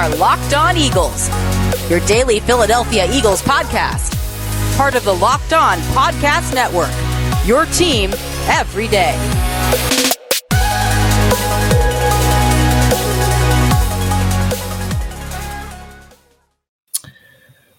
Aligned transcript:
are 0.00 0.16
Locked 0.16 0.54
On 0.54 0.78
Eagles, 0.78 1.28
your 1.90 2.00
daily 2.06 2.40
Philadelphia 2.40 3.06
Eagles 3.12 3.42
podcast. 3.42 4.16
Part 4.74 4.94
of 4.94 5.04
the 5.04 5.12
Locked 5.12 5.52
On 5.52 5.76
Podcast 5.92 6.54
Network, 6.54 6.88
your 7.46 7.66
team 7.66 8.10
every 8.48 8.88
day. 8.88 9.14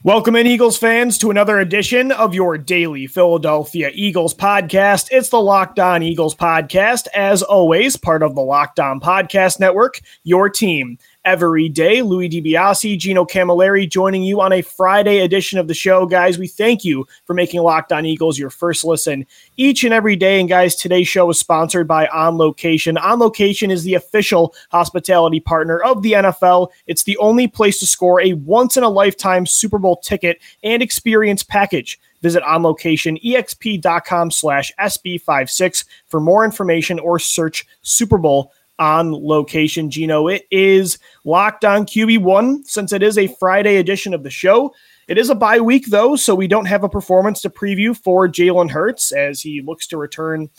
Welcome 0.04 0.36
in, 0.36 0.48
Eagles 0.48 0.78
fans, 0.78 1.20
to 1.20 1.30
another 1.30 1.60
edition 1.60 2.12
of 2.12 2.34
your 2.34 2.58
daily 2.58 3.06
Philadelphia 3.06 3.92
Eagles 3.94 4.34
podcast. 4.34 5.10
It's 5.12 5.30
the 5.30 5.40
Locked 5.40 5.78
On 5.78 6.02
Eagles 6.02 6.34
podcast, 6.34 7.06
as 7.14 7.44
always, 7.44 7.98
part 7.98 8.24
of 8.24 8.34
the 8.34 8.42
Locked 8.42 8.80
On 8.80 9.00
Podcast 9.00 9.60
Network, 9.60 10.02
your 10.24 10.50
team 10.50 10.98
every 11.26 11.70
day. 11.70 12.02
Louis 12.02 12.30
DiBiase, 12.30 12.98
Gino 12.98 13.26
Camilleri 13.26 13.90
joining 13.90 14.24
you 14.24 14.42
on 14.42 14.54
a 14.54 14.62
Friday 14.62 15.20
edition 15.20 15.60
of 15.60 15.68
the 15.68 15.74
show. 15.74 16.06
Guys, 16.06 16.38
we 16.38 16.48
thank 16.48 16.84
you 16.84 17.06
for 17.26 17.34
making 17.34 17.62
Locked 17.62 17.92
On 17.92 18.06
Eagles 18.06 18.40
your 18.40 18.50
first 18.50 18.84
listen 18.84 19.26
each 19.58 19.84
and 19.84 19.94
every 19.94 20.16
day. 20.16 20.40
And 20.40 20.50
guys, 20.50 20.76
today's 20.76 21.08
show 21.08 21.30
is 21.30 21.40
sponsored 21.40 21.88
by 21.88 22.08
On 22.08 22.38
Location. 22.38 22.98
On 22.98 23.20
Location 23.20 23.72
is 23.72 23.84
the 23.84 23.94
official 23.94 24.56
hospitality 24.72 25.40
partner 25.40 25.80
of 25.80 26.02
the 26.02 26.14
NFL. 26.14 26.70
It's 26.88 27.04
the 27.04 27.18
only 27.18 27.48
place 27.48 27.80
to 27.80 27.88
score 27.88 28.22
a 28.22 28.34
once 28.34 28.78
in 28.78 28.84
a 28.84 28.90
lifetime 28.90 29.46
Super 29.46 29.78
Bowl 29.78 29.98
ticket 29.98 30.42
and 30.64 30.82
experience 30.82 31.44
package. 31.44 32.00
Visit 32.22 32.44
onlocationexp.com 32.44 34.32
slash 34.32 34.72
SB56 34.80 35.86
for 36.08 36.20
more 36.20 36.46
information 36.46 37.00
or 37.00 37.18
search 37.18 37.66
Super 37.82 38.18
Bowl 38.18 38.52
on 38.82 39.12
location. 39.14 39.92
Gino, 39.92 40.28
it 40.28 40.48
is 40.50 40.98
locked 41.24 41.64
on 41.64 41.86
QB1 41.86 42.68
since 42.68 42.92
it 42.92 43.04
is 43.04 43.20
a 43.20 43.28
Friday 43.40 43.78
edition 43.78 44.14
of 44.14 44.24
the 44.24 44.30
show. 44.32 44.74
It 45.08 45.20
is 45.20 45.30
a 45.30 45.36
bye 45.36 45.60
week, 45.60 45.86
though, 45.88 46.16
so 46.16 46.34
we 46.34 46.48
don't 46.48 46.66
have 46.66 46.84
a 46.84 46.90
performance 46.90 47.42
to 47.42 47.50
preview 47.50 47.96
for 47.96 48.28
Jalen 48.28 48.72
Hurts 48.72 49.12
as 49.12 49.40
he 49.40 49.62
looks 49.62 49.86
to 49.88 49.98
return 49.98 50.50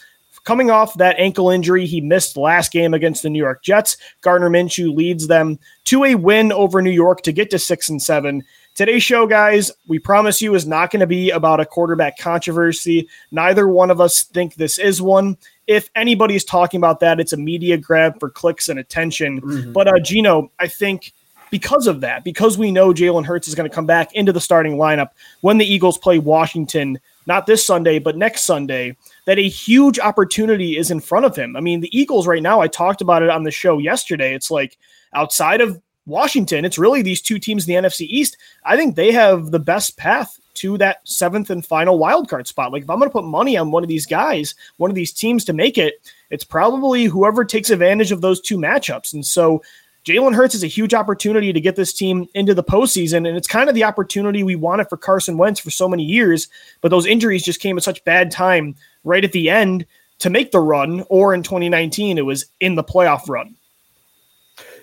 coming 0.45 0.71
off 0.71 0.95
that 0.95 1.19
ankle 1.19 1.51
injury 1.51 1.87
he 1.87 2.01
missed 2.01 2.37
last 2.37 2.73
game 2.73 2.95
against 2.95 3.23
the 3.23 3.31
New 3.31 3.39
York 3.39 3.63
Jets. 3.63 3.97
Gardner 4.23 4.51
Minshew 4.51 4.95
leads 4.95 5.27
them 5.27 5.59
to 5.85 6.05
a 6.05 6.15
win 6.15 6.53
over 6.53 6.83
New 6.83 6.91
York 6.91 7.23
to 7.23 7.33
get 7.33 7.51
to 7.51 7.59
six 7.59 7.89
and 7.89 8.03
seven. 8.03 8.43
Today's 8.75 9.03
show, 9.03 9.27
guys, 9.27 9.71
we 9.87 9.99
promise 9.99 10.41
you 10.41 10.55
is 10.55 10.67
not 10.67 10.91
going 10.91 11.01
to 11.01 11.07
be 11.07 11.31
about 11.31 11.61
a 11.61 11.67
quarterback 11.67 12.19
controversy. 12.19 13.09
Neither 13.31 13.69
one 13.69 13.91
of 13.91 14.01
us 14.01 14.23
think 14.23 14.55
this 14.55 14.79
is 14.79 15.03
one 15.03 15.37
if 15.67 15.91
anybody's 15.95 16.45
talking 16.45 16.79
about 16.79 17.01
that, 17.01 17.21
it's 17.21 17.33
a 17.33 17.37
media 17.37 17.77
grab 17.77 18.19
for 18.19 18.31
clicks 18.31 18.69
and 18.69 18.79
attention. 18.79 19.41
Mm-hmm. 19.41 19.73
But 19.73 19.89
uh, 19.89 20.01
Gino, 20.01 20.51
I 20.59 20.67
think 20.67 21.13
because 21.51 21.87
of 21.87 22.01
that, 22.01 22.25
because 22.25 22.57
we 22.57 22.73
know 22.73 22.93
Jalen 22.93 23.27
Hurts 23.27 23.47
is 23.47 23.55
going 23.55 23.69
to 23.69 23.75
come 23.75 23.85
back 23.87 24.15
into 24.15 24.33
the 24.33 24.41
starting 24.41 24.77
lineup 24.77 25.11
when 25.43 25.59
the 25.59 25.67
Eagles 25.67 25.99
play 25.99 26.19
Washington, 26.19 26.99
not 27.27 27.47
this 27.47 27.65
Sunday, 27.65 27.99
but 27.99 28.17
next 28.17 28.45
Sunday, 28.45 28.97
that 29.27 29.39
a 29.39 29.49
huge 29.49 29.99
opportunity 30.01 30.79
is 30.79 30.91
in 30.91 30.99
front 30.99 31.27
of 31.27 31.37
him. 31.37 31.55
I 31.55 31.61
mean, 31.61 31.81
the 31.81 31.97
Eagles 31.97 32.27
right 32.27 32.43
now, 32.43 32.61
I 32.61 32.69
talked 32.69 33.03
about 33.03 33.23
it 33.23 33.29
on 33.29 33.43
the 33.45 33.51
show 33.51 33.79
yesterday. 33.79 34.35
It's 34.35 34.51
like 34.51 34.79
outside 35.13 35.61
of 35.61 35.81
Washington, 36.07 36.65
it's 36.65 36.79
really 36.79 37.03
these 37.03 37.23
two 37.23 37.39
teams 37.39 37.69
in 37.69 37.75
the 37.75 37.89
NFC 37.89 38.07
East. 38.09 38.37
I 38.65 38.77
think 38.77 38.97
they 38.97 39.13
have 39.13 39.51
the 39.51 39.59
best 39.59 39.97
path 39.97 40.39
to 40.55 40.77
that 40.79 41.07
seventh 41.09 41.51
and 41.51 41.65
final 41.65 41.99
wild 41.99 42.29
card 42.29 42.47
spot. 42.47 42.73
Like 42.73 42.83
if 42.83 42.91
I'm 42.91 42.99
going 42.99 43.09
to 43.09 43.13
put 43.13 43.25
money 43.25 43.57
on 43.57 43.71
one 43.71 43.83
of 43.83 43.89
these 43.89 44.07
guys, 44.07 44.55
one 44.77 44.91
of 44.91 44.95
these 44.95 45.13
teams 45.13 45.45
to 45.47 45.53
make 45.53 45.79
it, 45.79 45.95
it's 46.31 46.45
probably 46.45 47.05
whoever 47.05 47.45
takes 47.45 47.71
advantage 47.71 48.13
of 48.13 48.21
those 48.21 48.41
two 48.41 48.59
matchups. 48.59 49.15
And 49.15 49.25
so 49.25 49.63
Jalen 50.05 50.35
Hurts 50.35 50.55
is 50.55 50.65
a 50.65 50.69
huge 50.69 50.95
opportunity 50.95 51.53
to 51.53 51.61
get 51.61 51.77
this 51.77 51.93
team 51.93 52.27
into 52.35 52.55
the 52.55 52.65
postseason, 52.65 53.29
and 53.29 53.37
it's 53.37 53.47
kind 53.47 53.69
of 53.69 53.75
the 53.77 53.85
opportunity 53.85 54.43
we 54.43 54.57
wanted 54.57 54.89
for 54.89 54.97
Carson 54.97 55.39
Wentz 55.39 55.61
for 55.61 55.71
so 55.71 55.89
many 55.89 56.03
years. 56.03 56.49
But 56.81 56.89
those 56.89 57.07
injuries 57.07 57.45
just 57.45 57.61
came 57.61 57.77
at 57.77 57.85
such 57.85 58.05
bad 58.05 58.33
time 58.33 58.75
right 59.05 59.25
at 59.25 59.31
the 59.31 59.49
end 59.49 59.87
to 60.19 60.29
make 60.29 60.51
the 60.51 60.61
run, 60.61 61.05
or 61.09 61.35
in 61.35 61.45
2019, 61.45 62.19
it 62.19 62.27
was 62.27 62.47
in 62.59 62.75
the 62.75 62.83
playoff 62.83 63.29
run. 63.29 63.55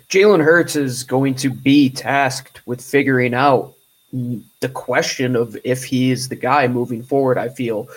Jalen 0.09 0.43
Hurts 0.43 0.75
is 0.75 1.03
going 1.03 1.35
to 1.35 1.49
be 1.49 1.89
tasked 1.89 2.65
with 2.65 2.81
figuring 2.81 3.33
out 3.33 3.73
the 4.11 4.69
question 4.69 5.35
of 5.35 5.55
if 5.63 5.83
he 5.83 6.09
is 6.09 6.29
the 6.29 6.35
guy 6.35 6.67
moving 6.67 7.03
forward, 7.03 7.37
I 7.37 7.49
feel 7.49 7.87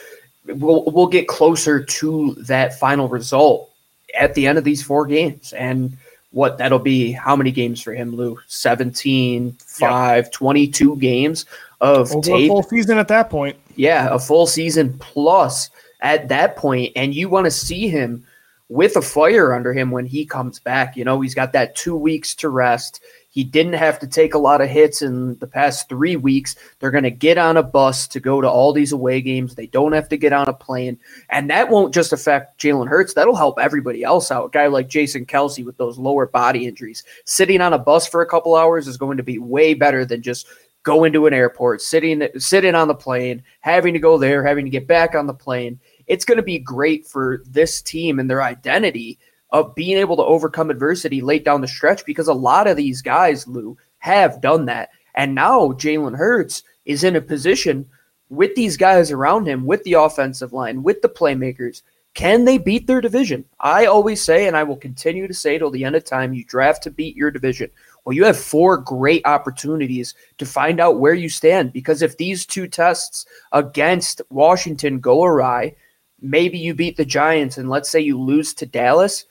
we'll 0.47 0.84
we'll 0.84 1.06
get 1.06 1.27
closer 1.27 1.83
to 1.83 2.34
that 2.41 2.78
final 2.78 3.09
result 3.09 3.71
at 4.19 4.34
the 4.34 4.47
end 4.47 4.59
of 4.59 4.65
these 4.65 4.83
four 4.83 5.06
games. 5.06 5.55
And 5.55 5.97
what 6.33 6.59
that'll 6.59 6.78
be 6.78 7.12
how 7.12 7.34
many 7.34 7.50
games 7.50 7.81
for 7.81 7.95
him, 7.95 8.15
Lou? 8.15 8.39
17, 8.47 9.53
5, 9.53 10.25
yep. 10.25 10.33
22 10.33 10.97
games 10.97 11.47
of 11.81 12.12
Over 12.12 12.21
tape. 12.21 12.44
a 12.44 12.49
full 12.49 12.62
season 12.62 12.99
at 12.99 13.09
that 13.09 13.31
point. 13.31 13.56
Yeah, 13.77 14.09
a 14.11 14.19
full 14.19 14.47
season 14.47 14.99
plus 14.99 15.71
at 16.00 16.29
that 16.29 16.56
point, 16.56 16.93
and 16.94 17.15
you 17.15 17.31
want 17.31 17.47
to 17.47 17.50
see 17.50 17.89
him 17.89 18.27
with 18.72 18.97
a 18.97 19.03
fire 19.03 19.53
under 19.53 19.75
him 19.75 19.91
when 19.91 20.06
he 20.06 20.25
comes 20.25 20.59
back. 20.59 20.97
You 20.97 21.05
know, 21.05 21.21
he's 21.21 21.34
got 21.34 21.53
that 21.53 21.77
two 21.77 21.94
weeks 21.94 22.34
to 22.37 22.49
rest. 22.49 23.03
He 23.28 23.44
didn't 23.44 23.75
have 23.75 23.99
to 23.99 24.06
take 24.06 24.33
a 24.33 24.38
lot 24.38 24.62
of 24.62 24.69
hits 24.69 25.03
in 25.03 25.38
the 25.38 25.47
past 25.47 25.91
three 25.91 26.16
weeks. 26.16 26.56
They're 26.78 26.91
going 26.91 27.05
to 27.05 27.11
get 27.11 27.37
on 27.37 27.59
a 27.59 27.62
bus 27.62 28.09
to 28.09 28.21
go 28.21 28.41
to 28.41 28.49
all 28.49 28.72
these 28.72 28.93
away 28.93 29.21
games. 29.21 29.55
They 29.55 29.66
don't 29.66 29.93
have 29.93 30.09
to 30.09 30.16
get 30.16 30.32
on 30.32 30.49
a 30.49 30.55
plane. 30.55 30.99
And 31.28 31.50
that 31.50 31.69
won't 31.69 31.94
just 31.94 32.15
affect 32.15 32.61
Jalen 32.61 32.88
Hurts. 32.88 33.12
That'll 33.12 33.37
help 33.37 33.59
everybody 33.59 34.05
else 34.05 34.31
out. 34.31 34.47
A 34.47 34.50
guy 34.50 34.66
like 34.69 34.88
Jason 34.88 35.27
Kelce 35.27 35.65
with 35.65 35.77
those 35.77 35.99
lower 35.99 36.27
body 36.27 36.66
injuries. 36.66 37.05
Sitting 37.27 37.61
on 37.61 37.75
a 37.75 37.78
bus 37.78 38.06
for 38.06 38.22
a 38.22 38.28
couple 38.28 38.56
hours 38.56 38.88
is 38.88 38.97
going 38.97 39.19
to 39.19 39.22
be 39.22 39.38
way 39.38 39.75
better 39.75 40.06
than 40.06 40.22
just 40.22 40.47
going 40.82 41.12
to 41.12 41.27
an 41.27 41.34
airport, 41.34 41.81
sitting 41.81 42.27
sitting 42.38 42.75
on 42.75 42.88
the 42.88 42.94
plane, 42.94 43.43
having 43.61 43.93
to 43.93 44.00
go 44.00 44.19
there, 44.19 44.44
having 44.44 44.65
to 44.65 44.71
get 44.71 44.87
back 44.87 45.15
on 45.15 45.27
the 45.27 45.34
plane. 45.34 45.78
It's 46.07 46.25
going 46.25 46.37
to 46.37 46.43
be 46.43 46.59
great 46.59 47.07
for 47.07 47.43
this 47.47 47.83
team 47.83 48.19
and 48.19 48.29
their 48.29 48.43
identity 48.43 49.19
of 49.51 49.75
being 49.75 49.99
able 49.99 50.17
to 50.17 50.25
overcome 50.25 50.71
adversity 50.71 51.21
late 51.21 51.45
down 51.45 51.61
the 51.61 51.69
stretch 51.69 52.05
because 52.07 52.29
a 52.29 52.35
lot 52.35 52.67
of 52.67 52.77
these 52.77 53.03
guys, 53.03 53.47
Lou, 53.47 53.77
have 53.99 54.41
done 54.41 54.65
that. 54.67 54.91
And 55.15 55.35
now 55.35 55.73
Jalen 55.73 56.17
Hurts 56.17 56.62
is 56.87 57.05
in 57.05 57.17
a 57.17 57.21
position 57.21 57.87
with 58.31 58.55
these 58.55 58.79
guys 58.79 59.11
around 59.11 59.47
him, 59.47 59.67
with 59.67 59.85
the 59.85 59.93
offensive 59.93 60.55
line, 60.55 60.83
with 60.83 61.03
the 61.03 61.09
playmakers. 61.09 61.83
Can 62.15 62.45
they 62.45 62.59
beat 62.59 62.87
their 62.87 63.01
division? 63.01 63.45
I 63.61 63.87
always 63.87 64.23
say, 64.23 64.47
and 64.47 64.57
I 64.57 64.65
will 64.65 64.77
continue 64.77 65.27
to 65.27 65.35
say 65.35 65.59
till 65.59 65.71
the 65.71 65.85
end 65.85 65.97
of 65.97 66.05
time, 66.05 66.35
you 66.35 66.45
draft 66.45 66.83
to 66.85 66.91
beat 66.91 67.17
your 67.17 67.31
division. 67.31 67.71
Well, 68.05 68.15
you 68.15 68.25
have 68.25 68.39
four 68.39 68.79
great 68.79 69.23
opportunities 69.27 70.15
to 70.39 70.47
find 70.47 70.81
out 70.81 70.99
where 70.99 71.15
you 71.15 71.29
stand 71.29 71.73
because 71.73 72.03
if 72.03 72.17
these 72.17 72.45
two 72.45 72.67
tests 72.69 73.27
against 73.53 74.21
Washington 74.31 74.99
go 74.99 75.25
awry, 75.25 75.75
maybe 76.22 76.59
you 76.59 76.75
beat 76.75 76.97
the 76.97 77.05
Giants 77.05 77.59
and 77.59 77.69
let's 77.69 77.91
say 77.91 78.00
you 78.00 78.19
lose 78.19 78.55
to 78.55 78.66
Dallas, 78.66 79.27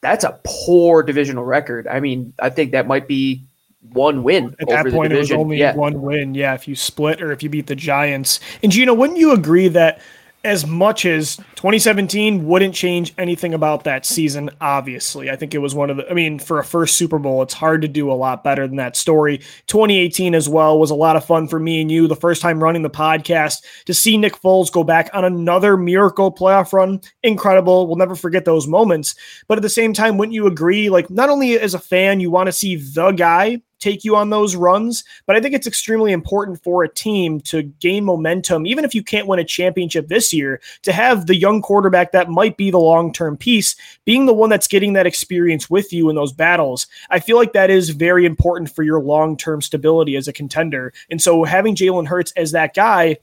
that's 0.00 0.24
a 0.24 0.40
poor 0.44 1.02
divisional 1.02 1.44
record. 1.44 1.86
I 1.86 2.00
mean, 2.00 2.32
I 2.40 2.50
think 2.50 2.72
that 2.72 2.86
might 2.86 3.06
be 3.06 3.44
one 3.92 4.22
win. 4.22 4.56
At 4.58 4.68
that 4.68 4.86
point, 4.86 5.12
it 5.12 5.18
was 5.18 5.32
only 5.32 5.58
yeah. 5.58 5.74
one 5.74 6.02
win. 6.02 6.34
Yeah, 6.34 6.54
if 6.54 6.66
you 6.66 6.74
split 6.74 7.22
or 7.22 7.32
if 7.32 7.42
you 7.42 7.48
beat 7.48 7.66
the 7.66 7.76
Giants. 7.76 8.40
And 8.62 8.72
Gino, 8.72 8.94
wouldn't 8.94 9.18
you 9.18 9.32
agree 9.32 9.68
that 9.68 10.00
as 10.46 10.64
much 10.64 11.04
as 11.04 11.36
2017 11.56 12.46
wouldn't 12.46 12.72
change 12.72 13.12
anything 13.18 13.52
about 13.52 13.82
that 13.82 14.06
season, 14.06 14.48
obviously. 14.60 15.28
I 15.28 15.34
think 15.34 15.54
it 15.54 15.58
was 15.58 15.74
one 15.74 15.90
of 15.90 15.96
the, 15.96 16.08
I 16.08 16.14
mean, 16.14 16.38
for 16.38 16.60
a 16.60 16.64
first 16.64 16.96
Super 16.96 17.18
Bowl, 17.18 17.42
it's 17.42 17.52
hard 17.52 17.82
to 17.82 17.88
do 17.88 18.10
a 18.10 18.14
lot 18.14 18.44
better 18.44 18.66
than 18.66 18.76
that 18.76 18.96
story. 18.96 19.38
2018 19.66 20.36
as 20.36 20.48
well 20.48 20.78
was 20.78 20.90
a 20.90 20.94
lot 20.94 21.16
of 21.16 21.24
fun 21.24 21.48
for 21.48 21.58
me 21.58 21.80
and 21.80 21.90
you. 21.90 22.06
The 22.06 22.14
first 22.14 22.40
time 22.40 22.62
running 22.62 22.82
the 22.82 22.88
podcast 22.88 23.56
to 23.86 23.92
see 23.92 24.16
Nick 24.16 24.40
Foles 24.40 24.70
go 24.70 24.84
back 24.84 25.10
on 25.12 25.24
another 25.24 25.76
miracle 25.76 26.32
playoff 26.32 26.72
run, 26.72 27.00
incredible. 27.24 27.88
We'll 27.88 27.96
never 27.96 28.14
forget 28.14 28.44
those 28.44 28.68
moments. 28.68 29.16
But 29.48 29.58
at 29.58 29.62
the 29.62 29.68
same 29.68 29.92
time, 29.92 30.16
wouldn't 30.16 30.34
you 30.34 30.46
agree? 30.46 30.90
Like, 30.90 31.10
not 31.10 31.28
only 31.28 31.58
as 31.58 31.74
a 31.74 31.80
fan, 31.80 32.20
you 32.20 32.30
want 32.30 32.46
to 32.46 32.52
see 32.52 32.76
the 32.76 33.10
guy 33.10 33.62
take 33.86 34.04
you 34.04 34.16
on 34.16 34.30
those 34.30 34.56
runs. 34.56 35.04
But 35.26 35.36
I 35.36 35.40
think 35.40 35.54
it's 35.54 35.66
extremely 35.66 36.10
important 36.10 36.62
for 36.62 36.82
a 36.82 36.88
team 36.88 37.40
to 37.42 37.62
gain 37.62 38.04
momentum, 38.04 38.66
even 38.66 38.84
if 38.84 38.94
you 38.94 39.02
can't 39.02 39.28
win 39.28 39.38
a 39.38 39.44
championship 39.44 40.08
this 40.08 40.32
year, 40.32 40.60
to 40.82 40.92
have 40.92 41.26
the 41.26 41.36
young 41.36 41.62
quarterback 41.62 42.10
that 42.12 42.28
might 42.28 42.56
be 42.56 42.70
the 42.70 42.78
long 42.78 43.12
term 43.12 43.36
piece 43.36 43.76
being 44.04 44.26
the 44.26 44.34
one 44.34 44.50
that's 44.50 44.66
getting 44.66 44.94
that 44.94 45.06
experience 45.06 45.70
with 45.70 45.92
you 45.92 46.10
in 46.10 46.16
those 46.16 46.32
battles. 46.32 46.88
I 47.10 47.20
feel 47.20 47.36
like 47.36 47.52
that 47.52 47.70
is 47.70 47.90
very 47.90 48.24
important 48.24 48.74
for 48.74 48.82
your 48.82 49.00
long 49.00 49.36
term 49.36 49.62
stability 49.62 50.16
as 50.16 50.26
a 50.26 50.32
contender. 50.32 50.92
And 51.10 51.22
so 51.22 51.44
having 51.44 51.76
Jalen 51.76 52.08
Hurts 52.08 52.32
as 52.32 52.50
that 52.52 52.74
guy 52.74 53.18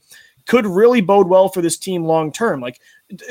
could 0.46 0.66
really 0.66 1.00
bode 1.00 1.28
well 1.28 1.48
for 1.48 1.60
this 1.60 1.76
team 1.76 2.04
long 2.04 2.32
term. 2.32 2.60
Like, 2.60 2.80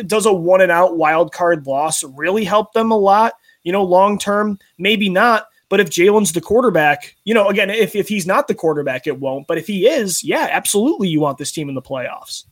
does 0.06 0.26
a 0.26 0.34
one 0.34 0.62
and 0.62 0.72
out 0.72 0.98
wild 0.98 1.32
card 1.32 1.66
loss 1.66 2.04
really 2.04 2.44
help 2.44 2.74
them 2.74 2.92
a 2.92 2.98
lot? 2.98 3.34
You 3.64 3.72
know, 3.72 3.84
long 3.84 4.20
term, 4.20 4.60
maybe 4.78 5.10
not 5.10 5.48
but 5.74 5.80
if 5.80 5.90
Jalen's 5.90 6.34
the 6.34 6.40
quarterback, 6.40 7.16
you 7.24 7.34
know, 7.34 7.50
again, 7.50 7.72
if, 7.72 7.96
if 7.96 8.08
he's 8.08 8.28
not 8.28 8.48
the 8.48 8.54
quarterback, 8.54 9.08
it 9.08 9.20
won't. 9.20 9.48
But 9.48 9.58
if 9.58 9.66
he 9.66 9.88
is, 9.88 10.24
yeah, 10.24 10.48
absolutely, 10.52 11.08
you 11.08 11.20
want 11.20 11.40
this 11.40 11.52
team 11.52 11.68
in 11.68 11.74
the 11.74 11.82
playoffs. 11.82 12.46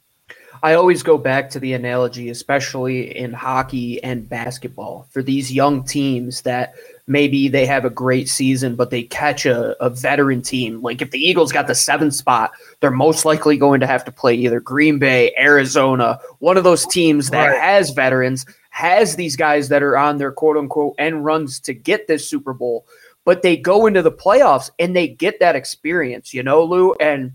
I 0.64 0.74
always 0.74 1.04
go 1.04 1.20
back 1.20 1.52
to 1.52 1.60
the 1.60 1.74
analogy, 1.74 2.30
especially 2.30 3.16
in 3.16 3.32
hockey 3.32 4.04
and 4.04 4.28
basketball, 4.28 5.06
for 5.12 5.22
these 5.22 5.54
young 5.54 5.84
teams 5.84 6.42
that 6.42 6.74
maybe 7.06 7.48
they 7.48 7.68
have 7.68 7.86
a 7.86 7.92
great 7.92 8.28
season, 8.28 8.76
but 8.76 8.90
they 8.90 9.04
catch 9.04 9.46
a, 9.46 9.80
a 9.84 9.92
veteran 9.92 10.42
team. 10.42 10.82
Like 10.82 11.04
if 11.04 11.12
the 11.12 11.20
Eagles 11.20 11.52
got 11.52 11.68
the 11.68 11.76
seventh 11.76 12.16
spot, 12.16 12.54
they're 12.80 12.90
most 12.90 13.24
likely 13.24 13.56
going 13.56 13.82
to 13.82 13.88
have 13.88 14.04
to 14.06 14.12
play 14.12 14.34
either 14.34 14.60
Green 14.60 14.98
Bay, 14.98 15.32
Arizona, 15.38 16.20
one 16.40 16.58
of 16.58 16.64
those 16.64 16.88
teams 16.88 17.30
that 17.30 17.50
right. 17.50 17.62
has 17.62 17.92
veterans, 17.92 18.48
has 18.72 19.16
these 19.16 19.36
guys 19.36 19.70
that 19.70 19.84
are 19.84 19.98
on 19.98 20.18
their 20.18 20.32
quote 20.32 20.58
unquote 20.58 20.96
end 20.98 21.24
runs 21.24 21.60
to 21.60 21.74
get 21.74 22.08
this 22.08 22.28
Super 22.28 22.54
Bowl. 22.54 22.86
But 23.24 23.42
they 23.42 23.56
go 23.56 23.86
into 23.86 24.02
the 24.02 24.12
playoffs 24.12 24.72
and 24.80 24.96
they 24.96 25.08
get 25.08 25.40
that 25.40 25.56
experience, 25.56 26.34
you 26.34 26.42
know, 26.44 26.64
Lou. 26.64 26.94
And 26.96 27.34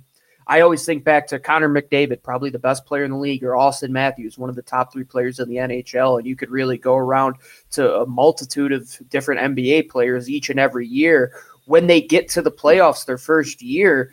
I 0.49 0.61
always 0.61 0.85
think 0.85 1.05
back 1.05 1.27
to 1.29 1.39
Connor 1.39 1.69
McDavid, 1.69 2.23
probably 2.23 2.51
the 2.51 2.59
best 2.59 2.87
player 2.87 3.05
in 3.05 3.11
the 3.11 3.17
league, 3.17 3.45
or 3.45 3.53
Auston 3.53 3.91
Matthews, 3.91 4.39
one 4.39 4.51
of 4.51 4.57
the 4.57 4.63
top 4.63 4.93
three 4.93 5.05
players 5.05 5.41
in 5.41 5.49
the 5.49 5.57
NHL. 5.57 6.19
And 6.19 6.27
you 6.27 6.37
could 6.37 6.51
really 6.51 6.79
go 6.79 6.95
around 6.95 7.37
to 7.73 7.97
a 7.97 8.07
multitude 8.07 8.73
of 8.73 8.97
different 9.09 9.57
NBA 9.57 9.89
players 9.89 10.31
each 10.31 10.51
and 10.51 10.61
every 10.61 10.87
year. 10.87 11.33
When 11.67 11.87
they 11.87 12.01
get 12.01 12.29
to 12.31 12.43
the 12.43 12.51
playoffs 12.51 13.05
their 13.05 13.19
first 13.19 13.61
year, 13.61 14.13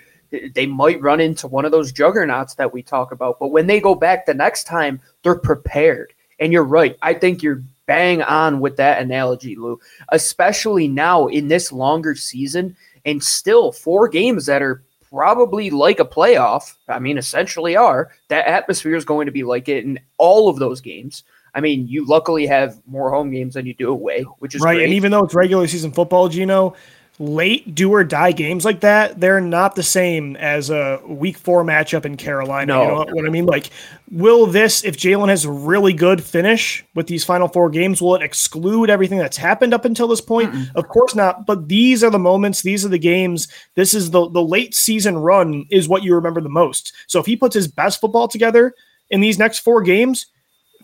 they 0.55 0.65
might 0.65 1.01
run 1.01 1.19
into 1.19 1.47
one 1.47 1.65
of 1.65 1.71
those 1.71 1.91
juggernauts 1.91 2.55
that 2.55 2.73
we 2.73 2.81
talk 2.81 3.11
about. 3.11 3.39
But 3.39 3.49
when 3.49 3.67
they 3.67 3.79
go 3.79 3.93
back 3.93 4.25
the 4.25 4.33
next 4.33 4.63
time, 4.63 4.99
they're 5.21 5.37
prepared. 5.37 6.13
And 6.39 6.51
you're 6.51 6.63
right. 6.63 6.97
I 7.03 7.13
think 7.13 7.43
you're 7.43 7.63
bang 7.85 8.21
on 8.21 8.59
with 8.59 8.77
that 8.77 9.01
analogy, 9.01 9.55
Lou, 9.55 9.79
especially 10.09 10.87
now 10.87 11.27
in 11.27 11.47
this 11.47 11.71
longer 11.71 12.15
season 12.15 12.75
and 13.05 13.23
still 13.23 13.71
four 13.71 14.07
games 14.07 14.45
that 14.45 14.61
are 14.61 14.83
probably 15.09 15.69
like 15.69 15.99
a 15.99 16.05
playoff. 16.05 16.75
I 16.87 16.99
mean, 16.99 17.17
essentially 17.17 17.75
are. 17.75 18.11
That 18.29 18.47
atmosphere 18.47 18.95
is 18.95 19.05
going 19.05 19.27
to 19.27 19.31
be 19.31 19.43
like 19.43 19.69
it 19.69 19.83
in 19.83 19.99
all 20.17 20.49
of 20.49 20.57
those 20.57 20.81
games. 20.81 21.23
I 21.55 21.61
mean, 21.61 21.87
you 21.87 22.05
luckily 22.05 22.47
have 22.47 22.81
more 22.87 23.11
home 23.11 23.29
games 23.29 23.53
than 23.53 23.67
you 23.67 23.75
do 23.75 23.91
away, 23.91 24.23
which 24.39 24.55
is 24.55 24.61
right. 24.61 24.75
Great. 24.75 24.85
And 24.85 24.93
even 24.93 25.11
though 25.11 25.23
it's 25.23 25.35
regular 25.35 25.67
season 25.67 25.91
football, 25.91 26.29
Gino, 26.29 26.73
late 27.19 27.75
do 27.75 27.91
or 27.91 28.03
die 28.03 28.31
games 28.31 28.65
like 28.65 28.79
that, 28.79 29.19
they're 29.19 29.39
not 29.39 29.75
the 29.75 29.83
same 29.83 30.35
as 30.37 30.69
a 30.69 30.99
week 31.05 31.37
four 31.37 31.63
matchup 31.63 32.05
in 32.05 32.17
Carolina. 32.17 32.73
No. 32.73 32.81
You 32.81 32.87
know 32.87 33.13
what 33.13 33.25
I 33.25 33.29
mean? 33.29 33.45
Like, 33.45 33.69
will 34.11 34.47
this, 34.47 34.83
if 34.83 34.97
Jalen 34.97 35.29
has 35.29 35.45
a 35.45 35.51
really 35.51 35.93
good 35.93 36.23
finish 36.23 36.83
with 36.95 37.07
these 37.07 37.23
final 37.23 37.47
four 37.47 37.69
games, 37.69 38.01
will 38.01 38.15
it 38.15 38.23
exclude 38.23 38.89
everything 38.89 39.19
that's 39.19 39.37
happened 39.37 39.73
up 39.73 39.85
until 39.85 40.07
this 40.07 40.21
point? 40.21 40.51
mm 40.53 40.69
Of 40.75 40.87
course 40.87 41.13
not. 41.13 41.45
But 41.45 41.67
these 41.67 42.03
are 42.03 42.09
the 42.09 42.19
moments, 42.19 42.61
these 42.61 42.83
are 42.85 42.89
the 42.89 42.97
games. 42.97 43.47
This 43.75 43.93
is 43.93 44.11
the 44.11 44.29
the 44.29 44.43
late 44.43 44.73
season 44.73 45.17
run 45.17 45.65
is 45.69 45.87
what 45.87 46.03
you 46.03 46.15
remember 46.15 46.41
the 46.41 46.49
most. 46.49 46.93
So 47.07 47.19
if 47.19 47.25
he 47.25 47.35
puts 47.35 47.53
his 47.53 47.67
best 47.67 48.01
football 48.01 48.27
together 48.27 48.73
in 49.11 49.21
these 49.21 49.37
next 49.37 49.59
four 49.59 49.81
games, 49.81 50.27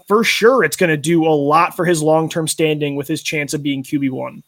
for 0.07 0.23
sure 0.23 0.63
it's 0.63 0.77
going 0.77 0.89
to 0.89 0.97
do 0.97 1.25
a 1.25 1.29
lot 1.29 1.75
for 1.75 1.85
his 1.85 2.01
long 2.03 2.29
term 2.29 2.47
standing 2.47 2.95
with 2.95 3.07
his 3.07 3.23
chance 3.23 3.53
of 3.53 3.63
being 3.63 3.83
QB 3.83 4.11
one. 4.11 4.43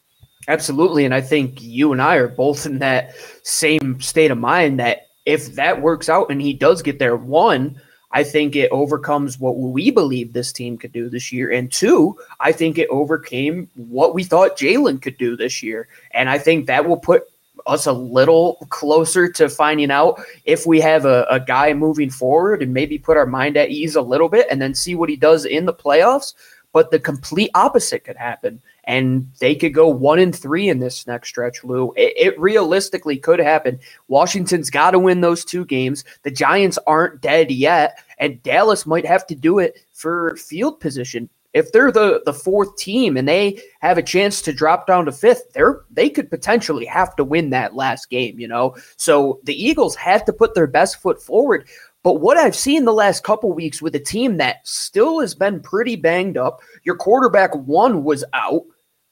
Absolutely. 0.48 1.04
And 1.04 1.14
I 1.14 1.20
think 1.20 1.62
you 1.62 1.92
and 1.92 2.02
I 2.02 2.16
are 2.16 2.28
both 2.28 2.66
in 2.66 2.78
that 2.80 3.14
same 3.42 4.00
state 4.00 4.30
of 4.30 4.38
mind 4.38 4.80
that 4.80 5.08
if 5.24 5.54
that 5.54 5.80
works 5.80 6.08
out 6.08 6.30
and 6.30 6.42
he 6.42 6.52
does 6.52 6.82
get 6.82 6.98
there, 6.98 7.16
one, 7.16 7.80
I 8.10 8.24
think 8.24 8.56
it 8.56 8.70
overcomes 8.70 9.38
what 9.38 9.56
we 9.56 9.90
believe 9.90 10.32
this 10.32 10.52
team 10.52 10.76
could 10.76 10.92
do 10.92 11.08
this 11.08 11.32
year. 11.32 11.50
And 11.50 11.72
two, 11.72 12.18
I 12.40 12.52
think 12.52 12.76
it 12.76 12.88
overcame 12.90 13.70
what 13.74 14.14
we 14.14 14.24
thought 14.24 14.58
Jalen 14.58 15.00
could 15.00 15.16
do 15.16 15.36
this 15.36 15.62
year. 15.62 15.88
And 16.10 16.28
I 16.28 16.38
think 16.38 16.66
that 16.66 16.86
will 16.86 16.98
put 16.98 17.24
us 17.66 17.86
a 17.86 17.92
little 17.92 18.66
closer 18.70 19.30
to 19.30 19.48
finding 19.48 19.90
out 19.90 20.20
if 20.44 20.66
we 20.66 20.80
have 20.80 21.04
a, 21.04 21.24
a 21.30 21.38
guy 21.38 21.72
moving 21.72 22.10
forward 22.10 22.62
and 22.62 22.74
maybe 22.74 22.98
put 22.98 23.16
our 23.16 23.26
mind 23.26 23.56
at 23.56 23.70
ease 23.70 23.94
a 23.94 24.02
little 24.02 24.28
bit 24.28 24.46
and 24.50 24.60
then 24.60 24.74
see 24.74 24.94
what 24.94 25.08
he 25.08 25.16
does 25.16 25.44
in 25.44 25.64
the 25.64 25.72
playoffs. 25.72 26.34
But 26.72 26.90
the 26.90 26.98
complete 26.98 27.50
opposite 27.54 28.04
could 28.04 28.16
happen 28.16 28.60
and 28.84 29.30
they 29.38 29.54
could 29.54 29.74
go 29.74 29.88
one 29.88 30.18
and 30.18 30.34
three 30.34 30.68
in 30.68 30.80
this 30.80 31.06
next 31.06 31.28
stretch, 31.28 31.62
Lou. 31.64 31.92
It, 31.96 32.14
it 32.16 32.40
realistically 32.40 33.16
could 33.16 33.38
happen. 33.38 33.78
Washington's 34.08 34.70
got 34.70 34.92
to 34.92 34.98
win 34.98 35.20
those 35.20 35.44
two 35.44 35.64
games. 35.64 36.04
The 36.22 36.30
Giants 36.30 36.78
aren't 36.86 37.20
dead 37.20 37.50
yet, 37.50 38.02
and 38.18 38.42
Dallas 38.42 38.86
might 38.86 39.06
have 39.06 39.26
to 39.28 39.34
do 39.34 39.58
it 39.58 39.78
for 39.92 40.36
field 40.36 40.80
position. 40.80 41.28
If 41.52 41.70
they're 41.70 41.92
the, 41.92 42.22
the 42.24 42.32
fourth 42.32 42.76
team 42.78 43.18
and 43.18 43.28
they 43.28 43.60
have 43.80 43.98
a 43.98 44.02
chance 44.02 44.40
to 44.42 44.54
drop 44.54 44.86
down 44.86 45.04
to 45.04 45.12
fifth, 45.12 45.52
they're 45.52 45.82
they 45.90 46.08
could 46.08 46.30
potentially 46.30 46.86
have 46.86 47.14
to 47.16 47.24
win 47.24 47.50
that 47.50 47.74
last 47.74 48.08
game, 48.08 48.40
you 48.40 48.48
know. 48.48 48.74
So 48.96 49.38
the 49.44 49.54
Eagles 49.54 49.94
have 49.96 50.24
to 50.24 50.32
put 50.32 50.54
their 50.54 50.66
best 50.66 51.02
foot 51.02 51.22
forward. 51.22 51.68
But 52.02 52.14
what 52.14 52.36
I've 52.36 52.56
seen 52.56 52.84
the 52.84 52.92
last 52.92 53.22
couple 53.22 53.52
weeks 53.52 53.80
with 53.80 53.94
a 53.94 54.00
team 54.00 54.36
that 54.38 54.66
still 54.66 55.20
has 55.20 55.34
been 55.34 55.60
pretty 55.60 55.96
banged 55.96 56.36
up, 56.36 56.60
your 56.82 56.96
quarterback 56.96 57.54
one 57.54 58.02
was 58.02 58.24
out. 58.32 58.62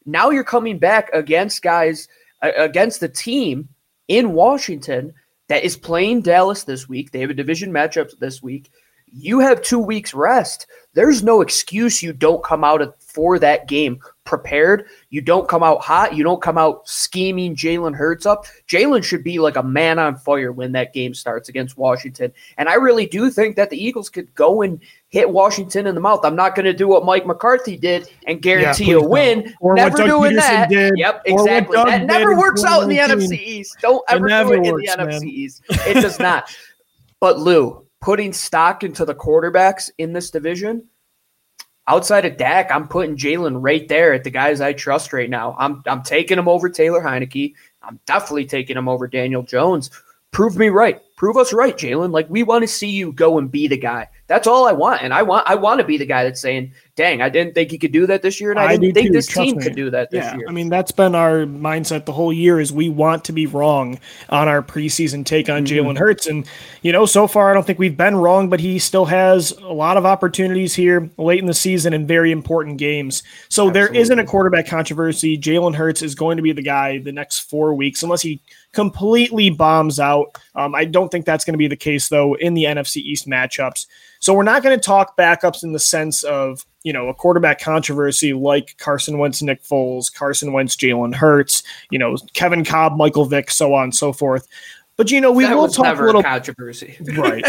Now 0.06 0.30
you're 0.30 0.44
coming 0.44 0.78
back 0.78 1.08
against 1.12 1.62
guys 1.62 2.08
against 2.42 3.00
the 3.00 3.08
team 3.08 3.68
in 4.08 4.32
Washington 4.32 5.12
that 5.48 5.62
is 5.62 5.76
playing 5.76 6.22
Dallas 6.22 6.64
this 6.64 6.88
week. 6.88 7.10
They 7.10 7.20
have 7.20 7.30
a 7.30 7.34
division 7.34 7.70
matchup 7.70 8.18
this 8.18 8.42
week. 8.42 8.70
You 9.12 9.40
have 9.40 9.62
two 9.62 9.78
weeks 9.78 10.14
rest. 10.14 10.66
There's 10.94 11.22
no 11.22 11.40
excuse 11.42 12.02
you 12.02 12.12
don't 12.12 12.42
come 12.42 12.64
out 12.64 12.82
for 13.00 13.38
that 13.40 13.68
game 13.68 14.00
prepared. 14.30 14.86
You 15.10 15.20
don't 15.20 15.48
come 15.48 15.64
out 15.64 15.82
hot. 15.82 16.14
You 16.14 16.22
don't 16.22 16.40
come 16.40 16.56
out 16.56 16.88
scheming 16.88 17.56
Jalen 17.56 17.96
Hurts 17.96 18.24
up. 18.24 18.46
Jalen 18.68 19.02
should 19.02 19.24
be 19.24 19.40
like 19.40 19.56
a 19.56 19.62
man 19.62 19.98
on 19.98 20.16
fire 20.16 20.52
when 20.52 20.70
that 20.72 20.94
game 20.94 21.14
starts 21.14 21.48
against 21.48 21.76
Washington. 21.76 22.32
And 22.56 22.68
I 22.68 22.74
really 22.74 23.06
do 23.06 23.28
think 23.28 23.56
that 23.56 23.70
the 23.70 23.76
Eagles 23.76 24.08
could 24.08 24.32
go 24.36 24.62
and 24.62 24.80
hit 25.08 25.28
Washington 25.28 25.88
in 25.88 25.96
the 25.96 26.00
mouth. 26.00 26.20
I'm 26.24 26.36
not 26.36 26.54
going 26.54 26.66
to 26.66 26.72
do 26.72 26.86
what 26.86 27.04
Mike 27.04 27.26
McCarthy 27.26 27.76
did 27.76 28.08
and 28.28 28.40
guarantee 28.40 28.92
yeah, 28.92 28.98
a 28.98 29.02
win. 29.02 29.52
Or 29.58 29.74
never 29.74 29.96
doing 29.96 30.30
Peterson 30.30 30.54
that. 30.54 30.68
Did, 30.68 30.92
yep, 30.96 31.22
exactly. 31.24 31.76
That 31.76 32.06
never 32.06 32.38
works 32.38 32.62
out 32.62 32.84
in 32.84 32.88
the 32.88 32.98
NFC 32.98 33.36
East. 33.36 33.78
Don't 33.82 34.04
ever 34.08 34.28
do 34.28 34.52
it 34.52 34.60
works, 34.60 34.92
in 34.92 35.00
the 35.00 35.06
man. 35.06 35.20
NFC 35.20 35.24
East. 35.24 35.62
It 35.68 35.94
does 35.94 36.20
not. 36.20 36.54
but 37.18 37.40
Lou, 37.40 37.84
putting 38.00 38.32
stock 38.32 38.84
into 38.84 39.04
the 39.04 39.14
quarterbacks 39.14 39.90
in 39.98 40.12
this 40.12 40.30
division, 40.30 40.84
outside 41.88 42.24
of 42.24 42.36
Dak, 42.36 42.70
I'm 42.70 42.88
putting 42.88 43.16
Jalen 43.16 43.58
right 43.60 43.86
there 43.88 44.12
at 44.12 44.24
the 44.24 44.30
guys 44.30 44.60
I 44.60 44.72
trust 44.72 45.12
right 45.12 45.30
now. 45.30 45.56
I'm 45.58 45.82
I'm 45.86 46.02
taking 46.02 46.38
him 46.38 46.48
over 46.48 46.68
Taylor 46.68 47.00
Heinicke. 47.00 47.54
I'm 47.82 47.98
definitely 48.06 48.46
taking 48.46 48.76
him 48.76 48.88
over 48.88 49.06
Daniel 49.06 49.42
Jones. 49.42 49.90
Prove 50.30 50.56
me 50.56 50.68
right. 50.68 51.00
Prove 51.20 51.36
us 51.36 51.52
right, 51.52 51.76
Jalen. 51.76 52.12
Like 52.12 52.30
we 52.30 52.42
want 52.44 52.62
to 52.62 52.66
see 52.66 52.88
you 52.88 53.12
go 53.12 53.36
and 53.36 53.50
be 53.50 53.68
the 53.68 53.76
guy. 53.76 54.08
That's 54.26 54.46
all 54.46 54.66
I 54.66 54.72
want. 54.72 55.02
And 55.02 55.12
I 55.12 55.22
want 55.22 55.46
I 55.46 55.54
want 55.54 55.78
to 55.78 55.84
be 55.84 55.98
the 55.98 56.06
guy 56.06 56.24
that's 56.24 56.40
saying, 56.40 56.72
dang, 56.96 57.20
I 57.20 57.28
didn't 57.28 57.54
think 57.54 57.70
he 57.70 57.76
could 57.76 57.92
do 57.92 58.06
that 58.06 58.22
this 58.22 58.40
year, 58.40 58.50
and 58.50 58.58
I, 58.58 58.64
I 58.64 58.76
didn't 58.76 58.94
think 58.94 59.08
too, 59.08 59.12
this 59.12 59.26
team 59.26 59.56
me. 59.56 59.62
could 59.62 59.74
do 59.74 59.90
that 59.90 60.10
this 60.10 60.24
yeah, 60.24 60.36
year. 60.36 60.46
I 60.48 60.52
mean, 60.52 60.68
that's 60.68 60.92
been 60.92 61.14
our 61.14 61.46
mindset 61.46 62.04
the 62.04 62.12
whole 62.12 62.32
year 62.32 62.60
is 62.60 62.72
we 62.72 62.88
want 62.88 63.24
to 63.24 63.32
be 63.32 63.46
wrong 63.46 63.98
on 64.28 64.48
our 64.48 64.62
preseason 64.62 65.24
take 65.24 65.48
on 65.48 65.64
mm-hmm. 65.64 65.88
Jalen 65.88 65.98
Hurts. 65.98 66.26
And, 66.26 66.46
you 66.82 66.92
know, 66.92 67.06
so 67.06 67.26
far 67.26 67.50
I 67.50 67.54
don't 67.54 67.66
think 67.66 67.78
we've 67.78 67.96
been 67.96 68.16
wrong, 68.16 68.48
but 68.48 68.60
he 68.60 68.78
still 68.78 69.04
has 69.06 69.50
a 69.52 69.72
lot 69.72 69.96
of 69.96 70.06
opportunities 70.06 70.74
here 70.74 71.10
late 71.16 71.40
in 71.40 71.46
the 71.46 71.54
season 71.54 71.92
in 71.92 72.06
very 72.06 72.32
important 72.32 72.78
games. 72.78 73.22
So 73.48 73.68
Absolutely. 73.68 73.80
there 73.80 73.94
isn't 74.02 74.18
a 74.18 74.24
quarterback 74.24 74.66
controversy. 74.66 75.38
Jalen 75.38 75.74
Hurts 75.74 76.02
is 76.02 76.14
going 76.14 76.36
to 76.36 76.42
be 76.42 76.52
the 76.52 76.62
guy 76.62 76.98
the 76.98 77.12
next 77.12 77.40
four 77.40 77.74
weeks, 77.74 78.02
unless 78.02 78.22
he 78.22 78.40
completely 78.72 79.50
bombs 79.50 79.98
out. 79.98 80.38
Um, 80.54 80.74
I 80.74 80.84
don't 80.84 81.09
think 81.10 81.26
that's 81.26 81.44
going 81.44 81.54
to 81.54 81.58
be 81.58 81.68
the 81.68 81.76
case, 81.76 82.08
though, 82.08 82.34
in 82.34 82.54
the 82.54 82.64
NFC 82.64 82.96
East 82.96 83.26
matchups. 83.26 83.86
So 84.20 84.34
we're 84.34 84.42
not 84.42 84.62
going 84.62 84.78
to 84.78 84.82
talk 84.82 85.16
backups 85.16 85.62
in 85.62 85.72
the 85.72 85.78
sense 85.78 86.22
of, 86.22 86.64
you 86.82 86.92
know, 86.92 87.08
a 87.08 87.14
quarterback 87.14 87.60
controversy 87.60 88.32
like 88.32 88.76
Carson 88.78 89.18
Wentz, 89.18 89.42
Nick 89.42 89.62
Foles, 89.62 90.12
Carson 90.12 90.52
Wentz, 90.52 90.76
Jalen 90.76 91.14
Hurts, 91.14 91.62
you 91.90 91.98
know, 91.98 92.16
Kevin 92.34 92.64
Kolb, 92.64 92.96
Michael 92.96 93.24
Vick, 93.24 93.50
so 93.50 93.74
on 93.74 93.84
and 93.84 93.94
so 93.94 94.12
forth. 94.12 94.46
But, 94.96 95.10
you 95.10 95.20
know, 95.20 95.32
we 95.32 95.44
that 95.44 95.56
will 95.56 95.68
talk 95.68 95.98
a 95.98 96.02
little 96.02 96.22
controversy. 96.22 96.96
right. 97.16 97.44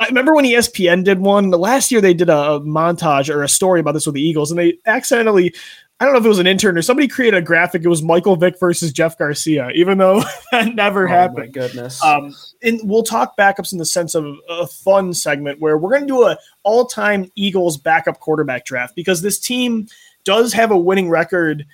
I 0.00 0.06
remember 0.06 0.34
when 0.34 0.44
ESPN 0.44 1.04
did 1.04 1.18
one 1.18 1.50
last 1.50 1.90
year. 1.90 2.00
They 2.00 2.14
did 2.14 2.28
a 2.28 2.60
montage 2.60 3.32
or 3.32 3.42
a 3.42 3.48
story 3.48 3.80
about 3.80 3.92
this 3.92 4.06
with 4.06 4.14
the 4.14 4.22
Eagles, 4.22 4.50
and 4.50 4.58
they 4.58 4.78
accidentally 4.86 5.54
I 6.00 6.04
don't 6.04 6.14
know 6.14 6.20
if 6.20 6.24
it 6.24 6.28
was 6.28 6.38
an 6.38 6.46
intern 6.46 6.78
or 6.78 6.82
somebody 6.82 7.08
created 7.08 7.36
a 7.36 7.42
graphic. 7.42 7.82
It 7.82 7.88
was 7.88 8.02
Michael 8.02 8.36
Vick 8.36 8.58
versus 8.60 8.92
Jeff 8.92 9.18
Garcia, 9.18 9.70
even 9.70 9.98
though 9.98 10.22
that 10.52 10.74
never 10.74 11.08
oh, 11.08 11.10
happened. 11.10 11.38
My 11.38 11.46
goodness. 11.46 12.02
Um, 12.04 12.36
and 12.62 12.80
we'll 12.84 13.02
talk 13.02 13.36
backups 13.36 13.72
in 13.72 13.78
the 13.78 13.84
sense 13.84 14.14
of 14.14 14.24
a 14.48 14.66
fun 14.68 15.12
segment 15.12 15.60
where 15.60 15.76
we're 15.76 15.90
going 15.90 16.02
to 16.02 16.06
do 16.06 16.22
a 16.24 16.38
all-time 16.62 17.30
Eagles 17.34 17.76
backup 17.76 18.20
quarterback 18.20 18.64
draft 18.64 18.94
because 18.94 19.22
this 19.22 19.40
team 19.40 19.88
does 20.22 20.52
have 20.52 20.70
a 20.70 20.78
winning 20.78 21.08
record 21.08 21.66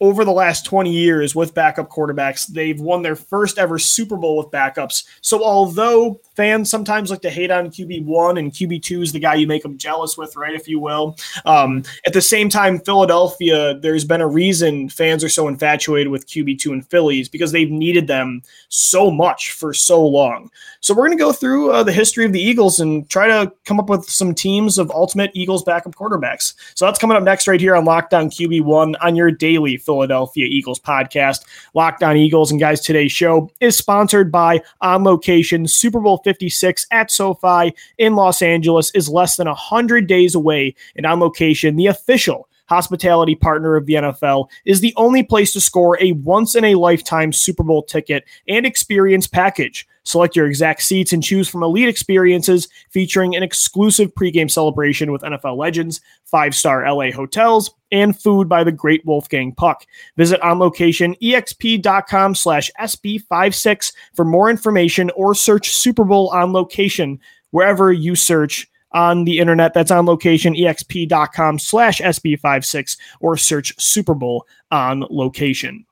over 0.00 0.24
the 0.24 0.32
last 0.32 0.64
20 0.64 0.90
years 0.90 1.34
with 1.34 1.54
backup 1.54 1.90
quarterbacks. 1.90 2.46
They've 2.46 2.80
won 2.80 3.02
their 3.02 3.16
first 3.16 3.58
ever 3.58 3.78
Super 3.78 4.16
Bowl 4.16 4.36
with 4.36 4.48
backups. 4.48 5.04
So 5.20 5.42
although 5.44 6.20
fans 6.40 6.70
sometimes 6.70 7.10
like 7.10 7.20
to 7.20 7.28
hate 7.28 7.50
on 7.50 7.68
QB1, 7.68 8.38
and 8.38 8.50
QB2 8.50 9.02
is 9.02 9.12
the 9.12 9.18
guy 9.18 9.34
you 9.34 9.46
make 9.46 9.62
them 9.62 9.76
jealous 9.76 10.16
with, 10.16 10.36
right? 10.36 10.54
If 10.54 10.66
you 10.66 10.80
will. 10.80 11.18
Um, 11.44 11.82
at 12.06 12.14
the 12.14 12.22
same 12.22 12.48
time, 12.48 12.78
Philadelphia, 12.78 13.78
there's 13.78 14.06
been 14.06 14.22
a 14.22 14.26
reason 14.26 14.88
fans 14.88 15.22
are 15.22 15.28
so 15.28 15.48
infatuated 15.48 16.10
with 16.10 16.26
QB2 16.26 16.72
and 16.72 16.88
Phillies 16.88 17.28
because 17.28 17.52
they've 17.52 17.70
needed 17.70 18.06
them 18.06 18.40
so 18.70 19.10
much 19.10 19.52
for 19.52 19.74
so 19.74 20.02
long. 20.02 20.50
So 20.80 20.94
we're 20.94 21.08
going 21.08 21.18
to 21.18 21.22
go 21.22 21.30
through 21.30 21.72
uh, 21.72 21.82
the 21.82 21.92
history 21.92 22.24
of 22.24 22.32
the 22.32 22.40
Eagles 22.40 22.80
and 22.80 23.06
try 23.10 23.26
to 23.26 23.52
come 23.66 23.78
up 23.78 23.90
with 23.90 24.08
some 24.08 24.34
teams 24.34 24.78
of 24.78 24.90
ultimate 24.92 25.30
Eagles 25.34 25.62
backup 25.62 25.94
quarterbacks. 25.94 26.54
So 26.74 26.86
that's 26.86 26.98
coming 26.98 27.18
up 27.18 27.22
next 27.22 27.48
right 27.48 27.60
here 27.60 27.76
on 27.76 27.84
Locked 27.84 28.14
On 28.14 28.30
QB1 28.30 28.94
on 29.02 29.14
your 29.14 29.30
daily 29.30 29.76
Philadelphia 29.76 30.46
Eagles 30.46 30.80
podcast. 30.80 31.44
Locked 31.74 32.02
On 32.02 32.16
Eagles 32.16 32.50
and 32.50 32.58
guys, 32.58 32.80
today's 32.80 33.12
show 33.12 33.50
is 33.60 33.76
sponsored 33.76 34.32
by 34.32 34.62
On 34.80 35.04
Location. 35.04 35.68
Super 35.68 36.00
Bowl 36.00 36.16
56 36.30 36.86
at 36.92 37.10
SoFi 37.10 37.74
in 37.98 38.14
Los 38.14 38.40
Angeles 38.40 38.92
is 38.92 39.08
less 39.08 39.34
than 39.34 39.48
100 39.48 40.06
days 40.06 40.36
away, 40.36 40.76
and 40.94 41.04
On 41.04 41.18
Location, 41.18 41.74
the 41.74 41.88
official 41.88 42.48
hospitality 42.68 43.34
partner 43.34 43.74
of 43.74 43.86
the 43.86 43.94
NFL, 43.94 44.48
is 44.64 44.80
the 44.80 44.94
only 44.96 45.24
place 45.24 45.52
to 45.54 45.60
score 45.60 46.00
a 46.00 46.12
once 46.12 46.54
in 46.54 46.64
a 46.64 46.76
lifetime 46.76 47.32
Super 47.32 47.64
Bowl 47.64 47.82
ticket 47.82 48.22
and 48.46 48.64
experience 48.64 49.26
package. 49.26 49.88
Select 50.04 50.34
your 50.34 50.46
exact 50.46 50.82
seats 50.82 51.12
and 51.12 51.22
choose 51.22 51.48
from 51.48 51.62
elite 51.62 51.88
experiences 51.88 52.68
featuring 52.90 53.36
an 53.36 53.42
exclusive 53.42 54.14
pregame 54.14 54.50
celebration 54.50 55.12
with 55.12 55.22
NFL 55.22 55.56
legends, 55.56 56.00
five 56.24 56.54
star 56.54 56.90
LA 56.90 57.10
hotels, 57.10 57.70
and 57.92 58.18
food 58.18 58.48
by 58.48 58.64
the 58.64 58.72
great 58.72 59.04
Wolfgang 59.04 59.52
Puck. 59.52 59.84
Visit 60.16 60.40
onlocationexp.com 60.40 62.34
slash 62.34 62.70
SB56 62.80 63.92
for 64.14 64.24
more 64.24 64.50
information 64.50 65.10
or 65.10 65.34
search 65.34 65.74
Super 65.74 66.04
Bowl 66.04 66.28
on 66.30 66.52
location 66.52 67.20
wherever 67.50 67.92
you 67.92 68.14
search 68.14 68.70
on 68.92 69.24
the 69.24 69.38
internet. 69.38 69.74
That's 69.74 69.90
on 69.90 70.06
location, 70.06 70.54
exp.com 70.54 71.58
slash 71.58 72.00
SB56 72.00 72.96
or 73.20 73.36
search 73.36 73.78
Super 73.80 74.14
Bowl 74.14 74.46
on 74.70 75.04
location. 75.10 75.84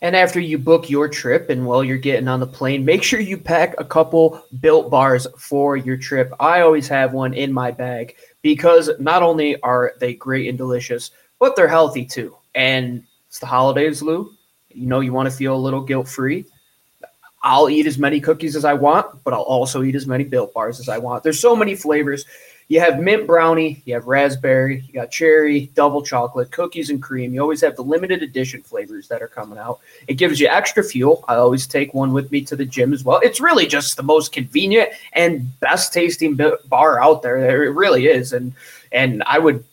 And 0.00 0.14
after 0.14 0.38
you 0.38 0.58
book 0.58 0.88
your 0.88 1.08
trip 1.08 1.50
and 1.50 1.66
while 1.66 1.82
you're 1.82 1.98
getting 1.98 2.28
on 2.28 2.38
the 2.38 2.46
plane, 2.46 2.84
make 2.84 3.02
sure 3.02 3.18
you 3.18 3.36
pack 3.36 3.74
a 3.78 3.84
couple 3.84 4.42
built 4.60 4.90
bars 4.90 5.26
for 5.36 5.76
your 5.76 5.96
trip. 5.96 6.32
I 6.38 6.60
always 6.60 6.86
have 6.88 7.12
one 7.12 7.34
in 7.34 7.52
my 7.52 7.72
bag 7.72 8.14
because 8.42 8.90
not 9.00 9.24
only 9.24 9.60
are 9.62 9.94
they 9.98 10.14
great 10.14 10.48
and 10.48 10.56
delicious, 10.56 11.10
but 11.40 11.56
they're 11.56 11.66
healthy 11.66 12.04
too. 12.04 12.36
And 12.54 13.02
it's 13.26 13.40
the 13.40 13.46
holidays, 13.46 14.00
Lou. 14.00 14.32
You 14.70 14.86
know, 14.86 15.00
you 15.00 15.12
want 15.12 15.28
to 15.28 15.36
feel 15.36 15.56
a 15.56 15.58
little 15.58 15.80
guilt 15.80 16.08
free. 16.08 16.44
I'll 17.42 17.68
eat 17.68 17.86
as 17.86 17.98
many 17.98 18.20
cookies 18.20 18.54
as 18.54 18.64
I 18.64 18.74
want, 18.74 19.24
but 19.24 19.32
I'll 19.32 19.42
also 19.42 19.82
eat 19.82 19.94
as 19.94 20.06
many 20.06 20.24
built 20.24 20.54
bars 20.54 20.78
as 20.78 20.88
I 20.88 20.98
want. 20.98 21.22
There's 21.24 21.40
so 21.40 21.56
many 21.56 21.74
flavors. 21.74 22.24
You 22.68 22.80
have 22.80 23.00
mint 23.00 23.26
brownie, 23.26 23.82
you 23.86 23.94
have 23.94 24.06
raspberry, 24.06 24.84
you 24.86 24.92
got 24.92 25.10
cherry, 25.10 25.70
double 25.74 26.02
chocolate, 26.02 26.50
cookies 26.50 26.90
and 26.90 27.02
cream. 27.02 27.32
You 27.32 27.40
always 27.40 27.62
have 27.62 27.76
the 27.76 27.82
limited 27.82 28.22
edition 28.22 28.62
flavors 28.62 29.08
that 29.08 29.22
are 29.22 29.28
coming 29.28 29.58
out. 29.58 29.80
It 30.06 30.14
gives 30.14 30.38
you 30.38 30.48
extra 30.48 30.84
fuel. 30.84 31.24
I 31.28 31.36
always 31.36 31.66
take 31.66 31.94
one 31.94 32.12
with 32.12 32.30
me 32.30 32.42
to 32.42 32.56
the 32.56 32.66
gym 32.66 32.92
as 32.92 33.04
well. 33.04 33.20
It's 33.22 33.40
really 33.40 33.66
just 33.66 33.96
the 33.96 34.02
most 34.02 34.32
convenient 34.32 34.90
and 35.14 35.58
best 35.60 35.94
tasting 35.94 36.38
bar 36.66 37.02
out 37.02 37.22
there. 37.22 37.64
It 37.64 37.70
really 37.70 38.06
is. 38.06 38.34
And 38.34 38.52
and 38.92 39.22
I 39.24 39.38
would 39.38 39.64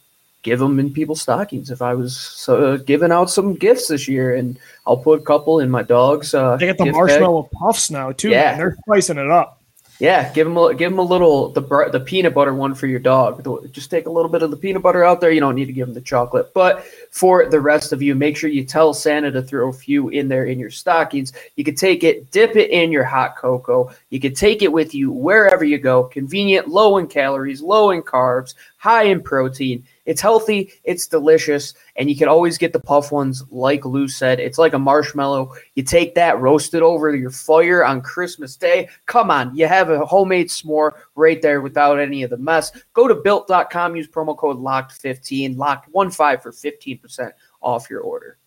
give 0.42 0.60
them 0.60 0.80
in 0.80 0.94
people's 0.94 1.22
stockings 1.22 1.72
if 1.72 1.82
I 1.82 1.96
was 1.96 2.46
uh, 2.48 2.78
giving 2.86 3.12
out 3.12 3.30
some 3.30 3.56
gifts 3.56 3.90
this 3.90 4.08
year. 4.08 4.36
And 4.36 4.58
I'll 4.88 4.96
put 4.96 5.20
a 5.20 5.24
couple 5.24 5.60
in 5.60 5.70
my 5.70 5.84
dog's. 5.84 6.34
Uh, 6.34 6.56
they 6.56 6.68
get 6.68 6.78
the 6.78 6.86
marshmallow 6.86 7.44
bag. 7.44 7.52
puffs 7.52 7.92
now 7.92 8.14
too. 8.14 8.30
Yeah, 8.30 8.52
man. 8.52 8.58
they're 8.58 8.78
spicing 8.88 9.18
it 9.18 9.30
up. 9.30 9.55
Yeah, 9.98 10.34
give 10.34 10.46
him 10.46 10.58
a 10.58 10.74
give 10.74 10.92
him 10.92 11.00
a 11.00 11.04
little 11.04 11.50
the 11.50 11.62
the 11.92 12.02
peanut 12.02 12.34
butter 12.34 12.54
one 12.54 12.76
for 12.76 12.86
your 12.86 13.00
dog. 13.00 13.42
Just 13.72 13.90
take 13.90 14.08
a 14.08 14.12
little 14.12 14.30
bit 14.30 14.44
of 14.44 14.52
the 14.52 14.58
peanut 14.58 14.82
butter 14.82 15.06
out 15.06 15.22
there. 15.22 15.32
You 15.32 15.40
don't 15.40 15.56
need 15.56 15.68
to 15.68 15.74
give 15.74 15.88
him 15.88 15.94
the 15.94 16.02
chocolate. 16.02 16.54
But 16.54 16.84
for 17.12 17.46
the 17.50 17.62
rest 17.62 17.94
of 17.94 18.02
you, 18.02 18.14
make 18.14 18.36
sure 18.36 18.50
you 18.50 18.66
tell 18.66 18.94
Santa 18.94 19.32
to 19.32 19.42
throw 19.42 19.70
a 19.70 19.74
few 19.74 20.10
in 20.10 20.28
there 20.28 20.46
in 20.46 20.60
your 20.60 20.70
stockings. 20.70 21.32
You 21.56 21.64
can 21.64 21.76
take 21.76 22.04
it, 22.04 22.30
dip 22.32 22.58
it 22.58 22.72
in 22.72 22.92
your 22.92 23.06
hot 23.06 23.38
cocoa. 23.38 23.90
You 24.10 24.20
can 24.20 24.36
take 24.36 24.62
it 24.62 24.72
with 24.72 24.94
you 24.94 25.12
wherever 25.12 25.64
you 25.64 25.78
go. 25.78 26.04
Convenient, 26.04 26.68
low 26.68 26.98
in 26.98 27.08
calories, 27.08 27.62
low 27.62 27.92
in 27.92 28.02
carbs, 28.02 28.54
high 28.78 29.04
in 29.04 29.24
protein 29.24 29.86
it's 30.06 30.22
healthy, 30.22 30.72
it's 30.84 31.08
delicious, 31.08 31.74
and 31.96 32.10
you 32.10 32.16
can 32.16 32.28
always 32.28 32.58
get 32.58 32.74
the 32.74 32.80
puff 32.80 33.12
ones, 33.12 33.44
like 33.50 33.86
Lou 33.86 34.08
said. 34.08 34.40
It's 34.40 34.58
like 34.58 34.74
a 34.74 34.80
marshmallow. 34.80 35.54
You 35.76 35.84
take 35.84 36.16
that, 36.16 36.40
roast 36.40 36.74
it 36.74 36.82
over 36.82 37.16
your 37.16 37.32
fire 37.32 37.84
on 37.84 38.02
Christmas 38.02 38.56
Day. 38.56 38.90
Come 39.06 39.32
on, 39.32 39.56
you 39.56 39.68
have 39.68 39.90
a 39.90 40.06
homemade 40.06 40.50
s'more 40.50 40.92
right 41.16 41.42
there 41.42 41.62
without 41.62 42.00
any 42.00 42.24
of 42.24 42.30
the 42.30 42.38
mess. 42.38 42.72
Go 42.94 43.08
to 43.08 43.16
built.com, 43.16 43.96
use 43.96 44.08
promo 44.08 44.38
code 44.38 44.58
LOCKED15, 44.58 45.56
locked15 45.56 46.42
for 46.42 46.52
15% 46.52 47.32
off 47.62 47.90
your 47.90 48.02
order. 48.02 48.38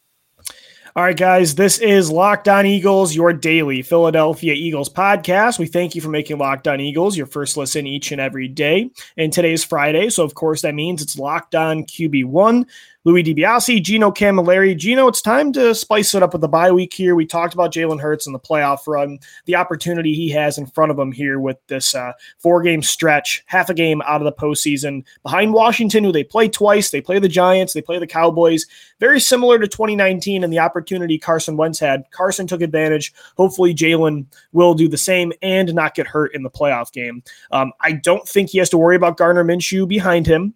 All 0.99 1.05
right, 1.05 1.17
guys, 1.17 1.55
this 1.55 1.79
is 1.79 2.11
Locked 2.11 2.49
On 2.49 2.67
Eagles, 2.67 3.15
your 3.15 3.33
daily 3.33 3.83
Philadelphia 3.83 4.53
Eagles 4.53 4.89
podcast. 4.89 5.57
We 5.57 5.69
thank 5.69 5.95
you 5.95 6.01
for 6.01 6.09
making 6.09 6.39
Locked 6.39 6.67
On 6.67 6.81
Eagles 6.81 7.17
your 7.17 7.27
first 7.27 7.57
listen 7.57 7.87
each 7.87 8.11
and 8.11 8.21
every 8.21 8.49
day. 8.49 8.91
And 9.17 9.33
today 9.33 9.53
is 9.53 9.63
Friday, 9.63 10.11
so 10.11 10.25
of 10.25 10.35
course 10.35 10.63
that 10.63 10.75
means 10.75 11.01
it's 11.01 11.17
Locked 11.17 11.55
On 11.55 11.85
QB1. 11.85 12.67
Louis 13.09 13.25
DiBiase, 13.25 13.83
Gino 13.83 14.11
Camilleri. 14.11 14.77
Gino, 14.77 15.09
it's 15.09 15.23
time 15.23 15.51
to 15.55 15.75
spice 15.75 16.15
it 16.15 16.23
up 16.23 16.35
with 16.35 16.43
the 16.43 16.49
bye 16.49 16.71
week 16.71 16.93
here. 16.93 17.15
We 17.15 17.25
talked 17.25 17.55
about 17.55 17.73
Jalen 17.73 18.03
Hurts 18.03 18.27
and 18.27 18.35
the 18.35 18.39
playoff 18.39 18.87
run, 18.87 19.19
the 19.47 19.57
opportunity 19.57 20.13
he 20.13 20.29
has 20.29 20.59
in 20.59 20.67
front 20.67 20.91
of 20.91 20.99
him 20.99 21.11
here 21.11 21.41
with 21.41 21.57
this 21.69 21.95
uh, 21.95 22.13
four 22.37 22.61
game 22.61 22.83
stretch, 22.83 23.43
half 23.47 23.71
a 23.71 23.75
game 23.75 24.03
out 24.03 24.21
of 24.21 24.27
the 24.27 24.33
postseason 24.33 25.07
behind 25.23 25.55
Washington, 25.55 26.05
who 26.05 26.13
they 26.13 26.23
play 26.23 26.51
twice. 26.51 26.91
They 26.91 27.01
play 27.01 27.19
the 27.19 27.29
Giants, 27.29 27.73
they 27.73 27.81
play 27.81 27.99
the 27.99 28.07
Cowboys. 28.07 28.67
Very 29.01 29.21
similar 29.21 29.59
to 29.59 29.67
2019 29.67 30.45
and 30.45 30.53
the 30.53 30.59
opportunity 30.59 31.17
Carson 31.17 31.57
Wentz 31.57 31.79
had. 31.79 32.03
Carson 32.11 32.47
took 32.47 32.61
advantage. 32.61 33.15
Hopefully, 33.39 33.75
Jalen 33.75 34.27
will 34.53 34.75
do 34.75 34.87
the 34.87 34.99
same 34.99 35.33
and 35.41 35.73
not 35.73 35.95
get 35.95 36.07
hurt 36.07 36.35
in 36.35 36.43
the 36.43 36.51
playoff 36.51 36.93
game. 36.93 37.23
Um, 37.53 37.73
I 37.81 37.93
don't 37.93 38.29
think 38.29 38.51
he 38.51 38.59
has 38.59 38.69
to 38.69 38.77
worry 38.77 38.97
about 38.97 39.17
Gardner 39.17 39.45
Minshew 39.45 39.89
behind 39.89 40.27
him. 40.27 40.53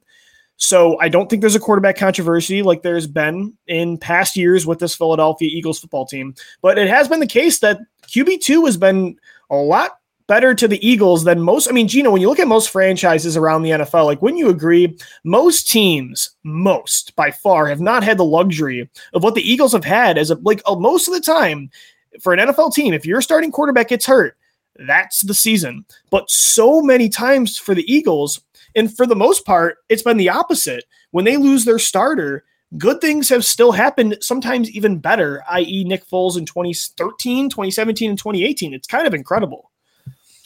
So 0.62 0.96
I 1.00 1.08
don't 1.08 1.28
think 1.28 1.40
there's 1.40 1.56
a 1.56 1.60
quarterback 1.60 1.96
controversy 1.96 2.62
like 2.62 2.82
there's 2.82 3.08
been 3.08 3.52
in 3.66 3.98
past 3.98 4.36
years 4.36 4.64
with 4.64 4.78
this 4.78 4.94
Philadelphia 4.94 5.48
Eagles 5.50 5.80
football 5.80 6.06
team. 6.06 6.36
But 6.60 6.78
it 6.78 6.88
has 6.88 7.08
been 7.08 7.18
the 7.18 7.26
case 7.26 7.58
that 7.58 7.80
QB2 8.06 8.64
has 8.66 8.76
been 8.76 9.16
a 9.50 9.56
lot 9.56 9.98
better 10.28 10.54
to 10.54 10.68
the 10.68 10.78
Eagles 10.86 11.24
than 11.24 11.42
most. 11.42 11.68
I 11.68 11.72
mean, 11.72 11.88
Gino, 11.88 12.12
when 12.12 12.20
you 12.20 12.28
look 12.28 12.38
at 12.38 12.46
most 12.46 12.70
franchises 12.70 13.36
around 13.36 13.62
the 13.62 13.70
NFL, 13.70 14.06
like 14.06 14.22
when 14.22 14.36
you 14.36 14.50
agree, 14.50 14.96
most 15.24 15.68
teams, 15.68 16.30
most 16.44 17.16
by 17.16 17.32
far, 17.32 17.66
have 17.66 17.80
not 17.80 18.04
had 18.04 18.16
the 18.16 18.24
luxury 18.24 18.88
of 19.14 19.24
what 19.24 19.34
the 19.34 19.42
Eagles 19.42 19.72
have 19.72 19.84
had 19.84 20.16
as 20.16 20.30
a 20.30 20.36
like 20.36 20.62
most 20.78 21.08
of 21.08 21.14
the 21.14 21.20
time 21.20 21.72
for 22.20 22.32
an 22.32 22.38
NFL 22.38 22.72
team. 22.72 22.94
If 22.94 23.04
your 23.04 23.20
starting 23.20 23.50
quarterback 23.50 23.88
gets 23.88 24.06
hurt, 24.06 24.36
that's 24.76 25.22
the 25.22 25.34
season. 25.34 25.84
But 26.10 26.30
so 26.30 26.80
many 26.80 27.08
times 27.08 27.58
for 27.58 27.74
the 27.74 27.92
Eagles, 27.92 28.40
and 28.74 28.94
for 28.94 29.06
the 29.06 29.16
most 29.16 29.44
part, 29.44 29.78
it's 29.88 30.02
been 30.02 30.16
the 30.16 30.30
opposite. 30.30 30.84
When 31.10 31.24
they 31.24 31.36
lose 31.36 31.64
their 31.64 31.78
starter, 31.78 32.44
good 32.78 33.00
things 33.00 33.28
have 33.28 33.44
still 33.44 33.72
happened, 33.72 34.18
sometimes 34.20 34.70
even 34.70 34.98
better, 34.98 35.42
i.e., 35.50 35.84
Nick 35.84 36.06
Foles 36.06 36.38
in 36.38 36.46
2013, 36.46 37.50
2017, 37.50 38.10
and 38.10 38.18
2018. 38.18 38.74
It's 38.74 38.86
kind 38.86 39.06
of 39.06 39.14
incredible. 39.14 39.70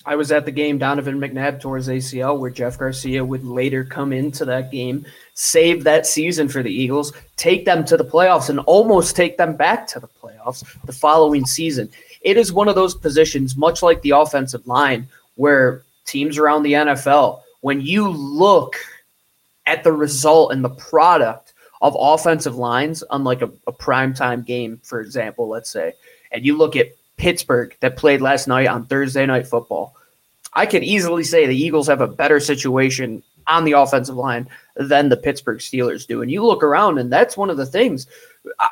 I 0.08 0.14
was 0.14 0.30
at 0.30 0.44
the 0.44 0.52
game 0.52 0.78
Donovan 0.78 1.18
McNabb 1.18 1.60
towards 1.60 1.88
ACL, 1.88 2.38
where 2.38 2.50
Jeff 2.50 2.78
Garcia 2.78 3.24
would 3.24 3.44
later 3.44 3.84
come 3.84 4.12
into 4.12 4.44
that 4.44 4.70
game, 4.70 5.04
save 5.34 5.82
that 5.82 6.06
season 6.06 6.48
for 6.48 6.62
the 6.62 6.72
Eagles, 6.72 7.12
take 7.36 7.64
them 7.64 7.84
to 7.86 7.96
the 7.96 8.04
playoffs, 8.04 8.48
and 8.48 8.60
almost 8.60 9.16
take 9.16 9.36
them 9.36 9.56
back 9.56 9.88
to 9.88 9.98
the 9.98 10.06
playoffs 10.06 10.64
the 10.84 10.92
following 10.92 11.44
season. 11.44 11.90
It 12.20 12.36
is 12.36 12.52
one 12.52 12.68
of 12.68 12.76
those 12.76 12.94
positions, 12.94 13.56
much 13.56 13.82
like 13.82 14.00
the 14.02 14.10
offensive 14.10 14.64
line, 14.68 15.08
where 15.34 15.82
teams 16.04 16.38
around 16.38 16.62
the 16.62 16.74
NFL 16.74 17.42
when 17.66 17.80
you 17.80 18.08
look 18.08 18.76
at 19.66 19.82
the 19.82 19.92
result 19.92 20.52
and 20.52 20.62
the 20.62 20.70
product 20.70 21.52
of 21.82 21.96
offensive 21.98 22.54
lines 22.54 23.02
on 23.02 23.24
like 23.24 23.42
a, 23.42 23.50
a 23.66 23.72
primetime 23.72 24.46
game, 24.46 24.80
for 24.84 25.00
example, 25.00 25.48
let's 25.48 25.68
say, 25.68 25.92
and 26.30 26.46
you 26.46 26.56
look 26.56 26.76
at 26.76 26.94
Pittsburgh 27.16 27.76
that 27.80 27.96
played 27.96 28.20
last 28.20 28.46
night 28.46 28.68
on 28.68 28.86
Thursday 28.86 29.26
night 29.26 29.48
football, 29.48 29.96
I 30.52 30.64
could 30.64 30.84
easily 30.84 31.24
say 31.24 31.44
the 31.44 31.60
Eagles 31.60 31.88
have 31.88 32.00
a 32.00 32.06
better 32.06 32.38
situation 32.38 33.24
on 33.46 33.64
the 33.64 33.72
offensive 33.72 34.16
line 34.16 34.48
than 34.76 35.08
the 35.08 35.16
Pittsburgh 35.16 35.58
Steelers 35.58 36.06
do. 36.06 36.22
And 36.22 36.30
you 36.30 36.44
look 36.44 36.62
around, 36.62 36.98
and 36.98 37.12
that's 37.12 37.36
one 37.36 37.50
of 37.50 37.56
the 37.56 37.66
things. 37.66 38.06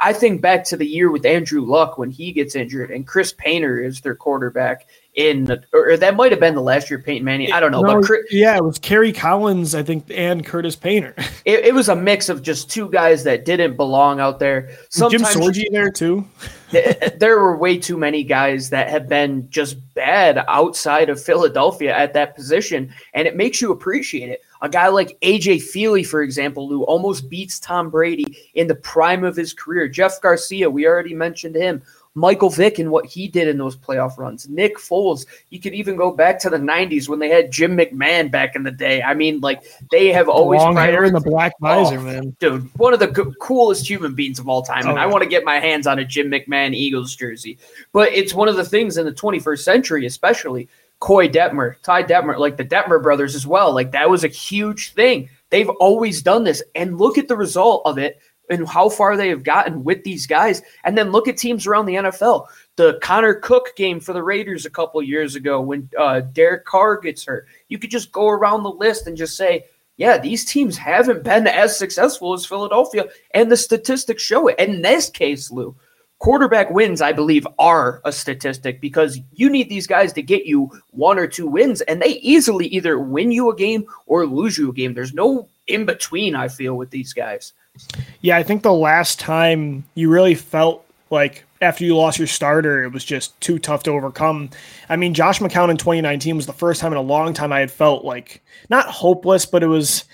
I 0.01 0.13
think 0.13 0.41
back 0.41 0.65
to 0.67 0.77
the 0.77 0.87
year 0.87 1.11
with 1.11 1.27
Andrew 1.27 1.63
Luck 1.63 1.99
when 1.99 2.11
he 2.11 2.33
gets 2.33 2.55
injured, 2.55 2.91
and 2.91 3.07
Chris 3.07 3.33
Painter 3.33 3.83
is 3.83 4.01
their 4.01 4.15
quarterback, 4.15 4.87
in, 5.15 5.63
or 5.73 5.97
that 5.97 6.15
might 6.15 6.31
have 6.31 6.41
been 6.41 6.55
the 6.55 6.61
last 6.61 6.91
year 6.91 6.99
Peyton 7.01 7.25
Manning. 7.25 7.53
I 7.53 7.59
don't 7.59 7.73
know, 7.73 7.81
No, 7.81 8.01
but 8.01 8.05
Chris, 8.05 8.23
yeah, 8.31 8.57
it 8.57 8.65
was 8.65 8.79
Kerry 8.79 9.13
Collins, 9.13 9.75
I 9.75 9.83
think, 9.83 10.07
and 10.11 10.45
Curtis 10.45 10.77
Painter. 10.77 11.15
it, 11.45 11.67
it 11.67 11.75
was 11.75 11.89
a 11.89 11.97
mix 11.97 12.29
of 12.29 12.43
just 12.43 12.71
two 12.71 12.89
guys 12.89 13.25
that 13.25 13.45
didn't 13.45 13.77
belong 13.77 14.21
out 14.21 14.39
there. 14.39 14.71
Was 14.99 15.11
Jim 15.11 15.23
Sorgi 15.23 15.65
there 15.71 15.91
too. 15.91 16.25
there 17.19 17.41
were 17.41 17.57
way 17.57 17.79
too 17.79 17.97
many 17.97 18.23
guys 18.25 18.71
that 18.71 18.89
have 18.91 19.09
been 19.09 19.49
just 19.51 19.77
bad 19.95 20.45
outside 20.49 21.09
of 21.09 21.23
Philadelphia 21.23 21.97
at 21.97 22.13
that 22.15 22.37
position, 22.37 22.93
and 23.13 23.27
it 23.27 23.37
makes 23.37 23.61
you 23.61 23.73
appreciate 23.73 24.29
it. 24.29 24.44
A 24.63 24.69
guy 24.69 24.89
like 24.89 25.19
AJ 25.21 25.57
Feeley, 25.57 26.07
for 26.07 26.23
example, 26.23 26.69
who 26.69 26.85
almost 26.85 27.29
beats 27.29 27.59
Tom 27.59 27.91
Brady 27.91 28.39
in 28.55 28.67
the 28.67 28.75
prime 28.75 29.25
of 29.25 29.37
his 29.37 29.53
career. 29.53 29.89
Jeff 29.89 30.21
Garcia, 30.21 30.71
we 30.71 30.87
already 30.87 31.15
mentioned 31.15 31.55
him. 31.55 31.83
Michael 32.17 32.49
Vick 32.49 32.79
and 32.79 32.91
what 32.91 33.07
he 33.07 33.27
did 33.27 33.49
in 33.49 33.59
those 33.59 33.77
playoff 33.77 34.19
runs. 34.19 34.49
Nick 34.49 34.79
Foles. 34.79 35.27
You 35.51 35.59
could 35.59 35.75
even 35.75 35.97
go 35.97 36.13
back 36.13 36.39
to 36.41 36.51
the 36.51 36.59
'90s 36.59 37.09
when 37.09 37.19
they 37.19 37.29
had 37.29 37.51
Jim 37.51 37.77
McMahon 37.77 38.31
back 38.31 38.55
in 38.55 38.63
the 38.63 38.71
day. 38.71 39.03
I 39.03 39.15
mean, 39.15 39.41
like 39.41 39.65
they 39.91 40.13
have 40.13 40.29
always 40.29 40.61
Long 40.61 40.77
hair 40.77 41.03
and 41.03 41.15
the 41.15 41.21
black 41.21 41.53
oh, 41.61 41.67
visor, 41.67 41.99
Oh, 41.99 42.03
man. 42.03 42.37
dude, 42.39 42.71
one 42.79 42.93
of 42.93 43.01
the 43.01 43.09
co- 43.09 43.33
coolest 43.41 43.89
human 43.89 44.15
beings 44.15 44.39
of 44.39 44.49
all 44.49 44.63
time. 44.63 44.87
And 44.87 44.97
Oh, 44.97 45.03
I 45.03 45.07
want 45.07 45.25
to 45.25 45.29
get 45.29 45.45
my 45.45 45.59
hands 45.59 45.89
on 45.89 45.99
a 45.99 46.05
Jim 46.05 46.31
McMahon 46.31 46.73
Eagles 46.73 47.17
jersey. 47.17 47.59
But 47.93 48.13
it's 48.13 48.33
one 48.33 48.49
of 48.49 48.55
the 48.55 48.65
things 48.65 48.97
in 48.97 49.07
the 49.07 49.13
21st 49.13 49.65
century, 49.65 50.07
especially 50.07 50.69
Coy 51.01 51.29
Detmer, 51.29 51.81
Ty 51.83 52.05
Detmer, 52.05 52.39
like 52.39 52.57
the 52.57 52.65
Detmer 52.65 53.03
brothers 53.03 53.35
as 53.35 53.47
well. 53.47 53.75
Like 53.75 53.93
that 53.93 54.09
was 54.09 54.25
a 54.25 54.29
huge 54.29 54.93
thing. 54.95 55.29
They've 55.51 55.69
always 55.69 56.23
done 56.23 56.45
this. 56.45 56.63
And 56.75 56.99
look 56.99 57.19
at 57.19 57.29
the 57.29 57.37
result 57.37 57.83
of 57.85 57.99
it 57.99 58.21
and 58.51 58.69
how 58.69 58.89
far 58.89 59.17
they 59.17 59.29
have 59.29 59.43
gotten 59.43 59.85
with 59.85 60.05
these 60.05 60.27
guys. 60.27 60.63
And 60.85 60.97
then 60.97 61.13
look 61.13 61.29
at 61.29 61.37
teams 61.37 61.67
around 61.67 61.87
the 61.87 61.95
NFL. 61.95 62.47
The 62.77 62.99
Connor 63.03 63.35
Cook 63.35 63.77
game 63.77 64.01
for 64.01 64.13
the 64.13 64.23
Raiders 64.23 64.67
a 64.67 64.71
couple 64.71 65.03
years 65.03 65.35
ago 65.35 65.61
when 65.61 65.89
uh, 65.99 66.21
Derek 66.21 66.65
Carr 66.65 66.99
gets 66.99 67.25
hurt. 67.25 67.47
You 67.69 67.79
could 67.79 67.91
just 67.91 68.13
go 68.13 68.29
around 68.29 68.63
the 68.63 68.71
list 68.71 69.07
and 69.07 69.17
just 69.17 69.37
say, 69.37 69.65
yeah, 69.97 70.19
these 70.19 70.45
teams 70.45 70.77
haven't 70.77 71.23
been 71.23 71.47
as 71.47 71.79
successful 71.79 72.33
as 72.33 72.45
Philadelphia, 72.45 73.05
and 73.33 73.51
the 73.51 73.57
statistics 73.57 74.23
show 74.23 74.49
it. 74.49 74.57
And 74.59 74.75
in 74.75 74.83
this 74.83 75.09
case, 75.09 75.53
Lou, 75.53 75.77
quarterback 76.25 76.71
wins, 76.71 77.03
I 77.03 77.13
believe, 77.13 77.47
are 77.59 78.01
a 78.07 78.11
statistic 78.11 78.81
because 78.81 79.21
you 79.35 79.51
need 79.51 79.69
these 79.69 79.87
guys 79.87 80.11
to 80.15 80.23
get 80.23 80.47
you 80.47 80.71
one 80.93 81.19
or 81.19 81.27
two 81.27 81.47
wins, 81.47 81.83
and 81.83 82.01
they 82.01 82.19
easily 82.21 82.67
either 82.69 82.99
win 82.99 83.31
you 83.31 83.51
a 83.51 83.55
game 83.55 83.85
or 84.07 84.25
lose 84.25 84.57
you 84.57 84.71
a 84.71 84.73
game. 84.73 84.95
There's 84.95 85.13
no 85.13 85.47
in 85.67 85.85
between, 85.85 86.35
I 86.35 86.49
feel, 86.49 86.79
with 86.79 86.89
these 86.89 87.13
guys. 87.13 87.53
Yeah, 88.23 88.39
I 88.39 88.43
think 88.43 88.63
the 88.63 88.73
last 88.73 89.21
time 89.21 89.85
you 89.97 90.09
really 90.09 90.35
felt 90.35 90.87
like 91.11 91.45
after 91.61 91.85
you 91.85 91.95
lost 91.95 92.17
your 92.17 92.27
starter, 92.27 92.83
it 92.83 92.93
was 92.95 93.05
just 93.05 93.39
too 93.43 93.59
tough 93.59 93.83
to 93.83 93.91
overcome. 93.91 94.49
I 94.89 94.97
mean, 94.97 95.13
Josh 95.13 95.41
McCown 95.41 95.69
in 95.69 95.77
2019 95.77 96.37
was 96.37 96.47
the 96.47 96.55
first 96.55 96.81
time 96.81 96.93
in 96.93 96.97
a 96.97 97.03
long 97.03 97.35
time 97.35 97.53
I 97.53 97.61
had 97.61 97.71
felt 97.71 98.03
like 98.03 98.43
not 98.71 98.87
hopeless, 98.87 99.45
but 99.45 99.63
it 99.63 99.69
was. 99.69 100.05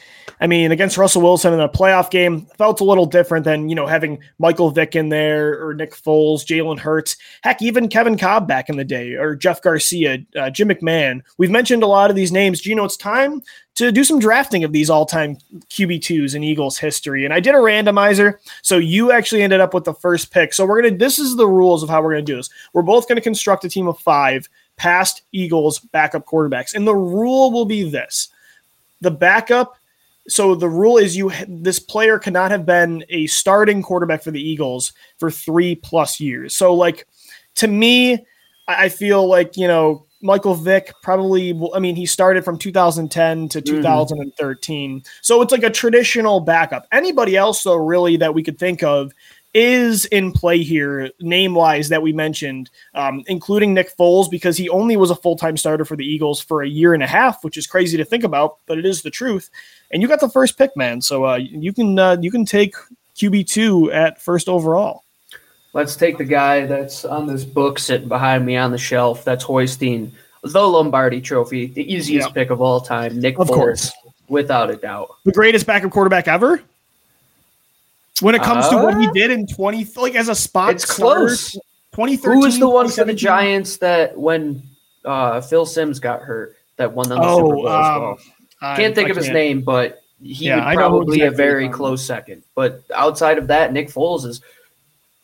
I 0.41 0.47
mean, 0.47 0.73
against 0.73 0.99
Russell 0.99 1.23
Wilson 1.23 1.53
in 1.53 1.61
a 1.61 1.69
playoff 1.69 2.11
game, 2.11 2.47
felt 2.59 2.81
a 2.81 2.85
little 2.85 3.07
different 3.07 3.45
than 3.45 3.69
you 3.69 3.75
know 3.75 3.87
having 3.87 4.19
Michael 4.39 4.71
Vick 4.71 4.97
in 4.97 5.09
there 5.09 5.65
or 5.65 5.75
Nick 5.75 5.95
Foles, 5.95 6.45
Jalen 6.45 6.79
Hurts, 6.79 7.17
heck, 7.43 7.63
even 7.63 7.89
Kevin 7.89 8.19
Kolb 8.19 8.47
back 8.47 8.69
in 8.69 8.77
the 8.77 8.85
day, 8.85 9.15
or 9.15 9.35
Jeff 9.35 9.63
Garcia, 9.63 10.19
uh, 10.37 10.51
Jim 10.51 10.69
McMahon. 10.69 11.23
We've 11.39 11.51
mentioned 11.51 11.83
a 11.83 11.87
lot 11.87 12.11
of 12.11 12.17
these 12.17 12.33
names. 12.33 12.61
Do 12.61 12.71
you 12.71 12.77
know 12.77 12.85
it's 12.85 12.97
time 12.97 13.43
to 13.77 13.91
do 13.91 14.05
some 14.05 14.19
drafting 14.19 14.65
of 14.65 14.73
these 14.73 14.91
all-time 14.91 15.39
QB2s 15.71 16.35
in 16.35 16.45
Eagles 16.45 16.79
history? 16.79 17.25
And 17.25 17.33
I 17.33 17.41
did 17.41 17.55
a 17.55 17.59
randomizer, 17.59 18.35
so 18.63 18.77
you 18.77 19.13
actually 19.13 19.43
ended 19.43 19.61
up 19.61 19.75
with 19.75 19.85
the 19.85 19.95
first 19.95 20.33
pick. 20.33 20.53
So 20.53 20.67
we're 20.67 20.83
gonna. 20.83 20.97
This 20.97 21.19
is 21.19 21.37
the 21.37 21.49
rules 21.49 21.83
of 21.83 21.89
how 21.89 22.03
we're 22.03 22.13
gonna 22.13 22.23
do 22.23 22.37
this. 22.37 22.51
We're 22.73 22.83
both 22.83 23.09
gonna 23.09 23.21
construct 23.21 23.65
a 23.65 23.69
team 23.69 23.89
of 23.89 23.99
five 23.99 24.49
past 24.77 25.23
Eagles 25.33 25.79
backup 25.79 26.27
quarterbacks, 26.27 26.75
and 26.75 26.87
the 26.87 26.95
rule 26.95 27.51
will 27.53 27.67
be 27.67 27.89
this: 27.89 28.29
the 29.01 29.11
backup. 29.11 29.77
So 30.29 30.55
the 30.55 30.69
rule 30.69 30.97
is 30.99 31.17
you 31.17 31.33
this 31.49 31.79
player 31.79 32.19
cannot 32.19 32.51
have 32.51 32.65
been 32.67 33.05
a 33.09 33.27
starting 33.27 33.83
quarterback 33.83 34.23
for 34.23 34.31
the 34.31 34.41
Eagles 34.41 34.93
for 35.19 35.31
three 35.31 35.75
plus 35.75 36.21
years. 36.21 36.55
So 36.57 36.75
like 36.75 37.07
to 37.57 37.67
me, 37.69 38.25
I 38.69 38.89
feel 38.89 39.27
like 39.27 39.57
you 39.57 39.67
know 39.67 40.07
Michael 40.23 40.55
Vick 40.55 40.93
probably. 41.03 41.53
will- 41.53 41.75
I 41.75 41.79
mean, 41.79 41.97
he 41.97 42.07
started 42.07 42.45
from 42.45 42.59
2010 42.59 43.49
to 43.49 43.61
2013, 43.63 45.03
so 45.23 45.41
it's 45.43 45.51
like 45.53 45.63
a 45.63 45.71
traditional 45.71 46.41
backup. 46.41 46.87
Anybody 46.93 47.37
else 47.37 47.63
though, 47.63 47.77
really 47.77 48.17
that 48.19 48.35
we 48.35 48.43
could 48.43 48.59
think 48.59 48.83
of 48.83 49.13
is 49.53 50.05
in 50.07 50.31
play 50.31 50.63
here, 50.63 51.11
name 51.21 51.55
wise 51.55 51.89
that 51.89 52.03
we 52.03 52.13
mentioned, 52.13 52.71
um, 52.95 53.25
including 53.27 53.75
Nick 53.75 53.97
Foles, 53.97 54.31
because 54.31 54.57
he 54.57 54.69
only 54.69 54.97
was 54.97 55.11
a 55.11 55.17
full 55.17 55.37
time 55.37 55.57
starter 55.57 55.85
for 55.85 55.97
the 55.97 56.05
Eagles 56.05 56.41
for 56.41 56.63
a 56.63 56.69
year 56.69 56.95
and 56.95 57.03
a 57.03 57.07
half, 57.09 57.43
which 57.43 57.57
is 57.57 57.67
crazy 57.67 57.97
to 57.97 58.05
think 58.05 58.23
about, 58.23 58.59
but 58.67 58.79
it 58.79 58.87
is 58.87 59.03
the 59.03 59.11
truth. 59.11 59.51
And 59.91 60.01
you 60.03 60.09
got 60.09 60.21
the 60.21 60.29
first 60.29 60.57
pick, 60.57 60.77
man. 60.77 61.01
So 61.01 61.25
uh, 61.25 61.37
you 61.37 61.73
can 61.73 61.99
uh, 61.99 62.17
you 62.21 62.31
can 62.31 62.45
take 62.45 62.75
QB 63.17 63.47
two 63.49 63.91
at 63.93 64.21
first 64.21 64.49
overall. 64.49 65.05
Let's 65.73 65.95
take 65.97 66.19
the 66.19 66.25
guy 66.25 66.67
that's 66.67 67.05
on 67.05 67.27
this 67.27 67.45
book 67.45 67.79
sitting 67.79 68.09
behind 68.09 68.45
me 68.45 68.57
on 68.57 68.71
the 68.73 68.79
shelf. 68.79 69.25
That's 69.25 69.45
hoisting 69.45 70.13
the 70.43 70.67
Lombardi 70.67 71.21
Trophy, 71.21 71.67
the 71.67 71.93
easiest 71.93 72.29
Yeah. 72.29 72.33
pick 72.35 72.51
of 72.51 72.61
all 72.61 72.81
time. 72.81 73.21
Nick 73.21 73.39
Of 73.39 73.49
Foles, 73.49 73.55
course. 73.55 73.93
without 74.29 74.71
a 74.71 74.77
doubt. 74.77 75.11
the 75.25 75.33
greatest 75.33 75.67
backup 75.67 75.91
quarterback 75.91 76.27
ever. 76.29 76.61
When 78.21 78.35
it 78.35 78.43
comes 78.43 78.69
to 78.69 78.77
what 78.77 78.99
he 79.01 79.07
Uh, 79.07 79.13
did 79.13 79.31
in 79.31 79.47
20, 79.47 79.87
like 79.97 80.15
as 80.15 80.29
a 80.29 80.35
spot 80.35 80.75
It's 80.75 80.85
starter, 80.93 81.27
close. 81.27 81.53
2013. 81.93 82.33
Who 82.41 82.47
was 82.47 82.59
the 82.59 82.69
one 82.69 82.89
for 82.89 83.05
the 83.05 83.15
Giants 83.15 83.77
that 83.79 84.17
when 84.17 84.63
uh, 85.05 85.41
Phil 85.41 85.65
Simms 85.67 86.01
got 86.01 86.21
hurt 86.23 86.57
that 86.77 86.93
won 86.93 87.09
them 87.09 87.19
the 87.19 87.35
Super 87.37 87.47
Oh, 87.47 87.51
Bowl 87.51 87.69
as 87.69 87.87
um, 87.97 88.03
well? 88.03 88.19
I- 88.61 88.77
Can't 88.77 88.95
think 88.95 89.09
I 89.09 89.11
of 89.11 89.17
his 89.17 89.27
can't. 89.27 89.35
name, 89.35 89.61
but 89.63 90.03
he 90.23 90.47
Yeah, 90.47 90.67
would 90.69 90.77
probably 90.77 91.21
a 91.21 91.27
exactly 91.27 91.45
you're 91.45 91.53
very 91.53 91.69
close 91.71 92.05
second. 92.05 92.43
But 92.55 92.83
outside 92.95 93.39
of 93.39 93.47
that, 93.49 93.73
Nick 93.73 93.89
Foles 93.89 94.27
is 94.27 94.41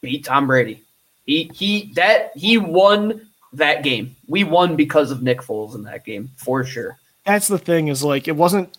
beat 0.01 0.25
Tom 0.25 0.47
Brady. 0.47 0.83
He 1.27 1.51
he 1.55 1.93
that 1.97 2.33
he 2.37 2.57
won 2.59 3.29
that 3.53 3.83
game. 3.83 4.15
We 4.29 4.45
won 4.45 4.77
because 4.77 5.11
of 5.11 5.23
Nick 5.23 5.41
Foles 5.41 5.75
in 5.75 5.83
that 5.85 6.05
game 6.05 6.31
for 6.37 6.65
sure. 6.65 6.99
That's 7.25 7.49
the 7.49 7.59
thing 7.59 7.89
is 7.89 8.03
like 8.05 8.29
it 8.29 8.37
wasn't. 8.37 8.77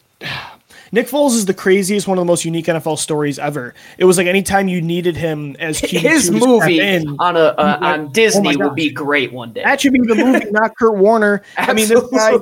Nick 0.92 1.08
Foles 1.08 1.32
is 1.36 1.46
the 1.46 1.54
craziest, 1.54 2.08
one 2.08 2.18
of 2.18 2.22
the 2.22 2.26
most 2.26 2.46
unique 2.46 2.66
NFL 2.66 2.98
stories 2.98 3.38
ever. 3.40 3.74
It 3.98 4.06
was 4.06 4.18
like 4.18 4.28
anytime 4.28 4.68
you 4.68 4.82
needed 4.82 5.16
him 5.18 5.56
as 5.60 5.82
QB2 5.82 6.00
His 6.00 6.32
movie 6.32 6.80
in, 6.80 7.16
on 7.20 7.36
a 7.36 7.40
uh, 7.40 7.78
Like, 7.82 8.00
on 8.00 8.12
Disney 8.12 8.56
oh 8.56 8.60
will 8.68 8.74
be 8.74 8.90
great 8.90 9.32
one 9.34 9.54
day. 9.54 9.64
that 9.64 9.82
should 9.82 9.94
be 9.94 10.00
the 10.00 10.16
movie, 10.16 10.46
not 10.52 10.76
Kurt 10.78 10.96
Warner. 10.98 11.42
I 11.58 11.74
mean, 11.74 11.88
this 11.88 12.04
guy. 12.12 12.34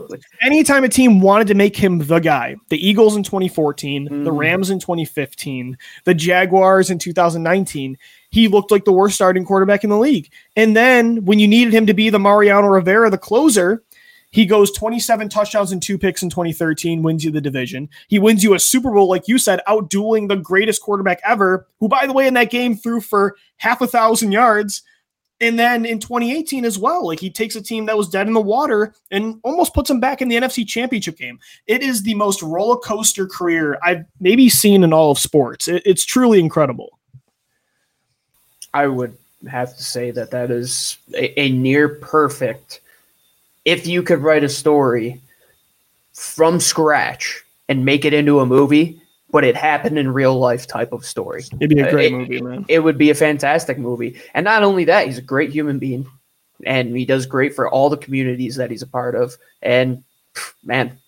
Anytime 0.43 0.83
a 0.83 0.89
team 0.89 1.21
wanted 1.21 1.47
to 1.47 1.53
make 1.55 1.75
him 1.75 1.99
the 1.99 2.19
guy, 2.19 2.55
the 2.69 2.77
Eagles 2.87 3.15
in 3.15 3.23
2014, 3.23 4.05
the 4.05 4.11
Mhm. 4.31 4.37
Rams 4.37 4.69
in 4.69 4.79
2015, 4.79 5.77
the 6.03 6.13
Jaguars 6.13 6.89
in 6.89 6.99
2019, 6.99 7.97
he 8.29 8.47
looked 8.47 8.69
like 8.71 8.85
the 8.85 8.91
worst 8.91 9.15
starting 9.15 9.45
quarterback 9.45 9.83
in 9.83 9.89
the 9.89 9.97
league. 9.97 10.29
And 10.55 10.75
then 10.75 11.23
when 11.25 11.39
you 11.39 11.47
needed 11.47 11.73
him 11.73 11.85
to 11.87 11.93
be 11.93 12.09
the 12.09 12.19
Mariano 12.19 12.67
Rivera, 12.67 13.09
the 13.09 13.17
closer, 13.17 13.81
he 14.35 14.45
goes 14.45 14.69
27 14.71 15.29
touchdowns 15.29 15.71
and 15.71 15.81
two 15.81 15.97
picks 15.97 16.21
in 16.21 16.29
2013, 16.29 17.01
wins 17.01 17.23
you 17.23 17.31
the 17.31 17.39
division. 17.39 17.87
He 18.09 18.19
wins 18.19 18.43
you 18.43 18.53
a 18.53 18.59
Super 18.59 18.91
Bowl, 18.91 19.07
like 19.07 19.29
you 19.29 19.37
said, 19.37 19.61
outdueling 19.65 20.27
the 20.27 20.35
greatest 20.35 20.81
quarterback 20.81 21.21
ever, 21.23 21.65
who, 21.79 21.87
by 21.87 22.05
the 22.05 22.11
way, 22.11 22.27
in 22.27 22.33
that 22.33 22.49
game 22.49 22.75
threw 22.75 22.99
for 22.99 23.37
half 23.55 23.79
a 23.79 23.87
thousand 23.87 24.33
yards. 24.33 24.83
And 25.39 25.57
then 25.57 25.85
in 25.85 25.99
2018 25.99 26.65
as 26.65 26.77
well, 26.77 27.07
like 27.07 27.21
he 27.21 27.29
takes 27.29 27.55
a 27.55 27.61
team 27.61 27.85
that 27.85 27.95
was 27.95 28.09
dead 28.09 28.27
in 28.27 28.33
the 28.33 28.41
water 28.41 28.93
and 29.09 29.39
almost 29.45 29.73
puts 29.73 29.87
them 29.87 30.01
back 30.01 30.21
in 30.21 30.27
the 30.27 30.35
NFC 30.35 30.67
Championship 30.67 31.17
game. 31.17 31.39
It 31.65 31.81
is 31.81 32.03
the 32.03 32.15
most 32.15 32.41
roller 32.41 32.75
coaster 32.75 33.27
career 33.27 33.79
I've 33.83 34.03
maybe 34.19 34.49
seen 34.49 34.83
in 34.83 34.91
all 34.91 35.11
of 35.11 35.17
sports. 35.17 35.69
It's 35.69 36.03
truly 36.03 36.41
incredible. 36.41 36.99
I 38.73 38.87
would 38.87 39.17
have 39.49 39.77
to 39.77 39.83
say 39.83 40.11
that 40.11 40.31
that 40.31 40.51
is 40.51 40.97
a, 41.13 41.39
a 41.39 41.51
near 41.53 41.87
perfect. 41.87 42.81
If 43.65 43.87
you 43.87 44.03
could 44.03 44.19
write 44.19 44.43
a 44.43 44.49
story 44.49 45.21
from 46.13 46.59
scratch 46.59 47.43
and 47.67 47.83
make 47.83 48.05
it 48.05 48.13
into 48.13 48.39
a 48.39 48.45
movie, 48.45 49.01
but 49.31 49.43
it 49.43 49.55
happened 49.55 49.97
in 49.97 50.13
real 50.13 50.37
life 50.39 50.67
type 50.67 50.93
of 50.93 51.03
story, 51.05 51.43
It'd 51.59 51.69
be 51.75 51.81
a 51.81 51.91
great 51.91 52.13
it- 52.13 52.15
movie, 52.15 52.41
man. 52.41 52.65
it 52.67 52.79
would 52.79 52.97
be 52.97 53.09
a 53.09 53.15
fantastic 53.15 53.77
movie. 53.77 54.21
And 54.33 54.43
not 54.43 54.63
only 54.63 54.85
that, 54.85 55.07
he's 55.07 55.17
a 55.17 55.21
great 55.23 55.49
human 55.51 55.79
being, 55.79 56.05
and 56.65 56.95
he 56.95 57.05
does 57.05 57.25
great 57.25 57.53
for 57.55 57.69
all 57.69 57.89
the 57.89 57.97
communities 57.97 58.55
that 58.55 58.71
he's 58.71 58.83
a 58.83 58.87
part 58.87 59.15
of. 59.15 59.35
And 59.61 60.03
man, 60.63 60.99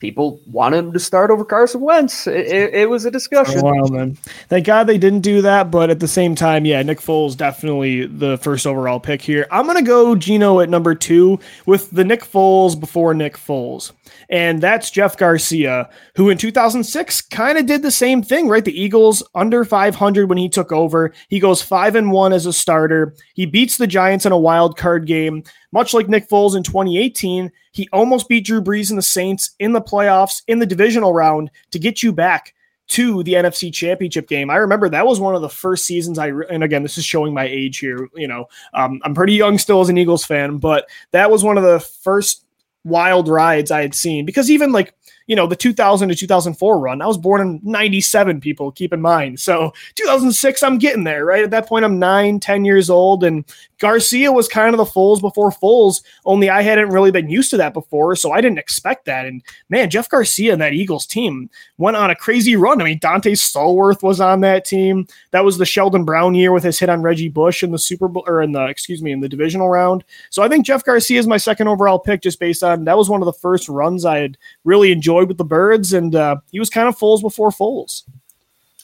people 0.00 0.40
wanted 0.46 0.78
him 0.78 0.92
to 0.92 0.98
start 0.98 1.30
over 1.30 1.44
Carson 1.44 1.80
Wentz. 1.80 2.26
It, 2.26 2.46
it, 2.46 2.74
it 2.74 2.90
was 2.90 3.04
a 3.04 3.10
discussion. 3.10 3.60
A 3.60 3.62
while. 3.62 4.12
Thank 4.48 4.66
God 4.66 4.84
they 4.84 4.98
didn't 4.98 5.20
do 5.20 5.40
that, 5.42 5.70
but 5.70 5.90
at 5.90 6.00
the 6.00 6.08
same 6.08 6.34
time, 6.34 6.64
yeah, 6.64 6.82
Nick 6.82 7.00
Foles 7.00 7.36
definitely 7.36 8.06
the 8.06 8.36
first 8.38 8.66
overall 8.66 9.00
pick 9.00 9.22
here. 9.22 9.46
I'm 9.50 9.66
gonna 9.66 9.82
go 9.82 10.14
Gino 10.14 10.60
at 10.60 10.68
number 10.68 10.94
two 10.94 11.38
with 11.66 11.90
the 11.90 12.04
Nick 12.04 12.22
Foles 12.22 12.78
before 12.78 13.14
Nick 13.14 13.36
Foles, 13.36 13.92
and 14.28 14.60
that's 14.60 14.90
Jeff 14.90 15.16
Garcia, 15.16 15.88
who 16.16 16.28
in 16.28 16.38
2006 16.38 17.22
kind 17.22 17.58
of 17.58 17.66
did 17.66 17.82
the 17.82 17.90
same 17.90 18.22
thing, 18.22 18.48
right? 18.48 18.64
The 18.64 18.78
Eagles 18.78 19.22
under 19.34 19.64
500 19.64 20.28
when 20.28 20.38
he 20.38 20.48
took 20.48 20.72
over. 20.72 21.12
He 21.28 21.40
goes 21.40 21.62
five 21.62 21.94
and 21.94 22.10
one 22.10 22.32
as 22.32 22.46
a 22.46 22.52
starter. 22.52 23.14
He 23.34 23.46
beats 23.46 23.76
the 23.76 23.86
Giants 23.86 24.26
in 24.26 24.32
a 24.32 24.38
wild 24.38 24.76
card 24.76 25.06
game. 25.06 25.44
Much 25.74 25.92
like 25.92 26.08
Nick 26.08 26.28
Foles 26.28 26.56
in 26.56 26.62
2018, 26.62 27.50
he 27.72 27.88
almost 27.92 28.28
beat 28.28 28.46
Drew 28.46 28.62
Brees 28.62 28.90
and 28.90 28.96
the 28.96 29.02
Saints 29.02 29.56
in 29.58 29.72
the 29.72 29.82
playoffs 29.82 30.42
in 30.46 30.60
the 30.60 30.66
divisional 30.66 31.12
round 31.12 31.50
to 31.72 31.80
get 31.80 32.00
you 32.00 32.12
back 32.12 32.54
to 32.86 33.24
the 33.24 33.32
NFC 33.32 33.74
Championship 33.74 34.28
game. 34.28 34.50
I 34.50 34.56
remember 34.56 34.88
that 34.88 35.06
was 35.06 35.18
one 35.18 35.34
of 35.34 35.42
the 35.42 35.48
first 35.48 35.84
seasons 35.84 36.16
I, 36.16 36.28
and 36.28 36.62
again, 36.62 36.84
this 36.84 36.96
is 36.96 37.04
showing 37.04 37.34
my 37.34 37.44
age 37.44 37.78
here. 37.78 38.08
You 38.14 38.28
know, 38.28 38.46
um, 38.72 39.00
I'm 39.04 39.14
pretty 39.14 39.32
young 39.32 39.58
still 39.58 39.80
as 39.80 39.88
an 39.88 39.98
Eagles 39.98 40.24
fan, 40.24 40.58
but 40.58 40.88
that 41.10 41.28
was 41.28 41.42
one 41.42 41.58
of 41.58 41.64
the 41.64 41.80
first 41.80 42.44
wild 42.84 43.28
rides 43.28 43.72
I 43.72 43.82
had 43.82 43.96
seen 43.96 44.24
because 44.26 44.52
even 44.52 44.70
like 44.70 44.94
you 45.26 45.34
know, 45.34 45.46
the 45.46 45.56
2000 45.56 46.08
to 46.08 46.14
2004 46.14 46.78
run. 46.78 47.00
I 47.00 47.06
was 47.06 47.18
born 47.18 47.40
in 47.40 47.60
97, 47.62 48.40
people, 48.40 48.70
keep 48.72 48.92
in 48.92 49.00
mind. 49.00 49.40
So 49.40 49.72
2006, 49.94 50.62
I'm 50.62 50.78
getting 50.78 51.04
there, 51.04 51.24
right? 51.24 51.44
At 51.44 51.50
that 51.50 51.66
point, 51.66 51.84
I'm 51.84 51.98
nine, 51.98 52.40
10 52.40 52.64
years 52.64 52.90
old. 52.90 53.24
And 53.24 53.44
Garcia 53.78 54.32
was 54.32 54.48
kind 54.48 54.74
of 54.74 54.78
the 54.78 54.84
Foles 54.84 55.20
before 55.20 55.50
Foles, 55.50 56.02
only 56.24 56.48
I 56.48 56.62
hadn't 56.62 56.90
really 56.90 57.10
been 57.10 57.28
used 57.28 57.50
to 57.50 57.56
that 57.58 57.74
before. 57.74 58.16
So 58.16 58.32
I 58.32 58.40
didn't 58.40 58.58
expect 58.58 59.04
that. 59.06 59.26
And 59.26 59.42
man, 59.68 59.90
Jeff 59.90 60.08
Garcia 60.08 60.52
and 60.52 60.62
that 60.62 60.72
Eagles 60.72 61.06
team 61.06 61.50
went 61.78 61.96
on 61.96 62.10
a 62.10 62.16
crazy 62.16 62.56
run. 62.56 62.80
I 62.80 62.84
mean, 62.84 63.00
Donté 63.00 63.32
Stallworth 63.32 64.02
was 64.02 64.20
on 64.20 64.40
that 64.40 64.64
team. 64.64 65.06
That 65.32 65.44
was 65.44 65.58
the 65.58 65.66
Sheldon 65.66 66.04
Brown 66.04 66.34
year 66.34 66.52
with 66.52 66.64
his 66.64 66.78
hit 66.78 66.88
on 66.88 67.02
Reggie 67.02 67.28
Bush 67.28 67.62
in 67.62 67.72
the 67.72 67.78
Super 67.78 68.08
Bowl, 68.08 68.24
or 68.26 68.42
in 68.42 68.52
the, 68.52 68.66
excuse 68.66 69.02
me, 69.02 69.12
in 69.12 69.20
the 69.20 69.28
divisional 69.28 69.68
round. 69.68 70.04
So 70.30 70.42
I 70.42 70.48
think 70.48 70.66
Jeff 70.66 70.84
Garcia 70.84 71.18
is 71.18 71.26
my 71.26 71.36
second 71.36 71.68
overall 71.68 71.98
pick 71.98 72.22
just 72.22 72.40
based 72.40 72.62
on 72.62 72.84
that 72.84 72.96
was 72.96 73.10
one 73.10 73.22
of 73.22 73.26
the 73.26 73.32
first 73.32 73.68
runs 73.68 74.04
I 74.04 74.18
had 74.18 74.38
really 74.64 74.92
enjoyed 74.92 75.13
enjoyed 75.14 75.28
with 75.28 75.38
the 75.38 75.44
birds, 75.44 75.92
and 75.92 76.14
uh, 76.14 76.36
he 76.50 76.58
was 76.58 76.70
kind 76.70 76.88
of 76.88 76.98
Foles 76.98 77.20
before 77.20 77.50
Foles. 77.50 78.02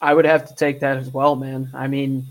I 0.01 0.15
would 0.15 0.25
have 0.25 0.49
to 0.49 0.55
take 0.55 0.81
that 0.81 0.97
as 0.97 1.11
well, 1.11 1.37
man. 1.37 1.71
I 1.75 1.89
mean, 1.89 2.27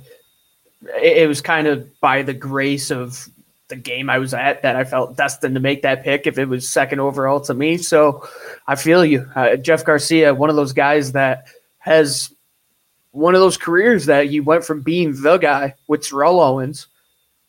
it, 0.84 1.18
it 1.18 1.28
was 1.28 1.42
kind 1.42 1.68
of 1.68 1.88
by 2.00 2.24
the 2.24 2.34
grace 2.34 2.92
of 2.92 3.28
the 3.68 3.76
game 3.76 4.10
I 4.10 4.18
was 4.18 4.34
at 4.34 4.64
that 4.64 4.76
I 4.76 4.84
felt 4.84 5.16
destined 5.16 5.54
to 5.54 5.62
make 5.62 5.84
that 5.84 6.04
pick 6.04 6.26
if 6.26 6.40
it 6.40 6.46
was 6.46 6.68
second 6.68 7.00
overall 7.00 7.40
to 7.42 7.54
me. 7.54 7.78
So 7.78 8.28
I 8.68 8.76
feel 8.76 9.06
you. 9.06 9.30
Uh, 9.36 9.58
Jeff 9.58 9.86
Garcia, 9.86 10.34
one 10.34 10.50
of 10.50 10.56
those 10.56 10.74
guys 10.74 11.12
that 11.12 11.46
has 11.78 12.34
one 13.12 13.36
of 13.36 13.42
those 13.42 13.58
careers 13.58 14.08
that 14.08 14.30
you 14.30 14.44
went 14.44 14.64
from 14.64 14.82
being 14.82 15.22
the 15.22 15.38
guy 15.38 15.76
with 15.88 16.08
Terrell 16.08 16.40
Owens 16.40 16.88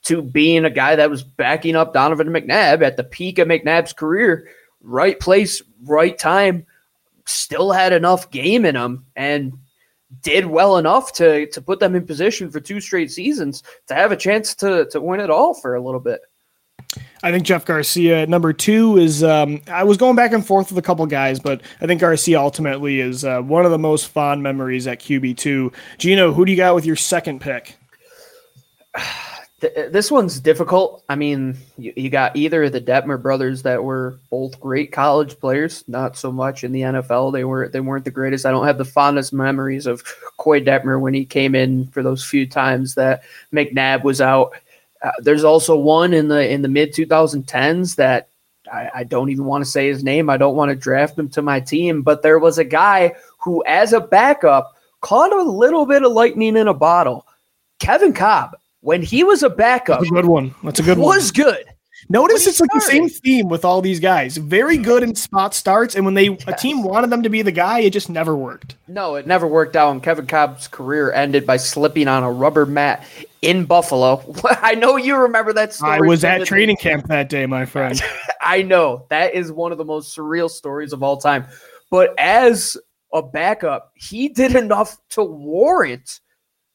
to 0.03 0.21
being 0.21 0.65
a 0.65 0.71
guy 0.71 0.97
that 0.97 1.11
was 1.11 1.23
backing 1.23 1.77
up 1.77 1.95
Donovan 1.95 2.29
McNabb 2.29 2.83
at 2.83 2.97
the 2.97 3.05
peak 3.05 3.39
of 3.39 3.49
McNabb's 3.49 3.93
career 3.93 4.47
right 4.83 5.19
place, 5.19 5.63
right 5.85 6.19
time, 6.19 6.67
still 7.27 7.73
had 7.73 7.93
enough 7.93 8.31
game 8.31 8.65
in 8.65 8.77
him 8.77 9.05
and 9.17 9.53
did 10.23 10.47
well 10.47 10.77
enough 10.77 11.13
to 11.13 11.47
to 11.47 11.63
put 11.63 11.79
them 11.79 11.95
in 11.95 12.05
position 12.05 12.51
for 12.51 12.61
two 12.61 12.81
straight 12.81 13.11
seasons 13.11 13.63
to 13.87 13.95
have 13.95 14.13
a 14.13 14.17
chance 14.17 14.55
to 14.57 14.87
to 14.87 15.01
win 15.01 15.21
it 15.21 15.31
all 15.31 15.55
for 15.55 15.75
a 15.75 15.81
little 15.81 16.01
bit. 16.01 16.21
I 17.23 17.31
think 17.31 17.45
Jeff 17.45 17.65
Garcia 17.65 18.27
number 18.27 18.53
two 18.53 18.97
is. 18.97 19.23
Um, 19.23 19.61
I 19.69 19.85
was 19.85 19.97
going 19.97 20.17
back 20.17 20.33
and 20.33 20.45
forth 20.45 20.71
with 20.71 20.79
a 20.79 20.83
couple 20.83 21.07
guys, 21.07 21.39
but 21.39 21.61
I 21.81 21.87
think 21.87 22.01
Garcia 22.01 22.41
ultimately 22.41 23.01
is 23.01 23.25
uh, 23.25 23.41
one 23.43 23.65
of 23.65 23.71
the 23.71 23.79
most 23.79 24.09
fond 24.09 24.43
memories 24.43 24.87
at 24.87 25.01
QB 25.01 25.37
two. 25.37 25.71
Gino, 25.99 26.33
who 26.33 26.45
do 26.45 26.51
you 26.51 26.57
got 26.57 26.75
with 26.75 26.87
your 26.87 26.97
second 26.97 27.41
pick? 27.41 27.77
Th- 29.61 29.91
this 29.91 30.11
one's 30.11 30.41
difficult. 30.41 31.05
I 31.09 31.17
mean, 31.17 31.57
you, 31.77 31.93
you, 31.97 32.11
got 32.11 32.35
either 32.37 32.71
the 32.71 32.81
Detmer 32.81 33.21
brothers 33.21 33.63
that 33.63 33.85
were 33.85 34.19
both 34.31 34.59
great 34.59 34.91
college 34.91 35.39
players, 35.39 35.85
not 35.87 36.17
so 36.17 36.33
much 36.33 36.65
in 36.65 36.73
the 36.73 36.81
NFL. 36.81 37.33
They 37.33 37.45
were 37.45 37.69
they 37.69 37.81
weren't 37.81 38.05
the 38.05 38.11
greatest. 38.11 38.47
I 38.47 38.51
don't 38.51 38.67
have 38.67 38.79
the 38.79 38.85
fondest 38.85 39.33
memories 39.33 39.87
of 39.87 40.03
Coy 40.39 40.61
Detmer 40.61 40.99
when 41.01 41.15
he 41.15 41.25
came 41.25 41.55
in 41.55 41.87
for 41.89 42.03
those 42.03 42.25
few 42.25 42.47
times 42.47 42.95
that 42.95 43.23
McNabb 43.53 44.03
was 44.03 44.21
out. 44.21 44.53
Uh, 45.03 45.11
there's 45.19 45.45
also 45.45 45.77
one 45.77 46.15
in 46.15 46.29
the 46.29 46.49
in 46.49 46.63
the 46.63 46.69
mid 46.69 46.95
2010s 46.95 47.97
that 47.97 48.29
I, 48.73 48.91
I 48.95 49.05
don't 49.05 49.31
even 49.31 49.45
want 49.45 49.65
to 49.65 49.71
say 49.71 49.89
his 49.89 50.03
name. 50.03 50.31
I 50.31 50.37
don't 50.37 50.57
want 50.57 50.71
to 50.71 50.77
draft 50.77 51.19
him 51.19 51.29
to 51.31 51.43
my 51.43 51.61
team, 51.61 52.03
but 52.03 52.23
there 52.23 52.39
was 52.39 52.59
a 52.59 52.65
guy 52.65 53.15
who, 53.39 53.63
as 53.67 53.93
a 53.93 54.01
backup, 54.01 54.77
caught 55.01 55.33
a 55.33 55.43
little 55.43 55.87
bit 55.87 56.03
of 56.03 56.13
lightning 56.13 56.57
in 56.57 56.69
a 56.69 56.75
bottle. 56.75 57.27
Kevin 57.79 58.13
Kolb 58.13 58.53
when 58.81 59.03
he 59.03 59.25
was 59.25 59.43
a 59.43 59.51
backup. 59.51 60.01
That's 60.01 60.11
a 60.11 60.15
good 60.15 60.27
one. 60.27 60.55
That's 60.63 60.81
a 60.81 60.83
good 60.83 60.99
was 60.99 61.07
one. 61.07 61.17
Was 61.17 61.33
good. 61.33 61.65
Notice 62.09 62.47
it's 62.47 62.57
started. 62.57 62.75
like 62.75 62.83
the 62.83 62.91
same 62.91 63.09
theme 63.09 63.49
with 63.49 63.65
all 63.65 63.83
these 63.83 64.01
guys. 64.01 64.37
Very 64.37 64.79
good 64.79 65.03
in 65.03 65.15
spot 65.15 65.55
starts, 65.55 65.95
and 65.95 66.05
when 66.05 66.15
they 66.15 66.31
yes. 66.31 66.45
a 66.47 66.53
team 66.55 66.83
wanted 66.83 67.11
them 67.11 67.23
to 67.23 67.29
be 67.29 67.43
the 67.43 67.53
guy, 67.53 67.81
it 67.81 67.91
just 67.91 68.09
never 68.09 68.35
worked. 68.35 68.75
No, 68.89 69.17
it 69.17 69.27
never 69.27 69.47
worked 69.47 69.77
out. 69.77 69.93
And 69.93 70.03
Kevin 70.03 70.27
Kolb's 70.27 70.67
career 70.67 71.13
ended 71.13 71.47
by 71.47 71.57
slipping 71.57 72.09
on 72.09 72.23
a 72.23 72.33
rubber 72.33 72.67
mat 72.67 73.05
in 73.43 73.65
Buffalo. 73.65 74.25
I 74.45 74.75
know 74.75 74.97
you 74.97 75.17
remember 75.17 75.53
that 75.53 75.75
story. 75.75 75.93
I 75.93 76.01
was 76.01 76.25
at 76.25 76.45
training 76.47 76.79
camp 76.79 77.07
that 77.09 77.29
day, 77.29 77.47
my 77.47 77.67
friend. 77.67 78.01
I 78.41 78.63
know 78.63 79.07
that 79.11 79.35
is 79.35 79.53
one 79.53 79.71
of 79.71 79.79
the 79.79 79.85
most 79.85 80.17
surreal 80.17 80.51
stories 80.51 80.93
of 80.93 81.03
all 81.03 81.19
time. 81.19 81.47
But 81.91 82.19
as 82.19 82.77
a 83.13 83.23
backup, 83.23 83.93
he 83.95 84.29
did 84.29 84.57
enough 84.57 84.97
to 85.11 85.23
warrant 85.23 86.21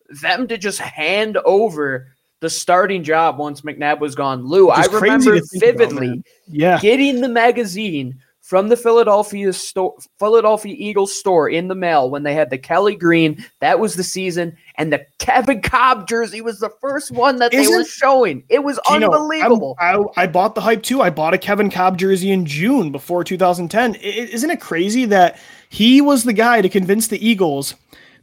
them 0.10 0.48
to 0.48 0.58
just 0.58 0.80
hand 0.80 1.38
over 1.46 2.08
the 2.42 2.50
starting 2.50 3.04
job 3.04 3.38
once 3.38 3.62
McNabb 3.62 4.00
was 4.00 4.16
gone. 4.16 4.46
Lou, 4.46 4.70
I 4.70 4.86
remember 4.86 5.40
vividly 5.54 6.08
about, 6.08 6.26
yeah. 6.48 6.80
getting 6.80 7.22
the 7.22 7.30
magazine 7.30 8.20
from 8.46 8.68
the 8.68 8.78
Philadelphia 8.78 9.52
store, 9.52 9.96
Philadelphia 10.20 10.76
Eagles 10.78 11.18
store 11.18 11.50
in 11.50 11.68
the 11.68 11.74
mail 11.74 12.12
when 12.12 12.22
they 12.22 12.36
had 12.36 12.52
the 12.52 12.60
Kelly 12.60 12.96
Green. 12.96 13.44
That 13.62 13.80
was 13.80 13.96
the 13.96 14.04
season, 14.04 14.56
and 14.76 14.94
the 14.94 15.04
Kevin 15.18 15.64
Kolb 15.64 16.08
jersey 16.08 16.42
was 16.42 16.60
the 16.60 16.70
first 16.80 17.10
one 17.10 17.38
that 17.38 17.52
Isn't, 17.52 17.72
they 17.72 17.76
were 17.76 17.84
showing. 17.84 18.44
It 18.50 18.64
was 18.64 18.78
unbelievable. 18.88 19.76
Know, 19.82 20.12
I, 20.16 20.24
I, 20.24 20.28
bought 20.28 20.54
the 20.54 20.62
hype 20.62 20.84
too. 20.84 21.02
I 21.02 21.10
bought 21.10 21.34
a 21.34 21.40
Kevin 21.40 21.72
Kolb 21.72 21.98
jersey 21.98 22.30
in 22.30 22.46
June 22.46 22.92
before 22.92 23.24
2010. 23.24 23.96
is 23.96 24.30
isn't 24.30 24.52
it 24.52 24.62
crazy 24.62 25.06
that 25.06 25.40
he 25.70 26.00
was 26.00 26.24
the 26.24 26.34
guy 26.34 26.62
to 26.62 26.70
convince 26.70 27.08
the 27.08 27.28
Eagles 27.28 27.74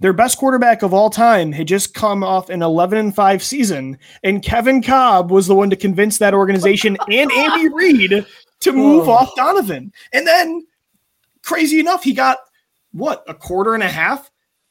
their 0.03 0.12
best 0.12 0.37
quarterback 0.37 0.83
of 0.83 0.93
all 0.93 1.09
time 1.09 1.53
had 1.53 1.69
just 1.69 1.95
come 1.95 2.25
off 2.25 2.51
an 2.51 2.61
11 2.61 2.99
and 2.99 3.15
5 3.15 3.43
season, 3.43 3.97
and 4.25 4.43
Kevin 4.43 4.83
Kolb 4.83 5.31
was 5.31 5.47
the 5.47 5.55
one 5.55 5.71
to 5.71 5.77
convince 5.77 6.19
that 6.19 6.35
organization 6.35 6.99
and 7.11 7.31
Andy 7.31 7.69
Reid 7.69 8.27
to 8.61 8.73
move 8.73 9.09
oh. 9.09 9.12
off 9.12 9.35
Donovan. 9.37 9.93
And 10.12 10.27
then, 10.27 10.67
crazy 11.43 11.79
enough, 11.79 12.03
he 12.03 12.12
got 12.12 12.38
what 12.91 13.23
a 13.29 13.35
quarter 13.35 13.75
and 13.75 13.83
a 13.83 13.88
half. 13.88 14.31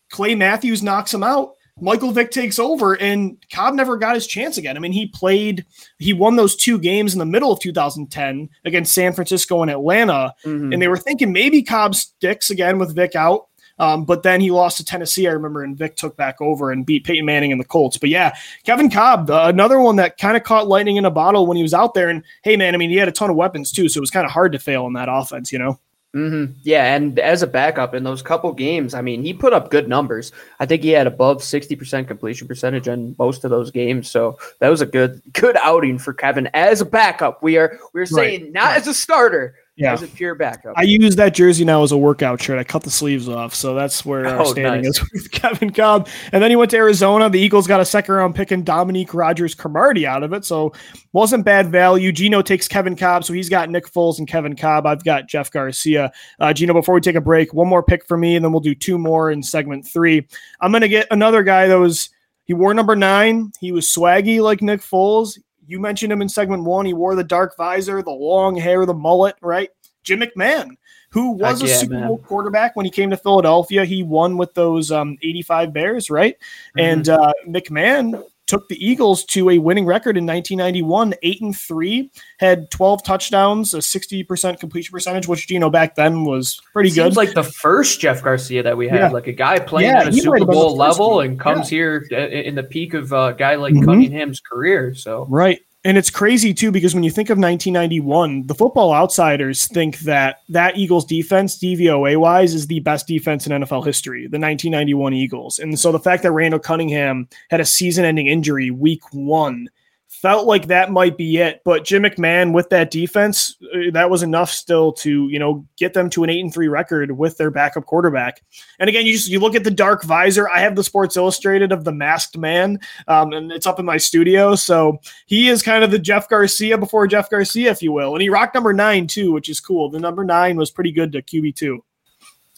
Clay 0.09 0.35
Matthews 0.35 0.83
knocks 0.83 1.13
him 1.13 1.23
out. 1.23 1.53
Michael 1.79 2.11
Vick 2.11 2.31
takes 2.31 2.59
over, 2.59 2.93
and 2.99 3.37
Kolb 3.51 3.73
never 3.73 3.97
got 3.97 4.15
his 4.15 4.27
chance 4.27 4.57
again. 4.57 4.75
I 4.75 4.79
mean, 4.79 4.91
he 4.91 5.07
played, 5.07 5.65
he 5.97 6.11
won 6.11 6.35
those 6.35 6.55
two 6.55 6.77
games 6.77 7.13
in 7.13 7.19
the 7.19 7.25
middle 7.25 7.51
of 7.51 7.59
2010 7.59 8.49
against 8.65 8.93
San 8.93 9.13
Francisco 9.13 9.61
and 9.61 9.71
Atlanta, 9.71 10.33
mm-hmm. 10.45 10.73
and 10.73 10.81
they 10.81 10.89
were 10.89 10.97
thinking 10.97 11.31
maybe 11.31 11.63
Kolb 11.63 11.95
sticks 11.95 12.49
again 12.49 12.77
with 12.77 12.93
Vick 12.93 13.15
out. 13.15 13.47
Um, 13.81 14.05
but 14.05 14.23
then 14.23 14.39
he 14.39 14.51
lost 14.51 14.77
to 14.77 14.85
Tennessee, 14.85 15.27
I 15.27 15.31
remember, 15.31 15.63
and 15.63 15.75
Vick 15.75 15.97
took 15.97 16.15
back 16.15 16.39
over 16.39 16.71
and 16.71 16.85
beat 16.85 17.03
Peyton 17.03 17.25
Manning 17.25 17.51
and 17.51 17.59
the 17.59 17.65
Colts. 17.65 17.97
But 17.97 18.09
yeah, 18.09 18.33
Kevin 18.63 18.89
Kolb, 18.89 19.29
uh, 19.29 19.45
another 19.47 19.81
one 19.81 19.97
that 19.97 20.17
kind 20.19 20.37
of 20.37 20.43
caught 20.43 20.67
lightning 20.67 20.97
in 20.97 21.05
a 21.05 21.11
bottle 21.11 21.47
when 21.47 21.57
he 21.57 21.63
was 21.63 21.73
out 21.73 21.95
there. 21.95 22.07
And 22.07 22.23
hey, 22.43 22.55
man, 22.55 22.75
I 22.75 22.77
mean, 22.77 22.91
he 22.91 22.95
had 22.95 23.09
a 23.09 23.11
ton 23.11 23.29
of 23.29 23.35
weapons 23.35 23.71
too, 23.71 23.89
so 23.89 23.97
it 23.97 24.01
was 24.01 24.11
kind 24.11 24.25
of 24.25 24.31
hard 24.31 24.51
to 24.51 24.59
fail 24.59 24.85
in 24.85 24.93
that 24.93 25.09
offense, 25.09 25.51
you 25.51 25.59
know? 25.59 25.79
Mm-hmm. 26.13 26.53
Yeah, 26.63 26.93
and 26.93 27.17
as 27.19 27.41
a 27.41 27.47
backup 27.47 27.95
in 27.95 28.03
those 28.03 28.21
couple 28.21 28.51
games, 28.51 28.93
I 28.93 29.01
mean, 29.01 29.23
he 29.23 29.33
put 29.33 29.53
up 29.53 29.71
good 29.71 29.87
numbers. 29.87 30.33
I 30.59 30.65
think 30.65 30.83
he 30.83 30.89
had 30.89 31.07
above 31.07 31.41
sixty 31.41 31.73
percent 31.73 32.09
completion 32.09 32.49
percentage 32.49 32.89
in 32.89 33.15
most 33.17 33.45
of 33.45 33.49
those 33.49 33.71
games. 33.71 34.11
So 34.11 34.37
that 34.59 34.67
was 34.67 34.81
a 34.81 34.85
good 34.85 35.21
good 35.31 35.55
outing 35.61 35.97
for 35.99 36.13
Kevin 36.13 36.49
as 36.53 36.81
a 36.81 36.85
backup. 36.85 37.41
We 37.41 37.55
are 37.55 37.79
we're 37.93 38.05
saying 38.05 38.41
right. 38.41 38.51
not 38.51 38.63
right. 38.65 38.81
as 38.81 38.87
a 38.87 38.93
starter, 38.93 39.55
yeah. 39.75 39.93
as 39.93 40.03
a 40.03 40.07
pure 40.07 40.35
backup. 40.35 40.73
I 40.77 40.83
use 40.83 41.15
that 41.15 41.33
jersey 41.33 41.65
now 41.65 41.83
as 41.83 41.91
a 41.91 41.97
workout 41.97 42.41
shirt. 42.41 42.59
I 42.59 42.63
cut 42.63 42.83
the 42.83 42.91
sleeves 42.91 43.27
off, 43.29 43.55
so 43.55 43.73
that's 43.73 44.05
where 44.05 44.25
our 44.27 44.41
oh, 44.41 44.51
standing 44.51 44.83
nice. 44.83 44.99
is 44.99 45.09
with 45.13 45.31
Kevin 45.31 45.71
Kolb. 45.71 46.07
And 46.31 46.43
then 46.43 46.51
he 46.51 46.55
went 46.55 46.71
to 46.71 46.77
Arizona. 46.77 47.29
The 47.29 47.39
Eagles 47.39 47.67
got 47.67 47.79
a 47.79 47.85
second 47.85 48.15
round 48.15 48.35
pick 48.35 48.51
and 48.51 48.65
Dominique 48.65 49.13
Rodgers 49.13 49.55
Cromartie 49.55 50.05
out 50.05 50.23
of 50.23 50.33
it, 50.33 50.45
so 50.45 50.73
wasn't 51.13 51.45
bad 51.45 51.71
value. 51.71 52.11
Gino 52.11 52.41
takes 52.41 52.67
Kevin 52.67 52.95
Kolb, 52.95 53.23
so 53.23 53.33
he's 53.33 53.49
got 53.49 53.69
Nick 53.69 53.91
Foles 53.91 54.19
and 54.19 54.27
Kevin 54.27 54.55
Kolb. 54.55 54.85
I've 54.85 55.03
got 55.03 55.27
Jeff 55.27 55.51
Garcia. 55.51 56.11
Uh, 56.39 56.53
Gino, 56.53 56.73
before 56.73 56.95
we 56.95 57.01
take 57.01 57.15
a 57.15 57.21
break, 57.21 57.53
one 57.53 57.67
more 57.67 57.83
pick 57.83 58.05
for 58.05 58.17
me, 58.17 58.35
and 58.35 58.43
then 58.43 58.51
we'll 58.51 58.61
do 58.61 58.75
two 58.75 58.97
more 58.97 59.31
in 59.31 59.41
segment 59.41 59.87
three. 59.87 60.27
I'm 60.59 60.71
gonna 60.71 60.87
get 60.87 61.07
another 61.11 61.43
guy 61.43 61.67
that 61.67 61.79
was 61.79 62.09
he 62.45 62.53
wore 62.53 62.73
number 62.73 62.95
nine. 62.95 63.51
He 63.59 63.71
was 63.71 63.87
swaggy 63.87 64.41
like 64.41 64.61
Nick 64.61 64.81
Foles 64.81 65.37
you 65.71 65.79
mentioned 65.79 66.11
him 66.11 66.21
in 66.21 66.27
segment 66.27 66.63
one. 66.65 66.85
He 66.85 66.93
wore 66.93 67.15
the 67.15 67.23
dark 67.23 67.55
visor, 67.55 68.03
the 68.03 68.11
long 68.11 68.57
hair, 68.57 68.85
the 68.85 68.93
mullet, 68.93 69.35
right? 69.41 69.69
Jim 70.03 70.19
McMahon. 70.19 70.75
who 71.11 71.31
was 71.31 71.61
Heck 71.61 71.69
a 71.69 71.71
yeah, 71.71 71.77
Super 71.77 71.93
man. 71.93 72.07
Bowl 72.07 72.17
quarterback 72.17 72.75
when 72.75 72.85
he 72.85 72.91
came 72.91 73.09
to 73.09 73.17
Philadelphia. 73.17 73.85
He 73.85 74.03
won 74.03 74.37
with 74.37 74.53
those 74.53 74.91
um, 74.91 75.17
85 75.21 75.71
Bears, 75.71 76.09
right? 76.09 76.35
And 76.77 77.07
uh, 77.07 77.31
McMahon 77.47 78.21
took 78.51 78.67
the 78.67 78.85
Eagles 78.85 79.23
to 79.23 79.49
a 79.49 79.57
winning 79.59 79.85
record 79.85 80.17
in 80.17 80.25
1991, 80.25 81.13
eight 81.23 81.39
and 81.41 81.57
three, 81.57 82.11
had 82.39 82.69
12 82.69 83.01
touchdowns, 83.01 83.73
a 83.73 83.77
60% 83.77 84.59
completion 84.59 84.91
percentage, 84.91 85.25
which 85.25 85.49
you 85.49 85.57
know 85.57 85.69
back 85.69 85.95
then 85.95 86.25
was 86.25 86.59
pretty 86.73 86.89
Seems 86.89 87.11
good. 87.11 87.15
like 87.15 87.33
the 87.33 87.43
first 87.43 88.01
Jeff 88.01 88.21
Garcia 88.21 88.61
that 88.63 88.75
we 88.75 88.89
had, 88.89 88.99
Yeah. 88.99 89.09
like 89.09 89.27
a 89.27 89.31
guy 89.31 89.57
playing 89.59 89.89
Yeah, 89.91 90.01
at 90.01 90.07
a 90.09 90.13
Super 90.13 90.43
Bowl 90.45 90.75
level 90.75 91.21
and 91.21 91.39
comes 91.39 91.69
here 91.69 92.05
uh, 92.11 92.17
in 92.17 92.55
the 92.55 92.63
peak 92.63 92.93
of 92.93 93.13
a 93.13 93.33
guy 93.37 93.55
like 93.55 93.73
Mhm. 93.73 93.85
Cunningham's 93.85 94.41
career. 94.41 94.93
So 94.95 95.25
Right. 95.29 95.59
And 95.83 95.97
it's 95.97 96.11
crazy 96.11 96.53
too 96.53 96.71
because 96.71 96.93
when 96.93 97.03
you 97.03 97.09
think 97.09 97.29
of 97.29 97.39
1991, 97.39 98.45
the 98.45 98.53
football 98.53 98.93
outsiders 98.93 99.65
think 99.67 99.99
that 99.99 100.41
that 100.49 100.77
Eagles 100.77 101.05
defense, 101.05 101.57
DVOA 101.57 102.17
wise, 102.17 102.53
is 102.53 102.67
the 102.67 102.81
best 102.81 103.07
defense 103.07 103.47
in 103.47 103.63
NFL 103.63 103.85
history, 103.85 104.21
the 104.21 104.39
1991 104.39 105.13
Eagles. 105.13 105.57
And 105.57 105.79
so 105.79 105.91
the 105.91 105.99
fact 105.99 106.21
that 106.21 106.33
Randall 106.33 106.59
Cunningham 106.59 107.27
had 107.49 107.61
a 107.61 107.65
season 107.65 108.05
ending 108.05 108.27
injury 108.27 108.69
week 108.69 109.01
one 109.11 109.69
felt 110.11 110.45
like 110.45 110.67
that 110.67 110.91
might 110.91 111.17
be 111.17 111.37
it. 111.37 111.61
But 111.63 111.85
Jim 111.85 112.03
McMahon 112.03 112.53
with 112.53 112.69
that 112.69 112.91
defense, 112.91 113.55
uh, 113.73 113.91
that 113.93 114.09
was 114.09 114.23
enough 114.23 114.51
still 114.51 114.91
to, 114.93 115.29
you 115.29 115.39
know, 115.39 115.65
get 115.77 115.93
them 115.93 116.09
to 116.11 116.23
an 116.23 116.29
eight 116.29 116.41
and 116.41 116.53
three 116.53 116.67
record 116.67 117.17
with 117.17 117.37
their 117.37 117.49
backup 117.49 117.85
quarterback. 117.85 118.43
And 118.77 118.89
again, 118.89 119.05
you 119.05 119.13
just 119.13 119.29
you 119.29 119.39
look 119.39 119.55
at 119.55 119.63
the 119.63 119.71
dark 119.71 120.03
visor. 120.03 120.49
I 120.49 120.59
have 120.59 120.75
the 120.75 120.83
Sports 120.83 121.15
Illustrated 121.15 121.71
of 121.71 121.85
the 121.85 121.93
masked 121.93 122.37
man, 122.37 122.79
um, 123.07 123.31
and 123.31 123.51
it's 123.51 123.65
up 123.65 123.79
in 123.79 123.85
my 123.85 123.97
studio. 123.97 124.53
So 124.55 124.99
he 125.27 125.47
is 125.47 125.63
kind 125.63 125.83
of 125.83 125.91
the 125.91 125.99
Jeff 125.99 126.27
Garcia 126.27 126.77
before 126.77 127.07
Jeff 127.07 127.29
Garcia, 127.29 127.71
if 127.71 127.81
you 127.81 127.91
will. 127.93 128.13
And 128.13 128.21
he 128.21 128.29
rocked 128.29 128.53
number 128.53 128.73
nine 128.73 129.07
too, 129.07 129.31
which 129.31 129.49
is 129.49 129.59
cool. 129.61 129.89
The 129.89 129.99
number 129.99 130.25
nine 130.25 130.57
was 130.57 130.71
pretty 130.71 130.91
good 130.91 131.13
to 131.13 131.21
QB 131.21 131.55
two. 131.55 131.83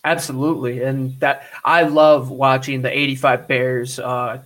absolutely, 0.03 0.83
and 0.83 1.17
that 1.19 1.47
I 1.63 1.83
love 1.83 2.29
watching 2.31 2.81
the 2.81 2.89
'85 2.89 3.47
Bears 3.47 3.99
uh, 3.99 4.41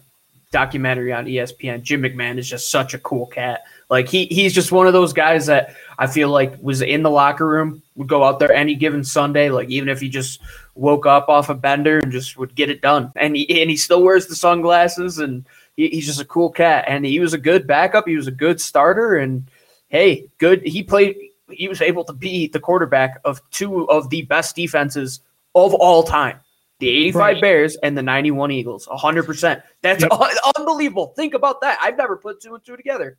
documentary 0.52 1.12
on 1.12 1.26
ESPN. 1.26 1.82
Jim 1.82 2.02
McMahon 2.02 2.38
is 2.38 2.50
just 2.50 2.72
such 2.72 2.94
a 2.94 3.00
cool 3.00 3.26
cat. 3.26 3.64
Like 3.90 4.08
he 4.08 4.26
he's 4.26 4.54
just 4.54 4.72
one 4.72 4.88
of 4.88 4.94
those 4.94 5.14
guys 5.14 5.46
that 5.48 5.76
I 5.98 6.08
feel 6.08 6.30
like 6.30 6.56
was 6.62 6.82
in 6.82 7.04
the 7.04 7.10
locker 7.10 7.48
room, 7.48 7.82
would 7.96 8.08
go 8.08 8.24
out 8.24 8.40
there 8.40 8.52
any 8.52 8.76
given 8.76 9.04
Sunday, 9.04 9.50
like 9.50 9.70
even 9.70 9.90
if 9.90 10.00
he 10.00 10.10
just 10.10 10.42
woke 10.76 11.06
up 11.06 11.30
off 11.30 11.50
a 11.50 11.56
bender 11.56 12.00
and 12.00 12.12
just 12.12 12.38
would 12.38 12.56
get 12.56 12.70
it 12.70 12.82
done. 12.82 13.12
And 13.16 13.36
he 13.36 13.62
and 13.62 13.70
he 13.70 13.78
still 13.78 14.04
wears 14.04 14.28
the 14.28 14.36
sunglasses 14.36 15.20
and 15.20 15.46
he, 15.76 15.88
he's 15.90 16.06
just 16.06 16.22
a 16.22 16.26
cool 16.26 16.50
cat. 16.50 16.86
And 16.88 17.06
he 17.06 17.20
was 17.20 17.34
a 17.34 17.38
good 17.38 17.68
backup. 17.68 18.08
He 18.08 18.16
was 18.16 18.28
a 18.28 18.32
good 18.32 18.60
starter. 18.60 19.18
And 19.18 19.50
hey, 19.90 20.28
good. 20.38 20.66
He 20.66 20.84
played. 20.84 21.18
He 21.50 21.70
was 21.70 21.82
able 21.82 22.04
to 22.04 22.14
be 22.14 22.48
the 22.48 22.60
quarterback 22.60 23.22
of 23.24 23.42
two 23.52 23.90
of 23.90 24.10
the 24.10 24.24
best 24.24 24.56
defenses 24.56 25.22
of 25.56 25.74
all 25.74 26.04
time. 26.04 26.40
The 26.80 26.90
85 26.90 27.20
Right. 27.20 27.42
Bears 27.42 27.76
and 27.78 27.98
the 27.98 28.04
91 28.04 28.52
Eagles, 28.52 28.88
100%. 28.88 29.62
That's 29.82 30.04
Yep. 30.04 30.12
un- 30.12 30.36
unbelievable. 30.58 31.14
Think 31.16 31.34
about 31.34 31.62
that. 31.62 31.80
I've 31.82 31.98
never 31.98 32.18
put 32.18 32.42
two 32.42 32.54
and 32.54 32.64
two 32.64 32.78
together. 32.78 33.18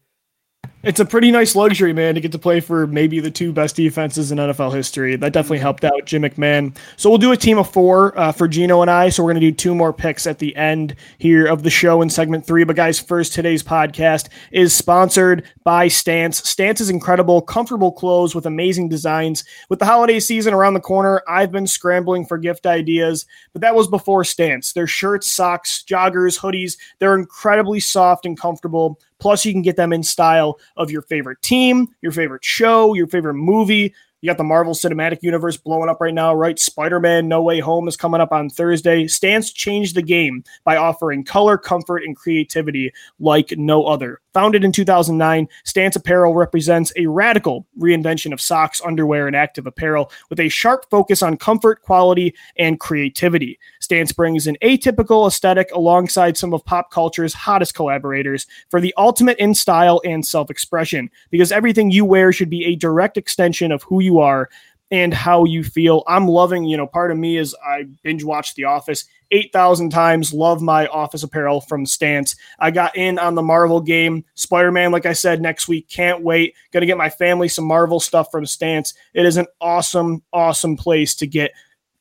It's 0.85 1.01
a 1.01 1.05
pretty 1.05 1.33
nice 1.33 1.57
luxury, 1.57 1.93
man, 1.93 2.15
to 2.15 2.21
get 2.21 2.31
to 2.31 2.39
play 2.39 2.61
for 2.61 2.87
maybe 2.87 3.19
the 3.19 3.33
two 3.33 3.53
best 3.53 3.75
defenses 3.75 4.31
in 4.31 4.39
NFL 4.39 4.73
history. 4.73 5.17
That 5.17 5.33
definitely 5.33 5.59
helped 5.59 5.83
out 5.83 6.05
Jim 6.05 6.23
McMahon. 6.23 6.77
So 6.97 7.11
we'll 7.11 7.19
do 7.19 7.33
a 7.33 7.37
team 7.37 7.59
of 7.59 7.69
four 7.69 8.17
uh, 8.17 8.31
for 8.31 8.47
Gino 8.47 8.81
and 8.81 8.89
I. 8.89 9.09
So 9.09 9.25
we're 9.25 9.33
going 9.33 9.43
to 9.43 9.51
do 9.51 9.53
two 9.53 9.75
more 9.75 9.93
picks 9.93 10.25
at 10.25 10.39
the 10.39 10.55
end 10.55 10.95
here 11.19 11.47
of 11.47 11.65
the 11.65 11.71
show 11.71 12.01
in 12.01 12.09
segment 12.09 12.47
three. 12.47 12.63
But 12.63 12.77
guys, 12.77 13.01
first, 13.01 13.33
today's 13.33 13.61
podcast 13.61 14.29
is 14.53 14.73
sponsored 14.73 15.43
by 15.65 15.89
Stance. 15.89 16.49
Stance 16.49 16.81
is 16.81 16.91
incredible, 16.91 17.43
comfortable 17.43 17.91
clothes 17.91 18.37
with 18.37 18.47
amazing 18.47 18.89
designs. 18.89 19.43
With 19.69 19.81
the 19.81 19.85
holiday 19.85 20.21
season 20.21 20.55
around 20.55 20.75
the 20.75 20.81
corner, 20.81 21.23
I've 21.27 21.51
been 21.51 21.67
scrambling 21.67 22.25
for 22.25 22.39
gift 22.39 22.67
ideas, 22.67 23.27
but 23.53 23.63
that 23.63 23.75
was 23.75 23.89
before 23.89 24.23
Stance. 24.23 24.75
Their 24.75 24.87
shirts, 24.87 25.33
socks, 25.33 25.83
joggers, 25.85 26.39
hoodies, 26.39 26.79
they're 27.01 27.19
incredibly 27.19 27.81
soft 27.81 28.27
and 28.27 28.39
comfortable. 28.39 29.01
Plus, 29.19 29.45
you 29.45 29.53
can 29.53 29.63
get 29.63 29.77
them 29.77 29.93
in 29.93 30.03
style 30.03 30.59
of 30.77 30.91
your 30.91 31.03
favorite 31.03 31.43
team, 31.43 31.89
your 32.03 32.13
favorite 32.13 32.45
show, 32.45 32.95
your 32.95 33.07
favorite 33.07 33.35
movie. 33.35 33.95
You 34.21 34.29
got 34.29 34.37
the 34.37 34.43
Marvel 34.45 34.75
Cinematic 34.75 35.23
Universe 35.23 35.57
blowing 35.57 35.89
up 35.89 36.01
right 36.01 36.13
now, 36.13 36.35
right? 36.35 36.59
Spider 36.59 36.99
Man 36.99 37.29
No 37.29 37.41
Way 37.41 37.61
Home 37.61 37.87
is 37.87 37.97
coming 37.97 38.21
up 38.21 38.33
on 38.33 38.51
Thursday. 38.51 39.07
Stance 39.07 39.53
changed 39.53 39.95
the 39.95 40.03
game 40.03 40.43
by 40.65 40.77
offering 40.77 41.23
color, 41.23 41.57
comfort, 41.57 42.03
and 42.03 42.17
creativity 42.17 42.93
like 43.21 43.53
no 43.57 43.85
other. 43.85 44.21
Founded 44.35 44.65
in 44.65 44.73
2009, 44.73 45.47
Stance 45.65 45.95
Apparel 45.95 46.35
represents 46.35 46.93
a 46.97 47.07
radical 47.07 47.65
reinvention 47.79 48.33
of 48.33 48.41
socks, 48.41 48.81
underwear, 48.85 49.29
and 49.29 49.37
active 49.37 49.69
apparel 49.69 50.11
with 50.31 50.41
a 50.41 50.49
sharp 50.49 50.91
focus 50.91 51.23
on 51.23 51.37
comfort, 51.37 51.83
quality, 51.83 52.35
and 52.57 52.81
creativity. 52.81 53.57
Stance 53.89 54.13
brings 54.13 54.47
an 54.47 54.59
atypical 54.63 55.27
aesthetic 55.27 55.71
alongside 55.73 56.37
some 56.37 56.53
of 56.53 56.63
pop 56.63 56.91
culture's 56.91 57.33
hottest 57.33 57.75
collaborators 57.75 58.47
for 58.69 58.83
the 58.83 58.93
ultimate 58.99 59.39
in 59.39 59.55
style 59.55 60.03
and 60.05 60.27
self 60.27 60.51
expression, 60.51 61.09
because 61.31 61.51
everything 61.51 61.91
you 61.91 62.05
wear 62.05 62.31
should 62.31 62.51
be 62.51 62.67
a 62.67 62.77
direct 62.77 63.17
extension 63.17 63.73
of 63.73 63.83
who 63.85 64.01
you 64.01 64.19
are 64.19 64.51
and 64.91 65.15
how 65.15 65.45
you 65.45 65.65
feel. 65.65 66.03
I'm 66.07 66.29
loving, 66.29 66.65
you 66.65 66.77
know, 66.77 66.87
part 66.87 67.11
of 67.11 67.17
me 67.17 67.39
is 67.39 67.57
I 67.67 67.85
binge 68.03 68.25
watched 68.25 68.57
The 68.57 68.65
Office 68.65 69.07
8,000 69.31 69.89
times, 69.89 70.35
love 70.35 70.61
my 70.61 70.87
office 70.89 71.23
apparel 71.23 71.63
from 71.63 71.87
Stance. 71.87 72.37
I 72.59 72.71
got 72.71 72.95
in 72.95 73.19
on 73.19 73.37
the 73.37 73.43
Marvel 73.43 73.81
game. 73.81 74.23
Spider 74.35 74.71
Man, 74.71 74.93
like 74.93 75.07
I 75.07 75.15
said, 75.15 75.41
next 75.41 75.67
week. 75.67 75.89
Can't 75.89 76.23
wait. 76.23 76.55
To 76.73 76.85
get 76.85 76.99
my 76.99 77.09
family 77.09 77.49
some 77.49 77.65
Marvel 77.65 78.01
stuff 78.01 78.31
from 78.31 78.45
Stance. 78.45 78.93
It 79.15 79.25
is 79.25 79.39
an 79.39 79.47
awesome, 79.63 80.23
awesome 80.33 80.77
place 80.77 81.15
to 81.17 81.27
get 81.27 81.53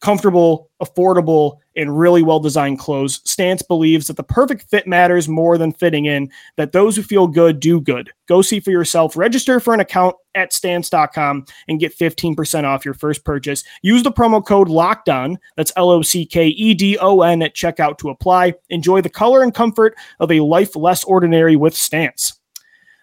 comfortable, 0.02 0.70
affordable, 0.82 1.58
and 1.76 1.98
really 1.98 2.24
well 2.24 2.40
designed 2.40 2.80
clothes. 2.80 3.22
Stance 3.24 3.62
believes 3.62 4.08
that 4.08 4.18
the 4.18 4.24
perfect 4.24 4.70
fit 4.70 4.88
matters 4.88 5.28
more 5.28 5.58
than 5.58 5.72
fitting 5.72 6.06
in, 6.06 6.32
that 6.56 6.72
those 6.72 6.96
who 6.96 7.04
feel 7.04 7.28
good 7.28 7.60
do 7.60 7.80
good. 7.80 8.12
Go 8.28 8.42
see 8.42 8.60
for 8.60 8.72
yourself. 8.72 9.16
Register 9.16 9.60
for 9.60 9.74
an 9.74 9.80
account 9.80 10.16
at 10.36 10.54
stance.com 10.54 11.46
and 11.68 11.80
get 11.80 11.98
15% 11.98 12.64
off 12.64 12.86
your 12.86 12.94
first 12.94 13.24
purchase. 13.24 13.64
Use 13.82 14.04
the 14.04 14.12
promo 14.12 14.46
code 14.46 14.70
LOCKEDON, 14.70 15.38
that's 15.56 15.72
L 15.76 15.90
O 15.90 16.02
C 16.02 16.26
K 16.26 16.48
E 16.48 16.74
D 16.74 16.98
O 17.00 17.22
N, 17.22 17.42
at 17.42 17.56
checkout 17.56 17.98
to 18.00 18.10
apply. 18.10 18.54
Enjoy 18.70 19.02
the 19.02 19.10
color 19.10 19.44
and 19.44 19.54
comfort 19.54 19.96
of 20.20 20.32
a 20.32 20.42
life 20.42 20.76
less 20.76 21.04
ordinary 21.04 21.56
with 21.56 21.76
Stance. 21.76 22.37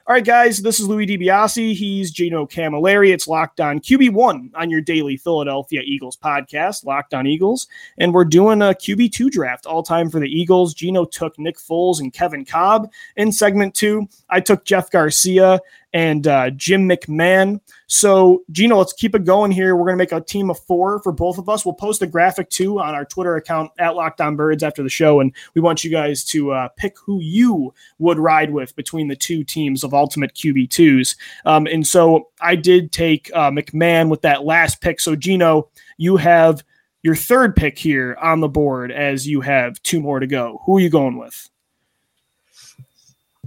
All 0.06 0.12
right, 0.12 0.22
guys, 0.22 0.60
this 0.60 0.80
is 0.80 0.86
Louis 0.86 1.06
DiBiase. 1.06 1.74
He's 1.74 2.10
Gino 2.10 2.44
Camilleri. 2.44 3.14
It's 3.14 3.26
Locked 3.26 3.58
On 3.58 3.80
QB1 3.80 4.50
on 4.54 4.68
your 4.68 4.82
daily 4.82 5.16
Philadelphia 5.16 5.80
Eagles 5.82 6.14
podcast, 6.14 6.84
Locked 6.84 7.14
On 7.14 7.26
Eagles. 7.26 7.68
And 7.96 8.12
we're 8.12 8.26
doing 8.26 8.60
a 8.60 8.74
QB2 8.74 9.30
draft 9.30 9.64
all 9.64 9.82
time 9.82 10.10
for 10.10 10.20
the 10.20 10.28
Eagles. 10.28 10.74
Gino 10.74 11.06
took 11.06 11.38
Nick 11.38 11.56
Foles 11.56 12.00
and 12.00 12.12
Kevin 12.12 12.44
Kolb 12.44 12.90
in 13.16 13.32
segment 13.32 13.74
two. 13.74 14.06
I 14.28 14.40
took 14.40 14.66
Jeff 14.66 14.90
Garcia 14.90 15.58
and 15.94 16.26
uh, 16.26 16.50
Jim 16.50 16.88
McMahon. 16.88 17.60
So, 17.86 18.42
Gino, 18.50 18.76
let's 18.78 18.92
keep 18.92 19.14
it 19.14 19.24
going 19.24 19.52
here. 19.52 19.76
We're 19.76 19.84
going 19.84 19.96
to 19.96 20.02
make 20.02 20.12
a 20.12 20.20
team 20.20 20.50
of 20.50 20.58
four 20.58 21.00
for 21.00 21.12
both 21.12 21.38
of 21.38 21.48
us. 21.48 21.64
We'll 21.64 21.74
post 21.74 22.02
a 22.02 22.06
graphic 22.06 22.50
too 22.50 22.80
on 22.80 22.94
our 22.94 23.04
Twitter 23.04 23.36
account 23.36 23.70
at 23.78 23.94
Locked 23.94 24.20
On 24.20 24.34
Birds 24.34 24.64
after 24.64 24.82
the 24.82 24.88
show. 24.88 25.20
And 25.20 25.32
we 25.54 25.60
want 25.60 25.84
you 25.84 25.90
guys 25.92 26.24
to 26.24 26.50
uh, 26.50 26.68
pick 26.76 26.96
who 26.98 27.20
you 27.20 27.72
would 28.00 28.18
ride 28.18 28.50
with 28.50 28.74
between 28.74 29.06
the 29.06 29.14
two 29.14 29.44
teams 29.44 29.84
of 29.84 29.94
Ultimate 29.94 30.34
QB2s. 30.34 31.16
Um, 31.46 31.68
and 31.68 31.86
so 31.86 32.28
I 32.40 32.56
did 32.56 32.90
take 32.90 33.30
uh, 33.32 33.52
McMahon 33.52 34.08
with 34.08 34.22
that 34.22 34.44
last 34.44 34.80
pick. 34.80 34.98
So, 34.98 35.14
Gino, 35.14 35.68
you 35.96 36.16
have 36.16 36.64
your 37.02 37.14
third 37.14 37.54
pick 37.54 37.78
here 37.78 38.16
on 38.20 38.40
the 38.40 38.48
board 38.48 38.90
as 38.90 39.28
you 39.28 39.40
have 39.42 39.80
two 39.82 40.00
more 40.00 40.18
to 40.18 40.26
go. 40.26 40.60
Who 40.66 40.78
are 40.78 40.80
you 40.80 40.90
going 40.90 41.18
with? 41.18 41.48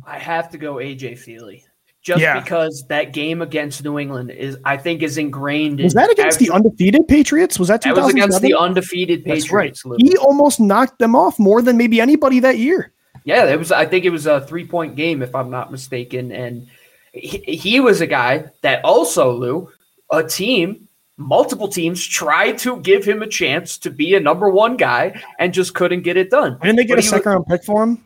I 0.06 0.18
have 0.18 0.50
to 0.52 0.58
go 0.58 0.76
AJ 0.76 1.14
Feeley. 1.14 1.67
Just 2.08 2.22
Yeah. 2.22 2.40
because 2.40 2.86
that 2.88 3.12
game 3.12 3.42
against 3.42 3.84
New 3.84 4.00
England 4.00 4.32
is, 4.32 4.58
I 4.64 4.78
think, 4.78 5.04
is 5.04 5.18
ingrained. 5.18 5.82
Was 5.82 5.94
in 5.94 5.98
that 5.98 6.10
against 6.10 6.40
the 6.40 6.50
undefeated 6.50 7.06
Patriots? 7.06 7.60
Was 7.60 7.68
that 7.68 7.82
That 7.82 7.98
was 7.98 8.10
against 8.10 8.42
the 8.42 8.54
undefeated 8.58 9.26
That's 9.26 9.52
right. 9.52 9.74
Patriots. 9.74 10.02
He 10.02 10.16
almost 10.16 10.62
knocked 10.62 11.00
them 11.00 11.18
off 11.18 11.38
more 11.38 11.62
than 11.62 11.76
maybe 11.76 12.00
anybody 12.00 12.40
that 12.40 12.60
year. 12.60 12.94
Yeah, 13.26 13.44
it 13.48 13.60
was. 13.60 13.74
I 13.74 13.86
think 13.86 14.06
it 14.06 14.10
was 14.10 14.26
a 14.26 14.40
three 14.40 14.66
point 14.66 14.96
game, 14.96 15.22
if 15.22 15.36
I'm 15.36 15.50
not 15.50 15.70
mistaken. 15.70 16.32
And 16.32 16.68
he, 17.12 17.40
he 17.40 17.82
was 17.82 18.00
a 18.00 18.08
guy 18.08 18.46
that 18.62 18.86
also, 18.86 19.34
Lou, 19.34 19.70
a 20.10 20.24
team, 20.24 20.88
multiple 21.18 21.68
teams 21.68 22.02
tried 22.02 22.58
to 22.60 22.80
give 22.80 23.04
him 23.04 23.22
a 23.22 23.28
chance 23.28 23.78
to 23.80 23.90
be 23.90 24.16
a 24.16 24.20
number 24.22 24.50
one 24.50 24.78
guy 24.78 25.22
and 25.40 25.54
just 25.54 25.74
couldn't 25.74 26.04
get 26.04 26.16
it 26.16 26.30
done. 26.30 26.58
Didn't 26.62 26.78
they 26.78 26.86
get 26.86 26.94
But 26.94 27.00
a 27.00 27.02
he 27.02 27.08
second 27.10 27.32
round 27.34 27.48
pick 27.48 27.66
for 27.66 27.84
him? 27.84 28.02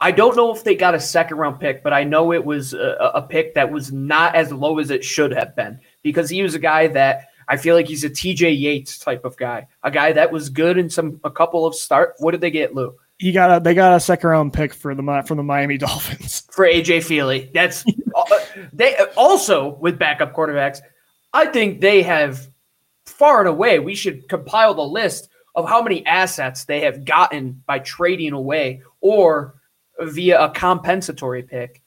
I 0.00 0.12
don't 0.12 0.36
know 0.36 0.54
if 0.54 0.62
they 0.62 0.76
got 0.76 0.94
a 0.94 1.00
second 1.00 1.38
round 1.38 1.58
pick, 1.58 1.82
but 1.82 1.92
I 1.92 2.04
know 2.04 2.32
it 2.32 2.44
was 2.44 2.72
a, 2.72 3.10
a 3.14 3.22
pick 3.22 3.54
that 3.54 3.72
was 3.72 3.92
not 3.92 4.34
as 4.36 4.52
low 4.52 4.78
as 4.78 4.90
it 4.90 5.04
should 5.04 5.32
have 5.32 5.56
been 5.56 5.80
because 6.02 6.30
he 6.30 6.42
was 6.42 6.54
a 6.54 6.58
guy 6.58 6.86
that 6.88 7.28
I 7.48 7.56
feel 7.56 7.74
like 7.74 7.88
he's 7.88 8.04
a 8.04 8.10
TJ 8.10 8.60
Yates 8.60 8.98
type 8.98 9.24
of 9.24 9.36
guy, 9.36 9.66
a 9.82 9.90
guy 9.90 10.12
that 10.12 10.30
was 10.30 10.50
good 10.50 10.78
in 10.78 10.88
some 10.88 11.20
a 11.24 11.30
couple 11.30 11.66
of 11.66 11.74
start. 11.74 12.14
What 12.18 12.30
did 12.30 12.40
they 12.40 12.50
get, 12.50 12.74
Lou? 12.74 12.94
He 13.18 13.32
got 13.32 13.56
a 13.56 13.60
they 13.60 13.74
got 13.74 13.96
a 13.96 14.00
second 14.00 14.30
round 14.30 14.52
pick 14.52 14.72
for 14.72 14.94
the 14.94 15.24
from 15.26 15.36
the 15.36 15.42
Miami 15.42 15.78
Dolphins. 15.78 16.46
for 16.52 16.64
AJ 16.64 16.98
Feeley. 16.98 17.52
That's 17.52 17.84
uh, 18.14 18.38
they 18.72 18.96
also 19.16 19.74
with 19.76 19.98
backup 19.98 20.32
quarterbacks. 20.32 20.78
I 21.32 21.46
think 21.46 21.80
they 21.80 22.02
have 22.02 22.48
far 23.08 23.40
and 23.40 23.48
away, 23.48 23.80
we 23.80 23.94
should 23.94 24.28
compile 24.28 24.74
the 24.74 24.82
list 24.82 25.28
of 25.54 25.68
how 25.68 25.82
many 25.82 26.06
assets 26.06 26.64
they 26.64 26.80
have 26.82 27.04
gotten 27.04 27.62
by 27.66 27.80
trading 27.80 28.32
away 28.32 28.82
or 29.00 29.54
via 30.00 30.40
a 30.40 30.50
compensatory 30.50 31.42
pick 31.42 31.82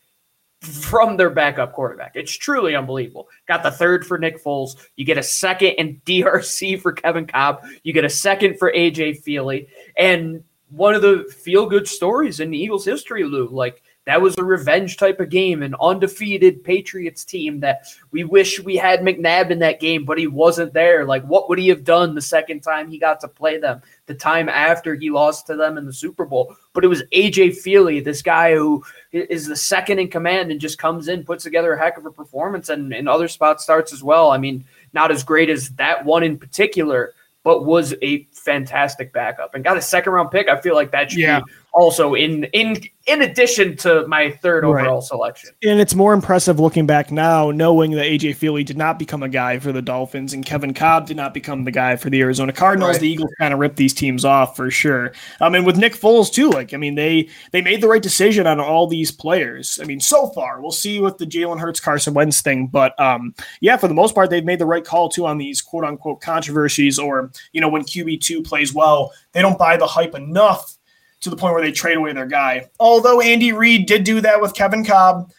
from 0.62 1.18
their 1.18 1.30
backup 1.30 1.74
quarterback. 1.74 2.16
It's 2.16 2.32
truly 2.32 2.76
unbelievable. 2.76 3.28
Got 3.48 3.64
the 3.64 3.72
third 3.72 4.06
for 4.06 4.20
Nick 4.20 4.44
Foles. 4.44 4.76
You 4.96 5.06
get 5.06 5.18
a 5.18 5.24
second 5.24 5.72
in 5.72 6.02
DRC 6.06 6.80
for 6.80 6.94
Kevin 6.94 7.26
Kolb. 7.26 7.62
You 7.84 7.94
get 7.94 8.06
a 8.06 8.10
second 8.10 8.58
for 8.60 8.72
AJ 8.72 9.24
Feeley. 9.24 9.68
And 9.98 10.44
one 10.70 10.94
of 10.94 11.02
the 11.02 11.26
feel 11.44 11.66
good 11.66 11.88
stories 11.88 12.40
in 12.40 12.52
the 12.52 12.58
Eagles 12.58 12.86
history, 12.86 13.24
Lou. 13.24 13.50
Like 13.50 13.82
that 14.06 14.22
was 14.22 14.36
a 14.38 14.44
revenge 14.44 14.98
type 14.98 15.20
of 15.20 15.30
game, 15.30 15.62
an 15.62 15.76
undefeated 15.80 16.64
Patriots 16.64 17.24
team 17.24 17.60
that 17.60 17.86
we 18.10 18.24
wish 18.24 18.60
we 18.60 18.76
had 18.76 19.02
McNabb 19.02 19.52
in 19.52 19.60
that 19.60 19.80
game, 19.80 20.06
but 20.06 20.18
he 20.18 20.26
wasn't 20.26 20.74
there. 20.74 21.06
Like, 21.06 21.24
what 21.26 21.48
would 21.50 21.60
he 21.60 21.68
have 21.68 21.84
done 21.84 22.16
the 22.16 22.22
second 22.22 22.62
time 22.62 22.90
he 22.90 22.98
got 22.98 23.20
to 23.20 23.28
play 23.28 23.60
them? 23.60 23.82
The 24.08 24.16
time 24.16 24.50
after 24.50 24.96
he 24.96 25.12
lost 25.12 25.46
to 25.48 25.56
them 25.56 25.78
in 25.78 25.86
the 25.86 25.94
Super 25.94 26.26
Bowl. 26.26 26.56
But 26.74 26.84
it 26.84 26.88
was 26.88 27.04
AJ 27.14 27.62
Feeley, 27.64 28.04
this 28.04 28.24
guy 28.24 28.56
who 28.56 28.84
is 29.12 29.46
the 29.46 29.56
second 29.56 30.00
in 30.00 30.08
command 30.08 30.52
and 30.52 30.60
just 30.60 30.80
comes 30.80 31.08
in, 31.08 31.24
puts 31.24 31.44
together 31.44 31.74
a 31.74 31.80
heck 31.80 31.98
of 31.98 32.06
a 32.08 32.12
performance, 32.12 32.70
and 32.70 32.92
in 32.94 33.08
other 33.08 33.28
spots 33.28 33.64
starts 33.64 33.94
as 33.94 34.02
well. 34.02 34.32
I 34.32 34.40
mean, 34.40 34.66
not 34.94 35.12
as 35.12 35.24
great 35.24 35.50
as 35.50 35.70
that 35.72 36.04
one 36.06 36.24
in 36.24 36.40
particular, 36.40 37.14
but 37.44 37.66
was 37.66 37.94
a 38.02 38.24
fantastic 38.32 39.14
backup 39.14 39.56
and 39.56 39.64
got 39.64 39.78
a 39.78 39.82
second 39.82 40.14
round 40.14 40.32
pick. 40.32 40.48
I 40.48 40.60
feel 40.60 40.76
like 40.76 40.92
that 40.92 41.12
should 41.12 41.22
yeah. 41.22 41.40
be 41.40 41.52
also 41.74 42.16
in 42.16 42.44
in 42.46 42.78
in 43.08 43.22
addition 43.24 43.76
to 43.76 44.06
my 44.08 44.30
third 44.30 44.64
overall 44.64 45.02
selection. 45.02 45.50
And 45.64 45.80
it's 45.80 45.96
more 45.96 46.14
impressive 46.14 46.60
looking 46.60 46.86
back 46.86 47.12
now, 47.12 47.50
knowing 47.50 47.92
that 47.92 48.06
AJ 48.06 48.36
Feeley 48.36 48.64
did 48.64 48.78
not 48.78 49.00
become 49.00 49.24
a 49.24 49.30
guy 49.30 49.58
for 49.58 49.72
the 49.72 49.82
Dolphins 49.82 50.34
and 50.34 50.46
Kevin 50.46 50.74
Kolb 50.74 51.08
did 51.08 51.18
not 51.18 51.34
become 51.34 51.64
the 51.64 51.72
guy 51.72 51.96
for 51.96 52.10
the 52.10 52.22
Arizona 52.22 52.54
Cardinals. 52.54 52.94
Right. 52.94 53.02
The 53.02 53.10
Eagles 53.10 53.32
kind 53.40 53.54
of 53.54 53.60
ripped 53.60 53.78
these 53.78 53.94
teams 53.94 54.24
off 54.24 54.56
for 54.56 54.70
sure. 54.70 55.14
Um, 55.40 55.56
and 55.56 55.66
with 55.66 55.78
Nick 55.78 55.94
Foles 55.94 56.32
too, 56.32 56.50
like 56.50 56.74
I 56.74 56.78
mean, 56.78 56.96
they 56.96 57.28
they 57.52 57.62
made 57.62 57.82
the 57.82 57.88
right 57.88 58.04
decision 58.04 58.46
on 58.46 58.60
all 58.60 58.86
these 58.88 59.12
players. 59.12 59.80
I 59.82 59.86
mean, 59.86 60.00
so 60.00 60.28
far 60.30 60.62
we'll 60.62 60.72
see 60.72 61.00
with 61.00 61.18
the 61.18 61.26
Jalen 61.26 61.60
Hurts 61.60 61.80
Carson 61.80 62.14
Wentz 62.14 62.42
thing, 62.42 62.68
but 62.68 63.00
um, 63.00 63.34
yeah, 63.62 63.78
for 63.78 63.88
the 63.88 63.94
most 63.94 64.14
part, 64.14 64.30
they've 64.30 64.46
made 64.46 64.60
the 64.60 64.66
right 64.66 64.86
call 64.86 65.10
too 65.10 65.26
on 65.26 65.38
these 65.38 65.62
quote 65.62 65.86
unquote 65.86 66.22
controversies, 66.22 67.00
or 67.00 67.32
you 67.52 67.62
know, 67.62 67.70
when 67.70 67.84
QB 67.84 68.22
two 68.22 68.44
plays 68.44 68.74
well, 68.74 69.12
they 69.32 69.42
don't 69.42 69.58
buy 69.58 69.78
the 69.78 69.88
hype 69.88 70.14
enough 70.14 70.78
to 71.22 71.30
the 71.30 71.36
point 71.36 71.54
where 71.54 71.62
they 71.62 71.72
trade 71.72 71.98
away 71.98 72.14
their 72.14 72.26
guy. 72.26 72.70
Although 72.80 73.22
Andy 73.22 73.54
Reid 73.54 73.86
did 73.86 74.04
do 74.04 74.22
that 74.22 74.42
with 74.42 74.54
Kevin 74.54 74.84
Kolb, 74.84 75.32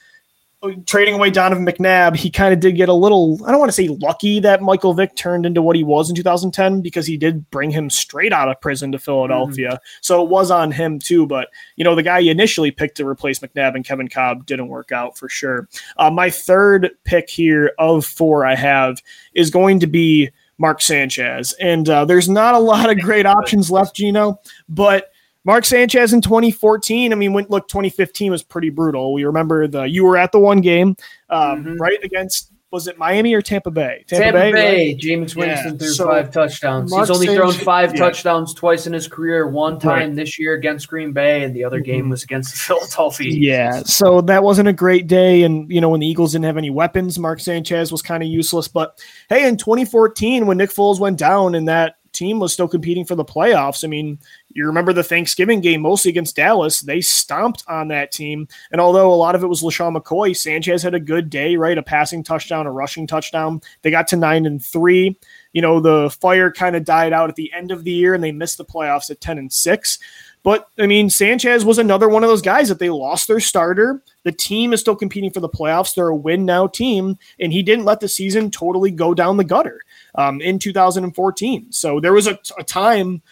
trading 0.87 1.15
away 1.15 1.29
Donovan 1.29 1.67
McNabb, 1.67 2.15
he 2.15 2.31
kind 2.31 2.55
of 2.55 2.61
did 2.61 2.77
get 2.77 2.89
a 2.89 2.95
little, 2.95 3.45
I 3.45 3.51
don't 3.51 3.59
want 3.59 3.71
to 3.71 3.75
say 3.75 3.89
lucky 3.89 4.39
that 4.41 4.63
Michael 4.63 4.95
Vick 4.95 5.17
turned 5.17 5.45
into 5.45 5.61
what 5.61 5.75
he 5.75 5.83
was 5.83 6.09
in 6.09 6.15
2010 6.15 6.83
because 6.83 7.05
he 7.05 7.17
did 7.17 7.51
bring 7.51 7.71
him 7.71 7.91
straight 7.91 8.33
out 8.33 8.49
of 8.49 8.61
prison 8.61 8.93
to 8.93 8.99
Philadelphia. 8.99 9.71
Mm-hmm. 9.71 9.99
So 10.03 10.23
it 10.23 10.29
was 10.29 10.53
on 10.53 10.71
him 10.71 11.01
too. 11.01 11.27
But, 11.27 11.49
you 11.75 11.83
know, 11.83 11.97
the 11.97 12.03
guy 12.05 12.23
he 12.23 12.31
initially 12.31 12.71
picked 12.71 12.97
to 12.99 13.09
replace 13.09 13.41
McNabb 13.41 13.75
and 13.75 13.85
Kevin 13.85 14.07
Kolb 14.07 14.47
didn't 14.47 14.69
work 14.69 14.93
out 14.93 15.19
for 15.19 15.29
sure. 15.29 15.69
Uh, 15.97 16.11
my 16.11 16.31
third 16.31 16.91
pick 17.03 17.29
here 17.29 17.73
of 17.79 18.07
four 18.07 18.47
I 18.47 18.55
have 18.55 19.03
is 19.35 19.51
going 19.51 19.81
to 19.81 19.89
be 19.89 20.31
Mark 20.59 20.81
Sanchez. 20.81 21.55
And 21.55 21.89
uh, 21.89 22.05
there's 22.05 22.29
not 22.29 22.55
a 22.55 22.61
lot 22.61 22.89
of 22.89 23.01
great 23.01 23.27
options 23.27 23.69
left, 23.69 23.97
Gino, 23.97 24.39
but 24.69 25.12
Mark 25.45 25.65
Sanchez 25.65 26.13
in 26.13 26.21
2014. 26.21 27.13
I 27.13 27.17
mean, 27.17 27.33
when, 27.33 27.47
look, 27.49 27.69
2015 27.69 28.31
was 28.31 28.43
pretty 28.43 28.71
brutal. 28.71 29.13
We 29.13 29.25
remember 29.25 29.67
the 29.67 29.85
you 29.85 30.05
were 30.05 30.17
at 30.17 30.33
the 30.33 30.39
one 30.39 30.61
game, 30.61 30.97
um, 31.31 31.65
mm-hmm. 31.65 31.77
right 31.77 32.03
against 32.03 32.53
was 32.73 32.89
it 32.89 32.97
Miami 32.97 33.35
or 33.35 33.43
Tampa 33.43 33.71
Bay? 33.71 34.03
Tampa, 34.09 34.25
Tampa 34.25 34.39
Bay. 34.39 34.53
Bay 34.53 34.87
right? 34.87 34.99
Jameis 34.99 35.37
Winston 35.37 35.73
yeah. 35.73 35.79
threw 35.79 35.89
so 35.89 36.07
five 36.07 36.31
touchdowns. 36.31 36.91
Mark 36.91 37.03
He's 37.03 37.11
only 37.11 37.27
Sanchez, 37.27 37.39
thrown 37.39 37.65
five 37.65 37.93
yeah. 37.93 37.99
touchdowns 37.99 38.55
twice 38.55 38.87
in 38.87 38.95
his 38.95 39.07
career. 39.07 39.47
One 39.47 39.79
time 39.79 40.09
right. 40.09 40.17
this 40.17 40.39
year 40.39 40.55
against 40.55 40.89
Green 40.89 41.13
Bay, 41.13 41.45
and 41.45 41.55
the 41.55 41.65
other 41.65 41.81
game 41.81 42.03
mm-hmm. 42.03 42.11
was 42.11 42.25
against 42.25 42.55
Philadelphia. 42.67 43.31
Yeah, 43.31 43.83
so 43.85 44.23
that 44.23 44.43
wasn't 44.43 44.69
a 44.69 44.73
great 44.73 45.07
day. 45.07 45.43
And 45.43 45.71
you 45.71 45.83
know, 45.83 45.91
when 45.91 46.01
the 46.01 46.07
Eagles 46.07 46.33
didn't 46.33 46.47
have 46.47 46.57
any 46.57 46.71
weapons, 46.71 47.19
Mark 47.19 47.41
Sanchez 47.41 47.93
was 47.93 48.01
kind 48.01 48.23
of 48.23 48.29
useless. 48.31 48.69
But 48.69 48.99
hey, 49.29 49.47
in 49.47 49.59
2014, 49.59 50.47
when 50.47 50.57
Nick 50.57 50.71
Foles 50.71 50.99
went 50.99 51.19
down 51.19 51.55
and 51.55 51.69
that 51.69 51.97
team 52.13 52.39
was 52.39 52.53
still 52.53 52.69
competing 52.69 53.05
for 53.05 53.15
the 53.15 53.25
playoffs. 53.25 53.85
I 53.85 53.89
mean, 53.89 54.19
you 54.51 54.67
remember 54.67 54.93
the 54.93 55.03
Thanksgiving 55.03 55.61
game 55.61 55.83
mostly 55.83 56.11
against 56.11 56.37
Dallas. 56.37 56.81
They 56.81 57.01
stomped 57.01 57.65
on 57.69 57.89
that 57.89 58.13
team. 58.13 58.49
And 58.71 58.81
although 58.81 59.13
a 59.13 59.15
lot 59.15 59.35
of 59.35 59.43
it 59.43 59.49
was 59.49 59.63
LeSean 59.63 59.97
McCoy, 59.97 60.37
Sanchez 60.37 60.83
had 60.83 60.95
a 60.95 61.01
good 61.01 61.31
day, 61.31 61.57
right? 61.57 61.79
A 61.79 61.83
passing 61.83 62.23
touchdown, 62.23 62.67
a 62.67 62.73
rushing 62.73 63.07
touchdown. 63.07 63.61
They 63.83 63.91
got 63.91 64.09
to 64.09 64.17
nine 64.17 64.47
and 64.47 64.63
three. 64.63 65.19
You 65.53 65.63
know, 65.63 65.81
the 65.81 66.11
fire 66.21 66.51
kind 66.51 66.77
of 66.77 66.85
died 66.85 67.13
out 67.13 67.31
at 67.31 67.37
the 67.37 67.53
end 67.53 67.71
of 67.71 67.85
the 67.85 67.93
year 67.93 68.15
and 68.15 68.23
they 68.23 68.33
missed 68.33 68.59
the 68.59 68.65
playoffs 68.65 69.11
at 69.11 69.21
10 69.21 69.39
and 69.39 69.53
six. 69.53 69.99
But 70.43 70.69
I 70.79 70.87
mean, 70.87 71.09
Sanchez 71.09 71.65
was 71.65 71.79
another 71.79 72.09
one 72.09 72.25
of 72.25 72.29
those 72.29 72.43
guys 72.43 72.69
that 72.69 72.79
they 72.79 72.91
lost 72.91 73.29
their 73.29 73.39
starter. 73.39 74.03
The 74.25 74.33
team 74.33 74.73
is 74.73 74.81
still 74.81 74.97
competing 74.97 75.31
for 75.31 75.41
the 75.41 75.49
playoffs. 75.49 75.95
They're 75.95 76.09
a 76.09 76.17
win 76.17 76.45
now 76.45 76.67
team, 76.67 77.17
and 77.39 77.53
he 77.53 77.63
didn't 77.63 77.85
let 77.85 78.01
the 78.01 78.09
season 78.09 78.51
totally 78.51 78.91
go 78.91 79.15
down 79.15 79.37
the 79.37 79.45
gutter 79.45 79.82
um, 80.15 80.41
in 80.41 80.59
2014. 80.59 81.73
So 81.73 82.01
there 82.01 82.13
was 82.13 82.27
a, 82.27 82.39
a 82.59 82.65
time 82.65 83.23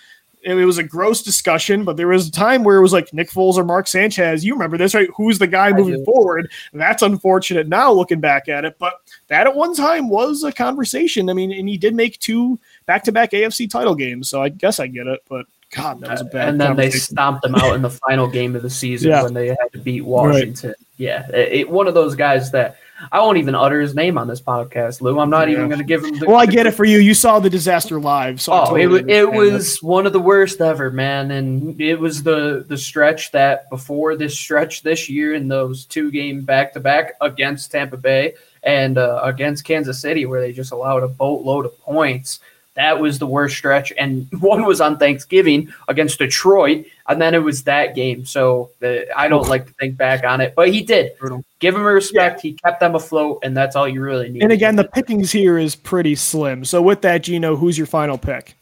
it 0.43 0.65
was 0.65 0.79
a 0.79 0.83
gross 0.83 1.23
discussion, 1.23 1.85
but 1.85 1.97
there 1.97 2.09
was 2.09 2.29
a 2.29 2.33
time 2.33 2.65
where 2.65 2.77
it 2.77 2.83
was 2.83 2.93
like 2.93 3.13
Nick 3.13 3.31
Foles 3.31 3.57
or 3.57 3.65
Mark 3.65 3.87
Sanchez. 3.87 4.45
You 4.45 4.55
remember 4.55 4.79
this, 4.79 4.95
right? 4.95 5.09
Who's 5.17 5.39
the 5.39 5.47
guy 5.47 5.73
moving 5.73 6.05
forward? 6.05 6.51
That's 6.73 7.03
unfortunate 7.03 7.69
now 7.69 7.93
looking 7.93 8.21
back 8.21 8.49
at 8.49 8.65
it, 8.65 8.77
but 8.79 8.95
that 9.29 9.47
at 9.47 9.55
one 9.55 9.75
time 9.75 10.09
was 10.09 10.43
a 10.43 10.53
conversation. 10.53 11.29
I 11.29 11.35
mean, 11.35 11.53
and 11.53 11.69
he 11.69 11.77
did 11.77 11.95
make 11.95 12.19
two 12.21 12.59
back 12.87 13.05
to 13.05 13.13
back 13.13 13.33
AFC 13.33 13.69
title 13.69 13.95
games, 13.95 14.29
so 14.29 14.43
I 14.43 14.49
guess 14.49 14.81
I 14.81 14.87
get 14.87 15.07
it, 15.07 15.21
but 15.29 15.47
God, 15.75 16.01
that 16.01 16.11
was 16.11 16.21
a 16.23 16.25
bad. 16.25 16.49
And 16.49 16.61
then 16.61 16.77
they 16.77 16.91
stomped 16.91 17.43
them 17.43 17.55
out 17.55 17.75
in 17.75 17.83
the 17.83 17.91
final 17.91 18.27
game 18.27 18.57
of 18.57 18.63
the 18.63 18.71
season 18.71 19.11
yeah. 19.11 19.23
when 19.23 19.35
they 19.35 19.49
had 19.49 19.73
to 19.73 19.79
beat 19.79 20.01
Washington. 20.01 20.71
Right. 20.71 20.77
Yeah, 20.97 21.29
it, 21.29 21.53
it, 21.53 21.71
one 21.71 21.87
of 21.87 21.95
those 21.95 22.17
guys 22.17 22.51
that 22.51 22.77
I 23.13 23.21
won't 23.21 23.39
even 23.39 23.55
utter 23.55 23.81
his 23.81 23.95
name 23.95 24.19
on 24.19 24.29
this 24.29 24.41
podcast, 24.41 25.01
Lou. 25.01 25.19
I'm 25.19 25.31
not 25.31 25.49
yeah. 25.49 25.55
even 25.55 25.69
going 25.69 25.79
to 25.79 25.85
give 25.85 26.05
him. 26.05 26.19
The, 26.19 26.27
well, 26.27 26.37
I 26.37 26.47
get 26.47 26.67
it 26.67 26.73
for 26.73 26.85
you. 26.85 26.99
You 26.99 27.15
saw 27.15 27.39
the 27.39 27.49
disaster 27.49 28.01
live, 28.01 28.41
so 28.41 28.53
oh, 28.53 28.67
totally 28.67 29.01
it, 29.01 29.09
it 29.09 29.33
was 29.33 29.81
one 29.81 30.07
of 30.07 30.13
the 30.13 30.21
worst 30.21 30.61
ever, 30.61 30.91
man. 30.91 31.31
And 31.31 31.81
it 31.81 31.99
was 31.99 32.23
the 32.23 32.65
the 32.67 32.77
stretch 32.77 33.31
that 33.31 33.71
before 33.71 34.17
this 34.17 34.39
stretch 34.39 34.83
this 34.83 35.09
year 35.09 35.35
in 35.35 35.49
those 35.49 35.85
two 35.87 36.11
game 36.11 36.43
back 36.43 36.73
to 36.75 36.81
back 36.81 37.15
against 37.21 37.71
Tampa 37.71 37.97
Bay 37.97 38.35
and 38.63 38.99
uh, 38.99 39.21
against 39.23 39.65
Kansas 39.65 40.01
City, 40.01 40.27
where 40.27 40.41
they 40.41 40.53
just 40.53 40.73
allowed 40.73 41.03
a 41.03 41.09
boatload 41.09 41.65
of 41.65 41.81
points 41.81 42.41
that 42.81 42.99
was 42.99 43.19
the 43.19 43.27
worst 43.27 43.57
stretch. 43.57 43.93
And 43.99 44.27
one 44.41 44.65
was 44.65 44.81
on 44.81 44.99
Thanksgiving 44.99 45.73
against 45.87 46.19
Detroit, 46.19 46.87
and 47.09 47.21
then 47.21 47.35
it 47.35 47.43
was 47.43 47.65
that 47.65 47.95
game. 47.95 48.25
So 48.25 48.71
the, 48.81 49.07
I 49.17 49.29
don't 49.29 49.49
like 49.49 49.67
to 49.67 49.73
think 49.75 49.97
back 49.97 50.25
on 50.25 50.41
it, 50.41 50.55
but 50.57 50.71
he 50.71 50.83
did. 50.83 51.13
Give 51.59 51.75
him 51.75 51.83
a 51.83 51.85
respect. 51.85 52.43
Yeah. 52.43 52.51
He 52.51 52.57
kept 52.57 52.81
them 52.81 52.95
afloat, 52.95 53.41
and 53.43 53.57
that's 53.57 53.77
all 53.77 53.87
you 53.87 54.01
really 54.01 54.31
need. 54.31 54.43
And 54.43 54.53
again, 54.53 54.77
the 54.77 54.85
pickings 54.85 55.31
here 55.31 55.59
is 55.59 55.77
pretty 55.77 56.15
slim. 56.15 56.65
So 56.65 56.81
with 56.81 57.03
that, 57.03 57.23
Gino, 57.25 57.55
who's 57.55 57.77
your 57.77 57.87
final 57.87 58.17
pick? 58.17 58.55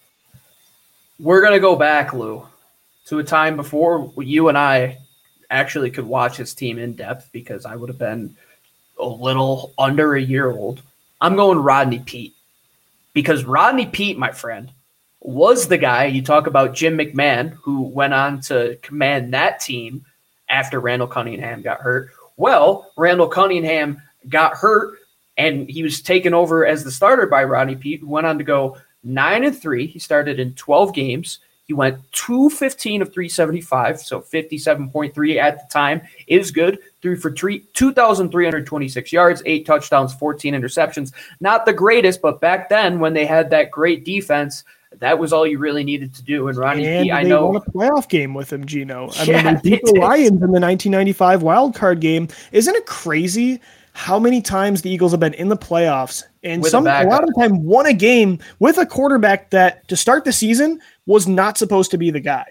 We're 1.20 1.42
gonna 1.42 1.60
go 1.60 1.76
back, 1.76 2.12
Lou, 2.12 2.46
to 3.06 3.18
a 3.18 3.24
time 3.24 3.56
before 3.56 4.12
you 4.18 4.48
and 4.48 4.58
I 4.58 4.98
actually 5.50 5.90
could 5.90 6.06
watch 6.06 6.36
his 6.36 6.54
team 6.54 6.78
in 6.78 6.94
depth 6.94 7.30
because 7.32 7.64
I 7.64 7.74
would 7.74 7.88
have 7.88 7.98
been 7.98 8.36
a 9.00 9.06
little 9.06 9.72
under 9.78 10.14
a 10.14 10.20
year 10.20 10.50
old. 10.50 10.82
I'm 11.20 11.34
going 11.34 11.58
Rodney 11.58 12.00
Peete 12.00 12.34
because 13.18 13.42
Rodney 13.42 13.86
Peete, 13.86 14.16
my 14.16 14.30
friend, 14.30 14.72
was 15.18 15.66
the 15.66 15.76
guy 15.76 16.04
you 16.04 16.22
talk 16.22 16.46
about 16.46 16.72
Jim 16.72 16.96
McMahon, 16.96 17.50
who 17.50 17.82
went 17.82 18.14
on 18.14 18.40
to 18.42 18.78
command 18.80 19.34
that 19.34 19.58
team 19.58 20.04
after 20.48 20.78
Randall 20.78 21.08
Cunningham 21.08 21.60
got 21.60 21.80
hurt. 21.80 22.10
Well, 22.36 22.92
Randall 22.96 23.26
Cunningham 23.26 24.00
got 24.28 24.54
hurt 24.54 24.98
and 25.36 25.68
he 25.68 25.82
was 25.82 26.00
taken 26.00 26.32
over 26.32 26.64
as 26.64 26.84
the 26.84 26.92
starter 26.92 27.26
by 27.26 27.42
Rodney 27.42 27.74
Peete, 27.74 28.02
who 28.02 28.08
went 28.08 28.28
on 28.28 28.38
to 28.38 28.44
go 28.44 28.76
nine 29.02 29.42
and 29.42 29.60
three. 29.60 29.88
He 29.88 29.98
started 29.98 30.38
in 30.38 30.54
12 30.54 30.94
games. 30.94 31.40
He 31.68 31.74
went 31.74 32.00
215 32.12 33.02
of 33.02 33.12
375, 33.12 34.00
so 34.00 34.22
57.3 34.22 35.36
at 35.36 35.58
the 35.58 35.66
time 35.70 36.00
is 36.26 36.50
good. 36.50 36.78
Threw 37.02 37.14
for 37.14 37.30
three, 37.30 37.60
2,326 37.74 39.12
yards, 39.12 39.42
eight 39.44 39.66
touchdowns, 39.66 40.14
14 40.14 40.54
interceptions. 40.54 41.12
Not 41.40 41.66
the 41.66 41.74
greatest, 41.74 42.22
but 42.22 42.40
back 42.40 42.70
then 42.70 43.00
when 43.00 43.12
they 43.12 43.26
had 43.26 43.50
that 43.50 43.70
great 43.70 44.06
defense, 44.06 44.64
that 44.96 45.18
was 45.18 45.34
all 45.34 45.46
you 45.46 45.58
really 45.58 45.84
needed 45.84 46.14
to 46.14 46.22
do. 46.22 46.48
And 46.48 46.56
Ronnie 46.56 46.86
and 46.86 47.04
P, 47.04 47.12
I 47.12 47.22
know 47.22 47.48
won 47.48 47.56
a 47.56 47.60
playoff 47.70 48.08
game 48.08 48.32
with 48.32 48.50
him, 48.50 48.64
Gino. 48.64 49.10
I 49.18 49.22
yeah, 49.24 49.42
mean, 49.42 49.60
they 49.62 49.70
beat 49.72 49.84
the 49.84 50.00
Lions 50.00 50.28
in 50.28 50.38
the 50.38 50.60
1995 50.60 51.42
wild 51.42 51.74
card 51.74 52.00
game. 52.00 52.28
Isn't 52.50 52.76
it 52.76 52.86
crazy 52.86 53.60
how 53.98 54.16
many 54.16 54.40
times 54.40 54.82
the 54.82 54.90
Eagles 54.90 55.10
have 55.10 55.18
been 55.18 55.34
in 55.34 55.48
the 55.48 55.56
playoffs 55.56 56.22
and 56.44 56.62
with 56.62 56.70
some 56.70 56.86
a, 56.86 57.02
a 57.02 57.08
lot 57.08 57.24
of 57.24 57.30
time 57.36 57.64
won 57.64 57.84
a 57.84 57.92
game 57.92 58.38
with 58.60 58.78
a 58.78 58.86
quarterback 58.86 59.50
that 59.50 59.88
to 59.88 59.96
start 59.96 60.24
the 60.24 60.32
season 60.32 60.80
was 61.06 61.26
not 61.26 61.58
supposed 61.58 61.90
to 61.90 61.98
be 61.98 62.12
the 62.12 62.20
guy. 62.20 62.46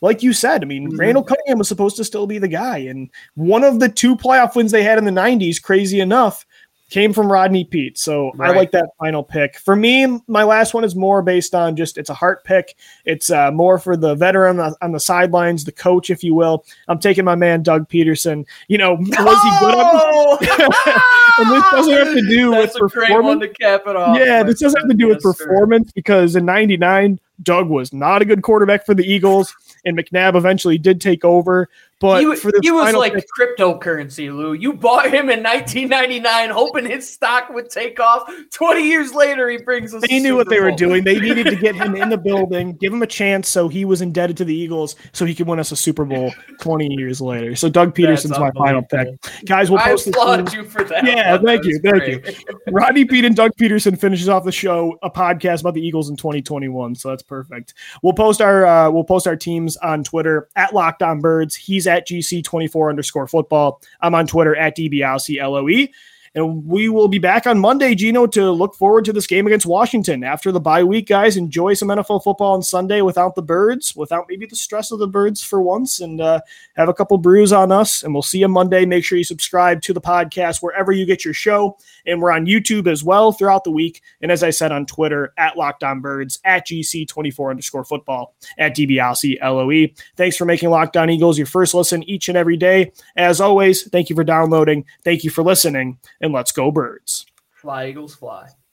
Like 0.00 0.22
you 0.22 0.32
said, 0.32 0.62
I 0.62 0.64
mean, 0.64 0.88
mm-hmm. 0.88 1.00
Randall 1.00 1.24
Cunningham 1.24 1.58
was 1.58 1.66
supposed 1.66 1.96
to 1.96 2.04
still 2.04 2.28
be 2.28 2.38
the 2.38 2.46
guy. 2.46 2.78
And 2.78 3.10
one 3.34 3.64
of 3.64 3.80
the 3.80 3.88
two 3.88 4.14
playoff 4.14 4.54
wins 4.54 4.70
they 4.70 4.84
had 4.84 4.96
in 4.96 5.04
the 5.04 5.10
90s, 5.10 5.60
crazy 5.60 5.98
enough, 5.98 6.46
came 6.92 7.14
from 7.14 7.32
Rodney 7.32 7.64
Peete. 7.64 7.96
So 7.96 8.32
right. 8.34 8.50
I 8.50 8.54
like 8.54 8.70
that 8.72 8.90
final 8.98 9.22
pick. 9.22 9.56
For 9.56 9.74
me, 9.74 10.20
my 10.28 10.44
last 10.44 10.74
one 10.74 10.84
is 10.84 10.94
more 10.94 11.22
based 11.22 11.54
on 11.54 11.74
just 11.74 11.96
it's 11.96 12.10
a 12.10 12.14
heart 12.14 12.44
pick. 12.44 12.76
It's 13.06 13.30
uh, 13.30 13.50
more 13.50 13.78
for 13.78 13.96
the 13.96 14.14
veteran 14.14 14.60
on 14.60 14.72
the, 14.72 14.76
on 14.82 14.92
the, 14.92 15.00
sidelines, 15.00 15.64
the 15.64 15.72
coach, 15.72 16.10
if 16.10 16.22
you 16.22 16.34
will. 16.34 16.66
I'm 16.88 16.98
taking 16.98 17.24
my 17.24 17.34
man 17.34 17.62
Doug 17.62 17.88
Pederson. 17.88 18.44
You 18.68 18.76
know, 18.76 18.92
was 18.92 19.08
he 19.08 19.50
good? 19.60 20.50
and 21.38 21.50
this 21.50 21.64
doesn't 21.70 21.92
have 21.94 22.14
to 22.14 22.28
do 22.28 22.50
That's 22.50 22.78
with 22.78 22.92
performance. 22.92 23.40
to 23.40 23.48
cap 23.48 23.84
it 23.86 23.96
off. 23.96 24.18
Yeah, 24.18 24.42
this 24.42 24.60
doesn't 24.60 24.78
have 24.78 24.90
to 24.90 24.96
do 24.96 25.08
with 25.08 25.22
performance 25.22 25.92
because 25.92 26.36
in 26.36 26.44
'99, 26.44 27.18
Doug 27.42 27.70
was 27.70 27.94
not 27.94 28.20
a 28.20 28.26
good 28.26 28.42
quarterback 28.42 28.84
for 28.84 28.94
the 28.94 29.04
Eagles, 29.04 29.56
and 29.86 29.96
McNabb 29.96 30.36
eventually 30.36 30.76
did 30.76 31.00
take 31.00 31.24
over. 31.24 31.70
But 32.02 32.20
he, 32.20 32.34
for 32.34 32.50
he 32.62 32.72
was 32.72 32.92
like 32.96 33.14
pick, 33.14 33.26
cryptocurrency, 33.38 34.34
Lou. 34.34 34.54
You 34.54 34.72
bought 34.72 35.06
him 35.06 35.30
in 35.30 35.40
1999, 35.40 36.50
hoping 36.50 36.84
his 36.84 37.08
stock 37.08 37.48
would 37.50 37.70
take 37.70 38.00
off. 38.00 38.28
20 38.52 38.82
years 38.82 39.14
later, 39.14 39.48
he 39.48 39.58
brings 39.58 39.94
us. 39.94 40.02
They 40.08 40.18
knew 40.18 40.34
what 40.34 40.48
they 40.48 40.58
Bowl. 40.58 40.70
were 40.70 40.76
doing. 40.76 41.04
They 41.04 41.20
needed 41.20 41.46
to 41.46 41.54
get 41.54 41.76
him 41.76 41.94
in 41.94 42.08
the 42.08 42.16
building, 42.18 42.72
give 42.72 42.92
him 42.92 43.02
a 43.02 43.06
chance, 43.06 43.48
so 43.48 43.68
he 43.68 43.84
was 43.84 44.02
indebted 44.02 44.36
to 44.38 44.44
the 44.44 44.52
Eagles, 44.52 44.96
so 45.12 45.24
he 45.24 45.32
could 45.32 45.46
win 45.46 45.60
us 45.60 45.70
a 45.70 45.76
Super 45.76 46.04
Bowl 46.04 46.34
20 46.60 46.92
years 46.92 47.20
later. 47.20 47.54
So 47.54 47.68
Doug 47.68 47.94
Pederson's 47.94 48.36
my 48.36 48.50
final 48.50 48.82
pick, 48.82 49.06
guys. 49.44 49.70
We'll 49.70 49.78
post 49.78 50.08
I 50.08 50.10
applaud 50.10 50.52
you 50.52 50.64
for 50.64 50.82
that. 50.82 51.06
Yeah, 51.06 51.36
one. 51.36 51.46
thank 51.46 51.62
that 51.62 51.68
you, 51.68 51.78
thank 51.78 52.24
great. 52.24 52.26
you. 52.26 52.58
Rodney 52.72 53.04
Peete 53.04 53.26
and 53.26 53.36
Doug 53.36 53.52
Pederson 53.56 53.96
finishes 53.96 54.28
off 54.28 54.42
the 54.42 54.50
show 54.50 54.98
a 55.04 55.10
podcast 55.10 55.60
about 55.60 55.74
the 55.74 55.86
Eagles 55.86 56.10
in 56.10 56.16
2021. 56.16 56.96
So 56.96 57.10
that's 57.10 57.22
perfect. 57.22 57.74
We'll 58.02 58.12
post 58.12 58.40
our 58.40 58.66
uh, 58.66 58.90
we'll 58.90 59.04
post 59.04 59.28
our 59.28 59.36
teams 59.36 59.76
on 59.76 60.02
Twitter 60.02 60.48
at 60.56 60.74
Locked 60.74 61.04
On 61.04 61.20
Birds. 61.20 61.54
He's 61.54 61.86
at 61.86 61.91
GC24 62.00 62.90
underscore 62.90 63.26
football. 63.26 63.80
I'm 64.00 64.14
on 64.14 64.26
Twitter 64.26 64.56
at 64.56 64.76
DBLCLOE. 64.76 65.90
And 66.34 66.66
we 66.66 66.88
will 66.88 67.08
be 67.08 67.18
back 67.18 67.46
on 67.46 67.58
Monday, 67.58 67.94
Gino, 67.94 68.26
to 68.28 68.50
look 68.50 68.74
forward 68.74 69.04
to 69.04 69.12
this 69.12 69.26
game 69.26 69.46
against 69.46 69.66
Washington. 69.66 70.24
After 70.24 70.50
the 70.50 70.60
bye 70.60 70.82
week, 70.82 71.08
guys, 71.08 71.36
enjoy 71.36 71.74
some 71.74 71.88
NFL 71.88 72.24
football 72.24 72.54
on 72.54 72.62
Sunday 72.62 73.02
without 73.02 73.34
the 73.34 73.42
birds, 73.42 73.94
without 73.94 74.24
maybe 74.30 74.46
the 74.46 74.56
stress 74.56 74.90
of 74.90 74.98
the 74.98 75.06
birds 75.06 75.42
for 75.42 75.60
once, 75.60 76.00
and 76.00 76.22
uh, 76.22 76.40
have 76.74 76.88
a 76.88 76.94
couple 76.94 77.18
brews 77.18 77.52
on 77.52 77.70
us. 77.70 78.02
And 78.02 78.14
we'll 78.14 78.22
see 78.22 78.38
you 78.38 78.48
Monday. 78.48 78.86
Make 78.86 79.04
sure 79.04 79.18
you 79.18 79.24
subscribe 79.24 79.82
to 79.82 79.92
the 79.92 80.00
podcast 80.00 80.62
wherever 80.62 80.90
you 80.90 81.04
get 81.04 81.22
your 81.22 81.34
show. 81.34 81.76
And 82.06 82.22
we're 82.22 82.32
on 82.32 82.46
YouTube 82.46 82.86
as 82.86 83.04
well 83.04 83.32
throughout 83.32 83.64
the 83.64 83.70
week. 83.70 84.02
And 84.22 84.32
as 84.32 84.42
I 84.42 84.50
said 84.50 84.72
on 84.72 84.86
Twitter, 84.86 85.34
at 85.36 85.58
Locked 85.58 85.84
On 85.84 86.00
Birds, 86.00 86.40
at 86.44 86.66
GC24 86.66 87.50
underscore 87.50 87.84
football, 87.84 88.34
at 88.58 88.74
DBLC 88.74 89.38
LOE. 89.42 89.92
Thanks 90.16 90.38
for 90.38 90.46
making 90.46 90.70
Locked 90.70 90.96
On 90.96 91.10
Eagles 91.10 91.36
your 91.36 91.46
first 91.46 91.74
listen 91.74 92.02
each 92.04 92.30
and 92.30 92.38
every 92.38 92.56
day. 92.56 92.92
As 93.16 93.38
always, 93.38 93.82
thank 93.90 94.08
you 94.08 94.16
for 94.16 94.24
downloading. 94.24 94.86
Thank 95.04 95.24
you 95.24 95.30
for 95.30 95.42
listening 95.42 95.98
and 96.22 96.32
let's 96.32 96.52
go 96.52 96.70
birds. 96.70 97.26
Fly, 97.52 97.88
Eagles, 97.88 98.14
fly. 98.14 98.48